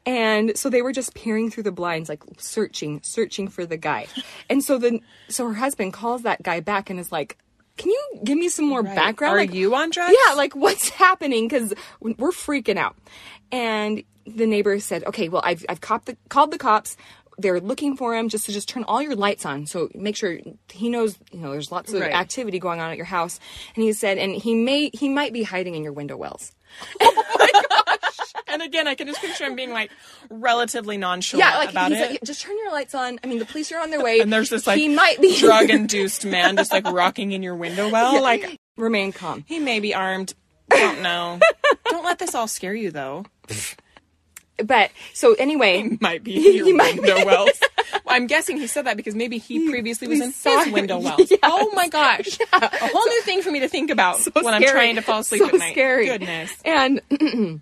And 0.06 0.58
so 0.58 0.70
they 0.70 0.82
were 0.82 0.92
just 0.92 1.14
peering 1.14 1.50
through 1.52 1.64
the 1.64 1.72
blinds, 1.72 2.10
like 2.10 2.24
searching, 2.38 3.00
searching 3.04 3.48
for 3.48 3.66
the 3.66 3.78
guy. 3.78 4.08
And 4.50 4.64
so 4.64 4.78
then, 4.78 5.02
so 5.30 5.48
her 5.48 5.54
husband 5.54 5.94
calls 5.94 6.24
that 6.24 6.42
guy 6.44 6.60
back 6.60 6.90
and 6.90 7.00
is 7.00 7.12
like, 7.12 7.38
can 7.78 7.92
you 7.92 8.20
give 8.24 8.38
me 8.38 8.50
some 8.50 8.66
more 8.66 8.82
background? 8.82 9.36
Are 9.36 9.38
Like, 9.38 9.54
you 9.54 9.76
on 9.76 9.92
drugs? 9.92 10.16
yeah, 10.28 10.34
like 10.34 10.56
what's 10.56 10.90
happening? 10.90 11.48
Because 11.48 11.74
we're 12.02 12.32
freaking 12.32 12.78
out. 12.78 12.96
And 13.52 14.04
the 14.26 14.46
neighbor 14.48 14.80
said, 14.80 15.04
"Okay, 15.06 15.30
well, 15.30 15.42
I've 15.46 15.64
I've 15.70 15.80
the, 15.80 16.18
called 16.28 16.52
the 16.52 16.58
cops. 16.58 16.98
They're 17.38 17.60
looking 17.62 17.96
for 17.96 18.16
him. 18.16 18.28
Just 18.30 18.48
to 18.48 18.52
just 18.52 18.68
turn 18.68 18.84
all 18.84 19.02
your 19.02 19.16
lights 19.16 19.46
on, 19.46 19.68
so 19.68 19.90
make 19.94 20.16
sure 20.18 20.40
he 20.74 20.90
knows. 20.90 21.18
You 21.32 21.40
know, 21.40 21.52
there's 21.52 21.72
lots 21.72 21.94
of 21.94 22.02
Right. 22.02 22.12
activity 22.14 22.60
going 22.60 22.82
on 22.82 22.90
at 22.90 22.98
your 22.98 23.06
house." 23.06 23.40
And 23.76 23.84
he 23.86 23.94
said, 23.94 24.18
"And 24.18 24.34
he 24.36 24.54
may 24.56 24.90
he 24.92 25.08
might 25.08 25.32
be 25.32 25.44
hiding 25.44 25.76
in 25.76 25.84
your 25.84 25.94
window 25.94 26.18
wells." 26.18 26.52
Oh 27.02 27.24
and 28.48 28.62
and 28.62 28.62
again, 28.62 28.88
I 28.88 28.96
can 28.96 29.08
just 29.08 29.20
picture 29.22 29.46
him 29.46 29.56
being 29.56 29.72
like 29.72 29.92
relatively 30.30 30.98
nonchalant 30.98 31.46
Yeah, 31.48 31.58
like 31.58 31.70
about 31.72 31.92
he's 31.92 32.00
it. 32.02 32.12
like, 32.12 32.24
just 32.24 32.42
turn 32.42 32.58
your 32.58 32.72
lights 32.72 32.96
on. 32.96 33.20
I 33.24 33.28
mean, 33.28 33.40
the 33.40 33.46
police 33.46 33.72
are 33.72 33.80
on 33.80 33.90
their 33.92 34.02
way. 34.04 34.20
and 34.20 34.32
there's 34.32 34.50
this 34.50 34.66
like 34.68 34.78
he 34.78 34.88
might 34.90 35.20
be 35.22 35.38
drug 35.38 35.70
induced 35.70 36.26
man 36.26 36.56
just 36.58 36.72
like 36.72 36.86
rocking 36.90 37.32
in 37.34 37.44
your 37.44 37.56
window 37.56 37.90
well. 37.90 38.22
Like 38.22 38.60
Remain 38.78 39.12
calm. 39.12 39.44
he 39.48 39.60
may 39.60 39.80
be 39.80 39.94
armed. 39.94 40.34
Don't 40.70 41.02
know. 41.02 41.40
Don't 41.90 42.04
let 42.04 42.20
this 42.20 42.36
all 42.36 42.48
scare 42.48 42.74
you 42.76 42.92
though. 42.92 43.26
But 44.64 44.92
so 45.14 45.34
anyway, 45.36 45.84
he 45.84 45.98
Might 46.02 46.24
be 46.24 46.36
in 46.60 46.66
He 46.66 46.74
might 46.74 46.98
window 46.98 47.26
wells. 47.26 47.52
Well, 48.06 48.16
I'm 48.16 48.28
guessing 48.28 48.58
he 48.58 48.68
said 48.68 48.86
that 48.86 48.98
because 48.98 49.16
maybe 49.16 49.38
he 49.38 49.70
previously 49.70 50.08
was 50.08 50.20
in 50.20 50.32
his 50.32 50.74
window 50.74 51.00
wells. 51.00 51.30
Yes. 51.32 51.40
Oh 51.44 51.72
my 51.74 51.88
gosh. 51.88 52.38
A 52.54 52.68
whole 52.70 53.06
new 53.06 53.22
thing 53.22 53.42
for 53.42 53.52
me 53.52 53.62
to 53.62 53.70
think 53.70 53.92
about 53.92 54.20
when 54.34 54.54
I'm 54.54 54.62
trying 54.64 54.96
to 54.96 55.02
fall 55.02 55.20
asleep 55.22 55.42
so 55.42 55.48
at 55.48 55.54
night. 55.56 55.72
Scary. 55.72 56.06
Goodness. 56.06 56.54
And 56.66 57.02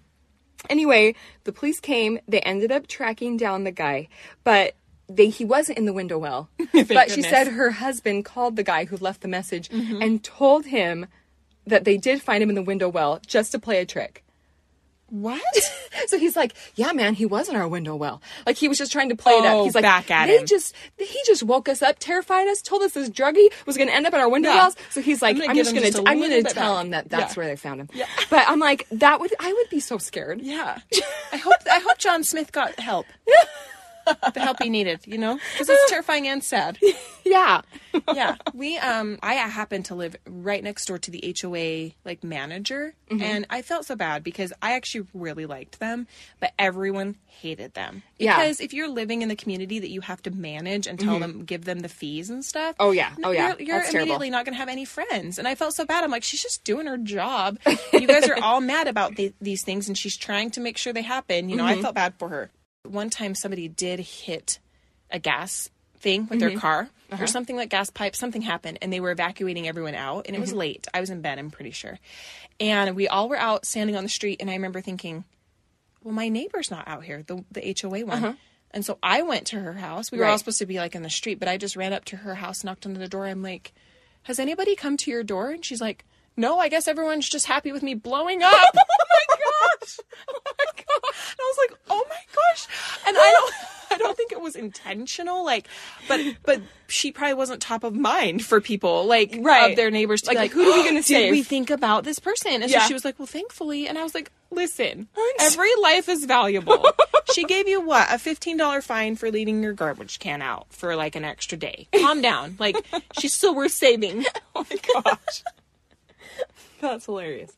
anyway, 0.69 1.15
the 1.43 1.51
police 1.51 1.79
came. 1.79 2.19
They 2.27 2.39
ended 2.41 2.71
up 2.71 2.87
tracking 2.87 3.37
down 3.37 3.63
the 3.65 3.71
guy, 3.71 4.07
but 4.43 4.75
they, 5.07 5.29
he 5.29 5.45
wasn't 5.45 5.77
in 5.77 5.85
the 5.85 5.93
window 5.93 6.17
well. 6.17 6.49
but 6.57 6.67
she 6.67 6.81
goodness. 6.87 7.09
Mm-hmm. 7.13 7.21
said 7.21 7.47
her 7.49 7.71
husband 7.71 8.25
called 8.25 8.55
the 8.55 8.63
guy 8.63 8.85
who 8.85 8.97
left 8.97 9.21
the 9.21 9.27
message 9.27 9.69
and 9.71 10.23
told 10.23 10.65
him 10.65 11.05
that 11.67 11.83
they 11.85 11.97
did 11.97 12.21
find 12.21 12.41
him 12.41 12.49
in 12.49 12.55
the 12.55 12.63
window 12.63 12.89
well 12.89 13.19
just 13.25 13.51
to 13.51 13.59
play 13.59 13.79
a 13.79 13.85
trick. 13.85 14.23
What? 15.09 15.41
So 16.07 16.19
he's 16.19 16.35
like, 16.35 16.53
"Yeah, 16.75 16.91
man, 16.91 17.15
he 17.15 17.25
was 17.25 17.49
in 17.49 17.55
our 17.55 17.67
window 17.67 17.95
well. 17.95 18.21
Like 18.45 18.57
he 18.57 18.67
was 18.67 18.77
just 18.77 18.91
trying 18.91 19.09
to 19.09 19.15
play 19.15 19.33
it 19.33 19.45
up. 19.45 19.53
Oh, 19.53 19.63
He's 19.63 19.73
like, 19.73 19.81
back 19.81 20.11
at 20.11 20.27
they 20.27 20.37
him. 20.37 20.45
just 20.45 20.75
he 20.99 21.19
just 21.25 21.41
woke 21.41 21.67
us 21.67 21.81
up, 21.81 21.95
terrified 21.97 22.47
us, 22.47 22.61
told 22.61 22.83
us 22.83 22.91
this 22.91 23.09
druggie 23.09 23.47
was 23.65 23.75
going 23.75 23.87
to 23.87 23.95
end 23.95 24.05
up 24.05 24.13
in 24.13 24.19
our 24.19 24.29
window 24.29 24.49
Yeah. 24.49 24.55
wells. 24.55 24.75
So 24.91 25.01
he's 25.01 25.21
like, 25.23 25.37
I'm 25.37 25.41
I'm, 25.41 25.47
gonna 25.47 25.55
give 25.63 25.65
just 25.73 25.75
going 25.95 26.05
to 26.05 26.09
I'm 26.11 26.19
going 26.19 26.43
to 26.43 26.53
tell 26.53 26.75
back. 26.75 26.85
him 26.85 26.91
that 26.91 27.09
that's 27.09 27.35
Yeah. 27.35 27.39
where 27.41 27.47
they 27.47 27.55
found 27.55 27.81
him. 27.81 27.89
Yeah. 27.93 28.05
But 28.29 28.45
I'm 28.47 28.59
like, 28.59 28.85
that 28.91 29.19
would 29.19 29.33
I 29.39 29.51
would 29.51 29.69
be 29.69 29.79
so 29.79 29.97
scared. 29.97 30.41
Yeah. 30.41 30.77
I 31.33 31.37
hope 31.37 31.55
I 31.71 31.79
hope 31.79 31.97
John 31.97 32.23
Smith 32.23 32.51
got 32.51 32.77
help. 32.79 33.07
the 34.33 34.39
help 34.39 34.61
he 34.61 34.69
needed, 34.69 35.01
you 35.05 35.17
know? 35.17 35.39
Because 35.53 35.69
it's 35.69 35.89
terrifying 35.89 36.27
and 36.27 36.43
sad. 36.43 36.77
Yeah. 37.23 37.61
yeah 38.13 38.35
we 38.53 38.77
um 38.77 39.17
i 39.23 39.35
happen 39.35 39.81
to 39.81 39.95
live 39.95 40.15
right 40.27 40.61
next 40.63 40.85
door 40.85 40.97
to 40.99 41.09
the 41.11 41.33
hoa 41.41 41.91
like 42.03 42.23
manager 42.25 42.93
Mm-hmm. 43.09 43.21
and 43.21 43.45
i 43.51 43.61
felt 43.61 43.85
so 43.85 43.95
bad 43.95 44.23
because 44.23 44.51
i 44.61 44.73
actually 44.73 45.07
really 45.13 45.45
liked 45.45 45.79
them 45.79 46.07
but 46.39 46.51
everyone 46.59 47.15
hated 47.27 47.73
them 47.75 48.01
Yeah. 48.17 48.35
because 48.37 48.59
if 48.59 48.73
you're 48.73 48.89
living 48.89 49.21
in 49.21 49.29
the 49.29 49.35
community 49.35 49.79
that 49.79 49.89
you 49.91 50.01
have 50.01 50.21
to 50.23 50.31
manage 50.31 50.87
and 50.87 50.99
tell 50.99 51.19
them 51.19 51.45
give 51.45 51.63
them 51.65 51.79
the 51.79 51.87
fees 51.89 52.29
and 52.29 52.43
stuff 52.43 52.75
Mm-hmm. 52.77 52.83
Oh, 52.83 52.91
yeah. 52.91 53.11
Oh, 53.23 53.31
yeah. 53.31 53.49
you're, 53.49 53.61
you're 53.61 53.77
That's 53.77 53.91
terrible. 53.91 54.07
immediately 54.15 54.29
not 54.31 54.45
gonna 54.45 54.57
have 54.57 54.69
any 54.69 54.85
friends 54.85 55.39
and 55.39 55.47
i 55.47 55.55
felt 55.55 55.73
so 55.73 55.85
bad 55.85 56.03
i'm 56.03 56.11
like 56.11 56.23
she's 56.23 56.41
just 56.41 56.63
doing 56.65 56.85
her 56.87 56.97
job 56.97 57.57
you 57.93 58.07
guys 58.07 58.27
are 58.27 58.37
all 58.43 58.59
mad 58.59 58.87
about 58.87 59.15
the, 59.15 59.33
these 59.39 59.63
things 59.63 59.87
and 59.87 59.97
she's 59.97 60.17
trying 60.17 60.49
to 60.51 60.59
make 60.59 60.77
sure 60.77 60.91
they 60.91 61.01
happen 61.01 61.47
you 61.49 61.55
know 61.55 61.63
Mm-hmm. 61.63 61.79
i 61.79 61.81
felt 61.81 61.95
bad 61.95 62.13
for 62.19 62.27
her 62.29 62.51
one 62.85 63.09
time 63.09 63.35
somebody 63.35 63.67
did 63.67 63.99
hit 63.99 64.59
a 65.11 65.19
gas 65.19 65.69
thing 65.99 66.27
with 66.29 66.39
their 66.39 66.49
mm-hmm. 66.49 66.59
car 66.59 66.89
or 67.11 67.15
uh-huh. 67.15 67.25
something 67.27 67.55
like 67.55 67.69
gas 67.69 67.89
pipe 67.89 68.15
something 68.15 68.41
happened 68.41 68.77
and 68.81 68.91
they 68.91 68.99
were 68.99 69.11
evacuating 69.11 69.67
everyone 69.67 69.95
out 69.95 70.25
and 70.27 70.35
it 70.35 70.39
was 70.39 70.49
mm-hmm. 70.49 70.59
late. 70.59 70.87
I 70.93 70.99
was 70.99 71.09
in 71.09 71.21
bed 71.21 71.39
i'm 71.39 71.51
pretty 71.51 71.71
sure. 71.71 71.99
And 72.59 72.95
we 72.95 73.07
all 73.07 73.29
were 73.29 73.37
out 73.37 73.65
standing 73.65 73.95
on 73.95 74.03
the 74.03 74.09
street 74.09 74.37
and 74.39 74.49
i 74.49 74.53
remember 74.53 74.81
thinking 74.81 75.23
well 76.03 76.13
my 76.13 76.29
neighbor's 76.29 76.69
not 76.69 76.87
out 76.87 77.03
here 77.03 77.23
the, 77.23 77.43
the 77.51 77.75
hoa 77.81 78.05
one. 78.05 78.23
Uh-huh. 78.23 78.33
And 78.71 78.85
so 78.85 78.97
i 79.01 79.21
went 79.21 79.47
to 79.47 79.59
her 79.59 79.73
house. 79.73 80.11
We 80.11 80.19
were 80.19 80.25
all 80.25 80.37
supposed 80.37 80.59
to 80.59 80.65
be 80.65 80.77
like 80.77 80.95
in 80.95 81.01
the 81.01 81.09
street 81.09 81.39
but 81.39 81.47
i 81.47 81.57
just 81.57 81.75
ran 81.75 81.93
up 81.93 82.05
to 82.05 82.17
her 82.17 82.35
house 82.35 82.63
knocked 82.63 82.85
on 82.85 82.93
the 82.93 83.07
door. 83.07 83.25
I'm 83.25 83.41
like 83.41 83.73
has 84.23 84.39
anybody 84.39 84.75
come 84.75 84.97
to 84.97 85.11
your 85.11 85.23
door? 85.23 85.51
And 85.51 85.63
she's 85.63 85.81
like 85.81 86.05
no 86.37 86.59
i 86.59 86.69
guess 86.69 86.87
everyone's 86.87 87.29
just 87.29 87.47
happy 87.47 87.71
with 87.71 87.83
me 87.83 87.93
blowing 87.93 88.43
up 88.43 88.53
gosh 89.79 89.99
oh 90.29 90.41
my 90.45 90.65
gosh 90.65 91.29
and 91.31 91.39
i 91.39 91.43
was 91.43 91.57
like 91.69 91.79
oh 91.89 92.03
my 92.09 92.15
gosh 92.35 92.67
and 93.07 93.17
i 93.17 93.31
don't 93.31 93.53
i 93.91 93.97
don't 93.97 94.17
think 94.17 94.31
it 94.31 94.41
was 94.41 94.55
intentional 94.55 95.45
like 95.45 95.67
but 96.07 96.19
but 96.43 96.61
she 96.87 97.11
probably 97.11 97.33
wasn't 97.33 97.61
top 97.61 97.83
of 97.83 97.93
mind 97.95 98.43
for 98.45 98.59
people 98.61 99.05
like 99.05 99.35
Right. 99.39 99.71
of 99.71 99.75
their 99.75 99.89
neighbors 99.91 100.21
to 100.23 100.31
be 100.31 100.35
Like, 100.35 100.43
like 100.45 100.51
who 100.51 100.69
are 100.71 100.77
we 100.77 100.83
gonna 100.83 100.95
did 101.01 101.05
save?" 101.05 101.31
we 101.31 101.43
think 101.43 101.69
about 101.69 102.03
this 102.03 102.19
person 102.19 102.61
and 102.61 102.69
Yeah. 102.69 102.81
so 102.81 102.87
she 102.87 102.93
was 102.93 103.05
like 103.05 103.17
well 103.19 103.25
thankfully 103.27 103.87
and 103.87 103.97
i 103.97 104.03
was 104.03 104.13
like 104.15 104.31
listen 104.51 105.07
every 105.41 105.69
life 105.81 106.07
is 106.09 106.25
valuable 106.25 106.85
she 107.33 107.43
gave 107.43 107.67
you 107.67 107.81
what 107.81 108.07
a 108.09 108.15
$15 108.15 108.83
fine 108.83 109.15
for 109.15 109.29
leaving 109.31 109.61
your 109.63 109.73
garbage 109.73 110.19
can 110.19 110.41
out 110.41 110.67
for 110.71 110.95
like 110.95 111.15
an 111.15 111.25
extra 111.25 111.57
day 111.57 111.87
calm 111.95 112.21
down 112.21 112.55
like 112.59 112.75
she's 113.19 113.33
still 113.33 113.53
worth 113.55 113.71
saving 113.71 114.25
Oh 114.55 114.65
my 114.69 115.01
gosh. 115.03 115.43
That's 116.81 117.05
hilarious. 117.05 117.51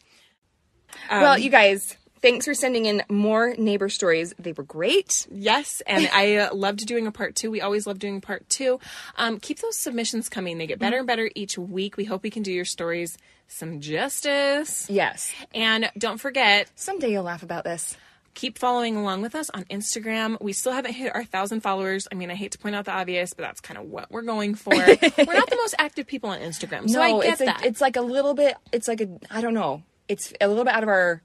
Well, 1.09 1.37
you 1.37 1.49
guys, 1.49 1.95
thanks 2.21 2.45
for 2.45 2.53
sending 2.53 2.85
in 2.85 3.03
more 3.09 3.55
neighbor 3.57 3.89
stories. 3.89 4.33
They 4.39 4.51
were 4.53 4.63
great. 4.63 5.27
Yes, 5.31 5.81
and 5.87 6.09
I 6.13 6.35
uh, 6.37 6.53
loved 6.55 6.85
doing 6.85 7.07
a 7.07 7.11
part 7.11 7.35
two. 7.35 7.51
We 7.51 7.61
always 7.61 7.85
love 7.87 7.99
doing 7.99 8.21
part 8.21 8.49
two. 8.49 8.79
Um, 9.17 9.39
keep 9.39 9.59
those 9.59 9.77
submissions 9.77 10.29
coming. 10.29 10.57
They 10.57 10.67
get 10.67 10.79
better 10.79 10.97
and 10.97 11.07
better 11.07 11.29
each 11.35 11.57
week. 11.57 11.97
We 11.97 12.05
hope 12.05 12.23
we 12.23 12.29
can 12.29 12.43
do 12.43 12.51
your 12.51 12.65
stories 12.65 13.17
some 13.49 13.79
justice. 13.79 14.89
Yes. 14.89 15.31
And 15.53 15.89
don't 15.97 16.17
forget, 16.17 16.69
Someday 16.75 17.11
you'll 17.11 17.23
laugh 17.23 17.43
about 17.43 17.63
this. 17.63 17.95
keep 18.33 18.57
following 18.59 18.97
along 18.97 19.21
with 19.21 19.35
us 19.35 19.49
on 19.51 19.63
Instagram. 19.65 20.35
We 20.41 20.51
still 20.51 20.73
haven't 20.73 20.93
hit 20.93 21.15
our 21.15 21.23
thousand 21.23 21.61
followers. 21.61 22.09
I 22.11 22.15
mean, 22.15 22.29
I 22.29 22.35
hate 22.35 22.51
to 22.51 22.57
point 22.57 22.75
out 22.75 22.83
the 22.83 22.91
obvious, 22.91 23.33
but 23.33 23.43
that's 23.43 23.61
kind 23.61 23.77
of 23.77 23.85
what 23.85 24.11
we're 24.11 24.23
going 24.23 24.55
for. 24.55 24.73
we're 24.75 24.89
not 25.33 25.49
the 25.49 25.55
most 25.55 25.75
active 25.79 26.07
people 26.07 26.29
on 26.29 26.39
Instagram, 26.39 26.89
so 26.89 27.01
I 27.01 27.21
get 27.21 27.31
it's 27.33 27.41
a- 27.41 27.45
that. 27.45 27.65
it's 27.65 27.79
like 27.79 27.95
a 27.95 28.01
little 28.01 28.33
bit. 28.33 28.55
It's 28.73 28.87
like 28.89 28.99
a. 28.99 29.07
I 29.31 29.39
don't 29.39 29.53
know. 29.53 29.81
It's 30.07 30.33
a 30.41 30.47
little 30.47 30.63
bit 30.63 30.73
out 30.73 30.83
of 30.83 30.89
our, 30.89 31.21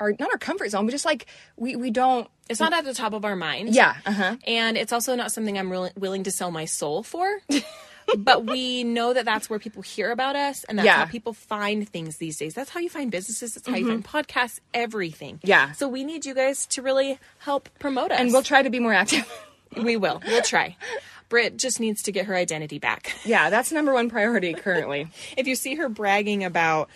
our 0.00 0.12
not 0.18 0.30
our 0.30 0.38
comfort 0.38 0.70
zone, 0.70 0.86
but 0.86 0.92
just 0.92 1.04
like 1.04 1.26
we 1.56 1.76
we 1.76 1.90
don't. 1.90 2.28
it's 2.48 2.60
not 2.60 2.72
at 2.72 2.84
the 2.84 2.94
top 2.94 3.12
of 3.12 3.24
our 3.24 3.36
mind. 3.36 3.74
Yeah. 3.74 3.96
Uh 4.06 4.12
huh. 4.12 4.36
and 4.46 4.76
it's 4.76 4.92
also 4.92 5.14
not 5.14 5.32
something 5.32 5.58
I'm 5.58 5.70
really 5.70 5.90
willing 5.96 6.24
to 6.24 6.30
sell 6.30 6.50
my 6.50 6.64
soul 6.64 7.02
for. 7.02 7.26
but 8.18 8.46
we 8.46 8.84
know 8.84 9.12
that 9.12 9.24
that's 9.26 9.50
where 9.50 9.58
people 9.58 9.82
hear 9.82 10.10
about 10.10 10.34
us, 10.34 10.64
and 10.64 10.78
that's 10.78 10.86
Yeah. 10.86 10.92
Mm-hmm. 10.94 11.00
how 11.04 11.10
people 11.10 11.32
find 11.34 11.88
things 11.88 12.16
these 12.16 12.38
days. 12.38 12.54
That's 12.54 12.70
how 12.70 12.80
you 12.80 12.88
find 12.88 13.10
businesses. 13.10 13.54
That's 13.54 13.68
how 13.68 13.76
you 13.76 13.86
find 13.86 14.04
podcasts. 14.04 14.60
Everything. 14.72 15.40
Yeah. 15.42 15.72
So 15.72 15.88
we 15.88 16.04
need 16.04 16.24
you 16.24 16.34
guys 16.34 16.66
to 16.68 16.82
really 16.82 17.18
help 17.38 17.68
promote 17.78 18.10
us, 18.10 18.18
And 18.20 18.32
we'll 18.32 18.42
try 18.42 18.62
to 18.62 18.70
be 18.70 18.78
more 18.80 18.94
active. 18.94 19.30
we 19.82 19.96
will. 19.96 20.22
We'll 20.26 20.40
try. 20.42 20.76
Britt 21.28 21.58
just 21.58 21.78
needs 21.80 22.04
to 22.04 22.12
get 22.12 22.24
her 22.24 22.34
identity 22.34 22.78
back. 22.78 23.14
yeah, 23.26 23.50
that's 23.50 23.70
number 23.70 23.92
one 23.92 24.08
priority 24.08 24.54
currently. 24.54 25.08
If 25.36 25.46
you 25.46 25.54
see 25.54 25.74
her 25.74 25.90
bragging 25.90 26.42
about 26.44 26.88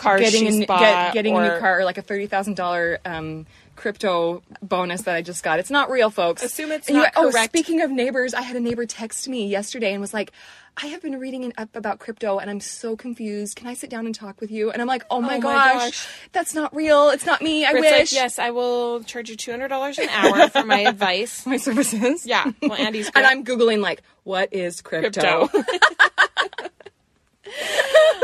cars 0.00 0.20
getting 0.20 0.62
a, 0.62 0.66
get, 0.66 1.14
getting 1.14 1.36
a 1.36 1.40
new 1.42 1.58
car 1.60 1.80
or 1.80 1.84
like 1.84 1.98
a 1.98 2.02
thirty 2.02 2.26
thousand 2.26 2.54
dollar 2.54 2.98
um 3.04 3.46
crypto 3.76 4.42
bonus 4.62 5.02
that 5.02 5.14
I 5.14 5.22
just 5.22 5.42
got. 5.42 5.58
It's 5.58 5.70
not 5.70 5.90
real, 5.90 6.10
folks. 6.10 6.42
Assume 6.42 6.70
it's 6.72 6.88
And 6.88 6.96
you- 6.98 7.02
not 7.02 7.12
Oh, 7.16 7.30
speaking 7.30 7.80
of 7.80 7.90
neighbors, 7.90 8.34
I 8.34 8.42
had 8.42 8.54
a 8.56 8.60
neighbor 8.60 8.84
text 8.84 9.26
me 9.26 9.46
yesterday 9.48 9.92
and 9.92 10.02
was 10.02 10.12
like, 10.12 10.32
"I 10.76 10.88
have 10.88 11.00
been 11.00 11.18
reading 11.18 11.44
an 11.46 11.54
up 11.56 11.74
about 11.74 11.98
crypto 11.98 12.38
and 12.38 12.50
I'm 12.50 12.60
so 12.60 12.94
confused. 12.94 13.56
Can 13.56 13.68
I 13.68 13.74
sit 13.74 13.88
down 13.88 14.04
and 14.04 14.14
talk 14.14 14.38
with 14.40 14.50
you?" 14.50 14.70
And 14.70 14.82
I'm 14.82 14.88
like, 14.88 15.04
"Oh 15.10 15.22
my, 15.22 15.38
my 15.38 15.40
gosh, 15.40 15.72
gosh. 15.72 16.08
that's 16.32 16.54
not 16.54 16.74
real. 16.76 17.08
It's 17.08 17.24
not 17.24 17.40
me. 17.40 17.64
I 17.64 17.72
wish." 17.72 17.90
like, 17.90 18.12
yes, 18.12 18.38
I 18.38 18.50
will 18.50 19.02
charge 19.04 19.30
you 19.30 19.36
two 19.36 19.50
hundred 19.50 19.68
dollars 19.68 19.98
an 19.98 20.10
hour 20.10 20.48
for 20.50 20.62
my 20.64 20.80
advice. 20.92 21.46
My 21.46 21.56
services. 21.56 22.26
Yeah. 22.26 22.52
Well, 22.60 22.74
Andy's 22.74 23.10
And 23.14 23.24
I'm 23.24 23.44
googling 23.44 23.80
like, 23.80 24.02
"What 24.24 24.52
is 24.52 24.82
crypto?" 24.82 25.46
crypto. 25.46 25.64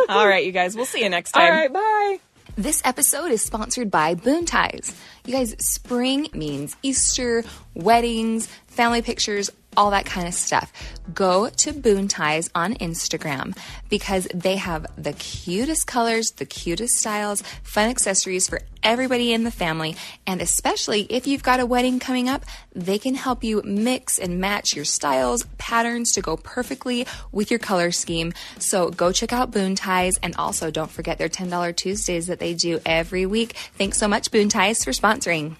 All 0.08 0.26
right, 0.26 0.44
you 0.44 0.52
guys. 0.52 0.76
We'll 0.76 0.86
see 0.86 1.02
you 1.02 1.08
next 1.08 1.32
time. 1.32 1.44
All 1.44 1.50
right, 1.50 1.72
bye. 1.72 2.18
This 2.56 2.80
episode 2.84 3.32
is 3.32 3.42
sponsored 3.42 3.90
by 3.90 4.14
Boon 4.14 4.46
Ties. 4.46 4.94
You 5.26 5.34
guys, 5.34 5.54
spring 5.58 6.28
means 6.32 6.74
Easter, 6.82 7.44
weddings, 7.74 8.46
family 8.66 9.02
pictures, 9.02 9.50
all 9.76 9.90
that 9.90 10.06
kind 10.06 10.26
of 10.26 10.34
stuff. 10.34 10.72
Go 11.14 11.48
to 11.48 11.72
Boon 11.72 12.08
Ties 12.08 12.50
on 12.54 12.74
Instagram 12.74 13.56
because 13.88 14.26
they 14.34 14.56
have 14.56 14.86
the 14.96 15.12
cutest 15.12 15.86
colors, 15.86 16.32
the 16.32 16.46
cutest 16.46 16.96
styles, 16.96 17.42
fun 17.62 17.88
accessories 17.88 18.48
for 18.48 18.60
everybody 18.82 19.32
in 19.32 19.44
the 19.44 19.50
family. 19.50 19.96
And 20.26 20.40
especially 20.40 21.02
if 21.10 21.26
you've 21.26 21.42
got 21.42 21.60
a 21.60 21.66
wedding 21.66 21.98
coming 21.98 22.28
up, 22.28 22.44
they 22.74 22.98
can 22.98 23.14
help 23.14 23.42
you 23.42 23.62
mix 23.64 24.18
and 24.18 24.40
match 24.40 24.74
your 24.74 24.84
styles, 24.84 25.44
patterns 25.58 26.12
to 26.12 26.20
go 26.20 26.36
perfectly 26.36 27.06
with 27.32 27.50
your 27.50 27.58
color 27.58 27.90
scheme. 27.90 28.32
So 28.58 28.90
go 28.90 29.12
check 29.12 29.32
out 29.32 29.50
Boon 29.50 29.74
Ties 29.74 30.18
and 30.22 30.34
also 30.36 30.70
don't 30.70 30.90
forget 30.90 31.18
their 31.18 31.28
$10 31.28 31.76
Tuesdays 31.76 32.26
that 32.28 32.38
they 32.38 32.54
do 32.54 32.80
every 32.86 33.26
week. 33.26 33.54
Thanks 33.76 33.98
so 33.98 34.08
much, 34.08 34.30
Boon 34.30 34.48
Ties, 34.48 34.84
for 34.84 34.92
sponsoring. 34.92 35.56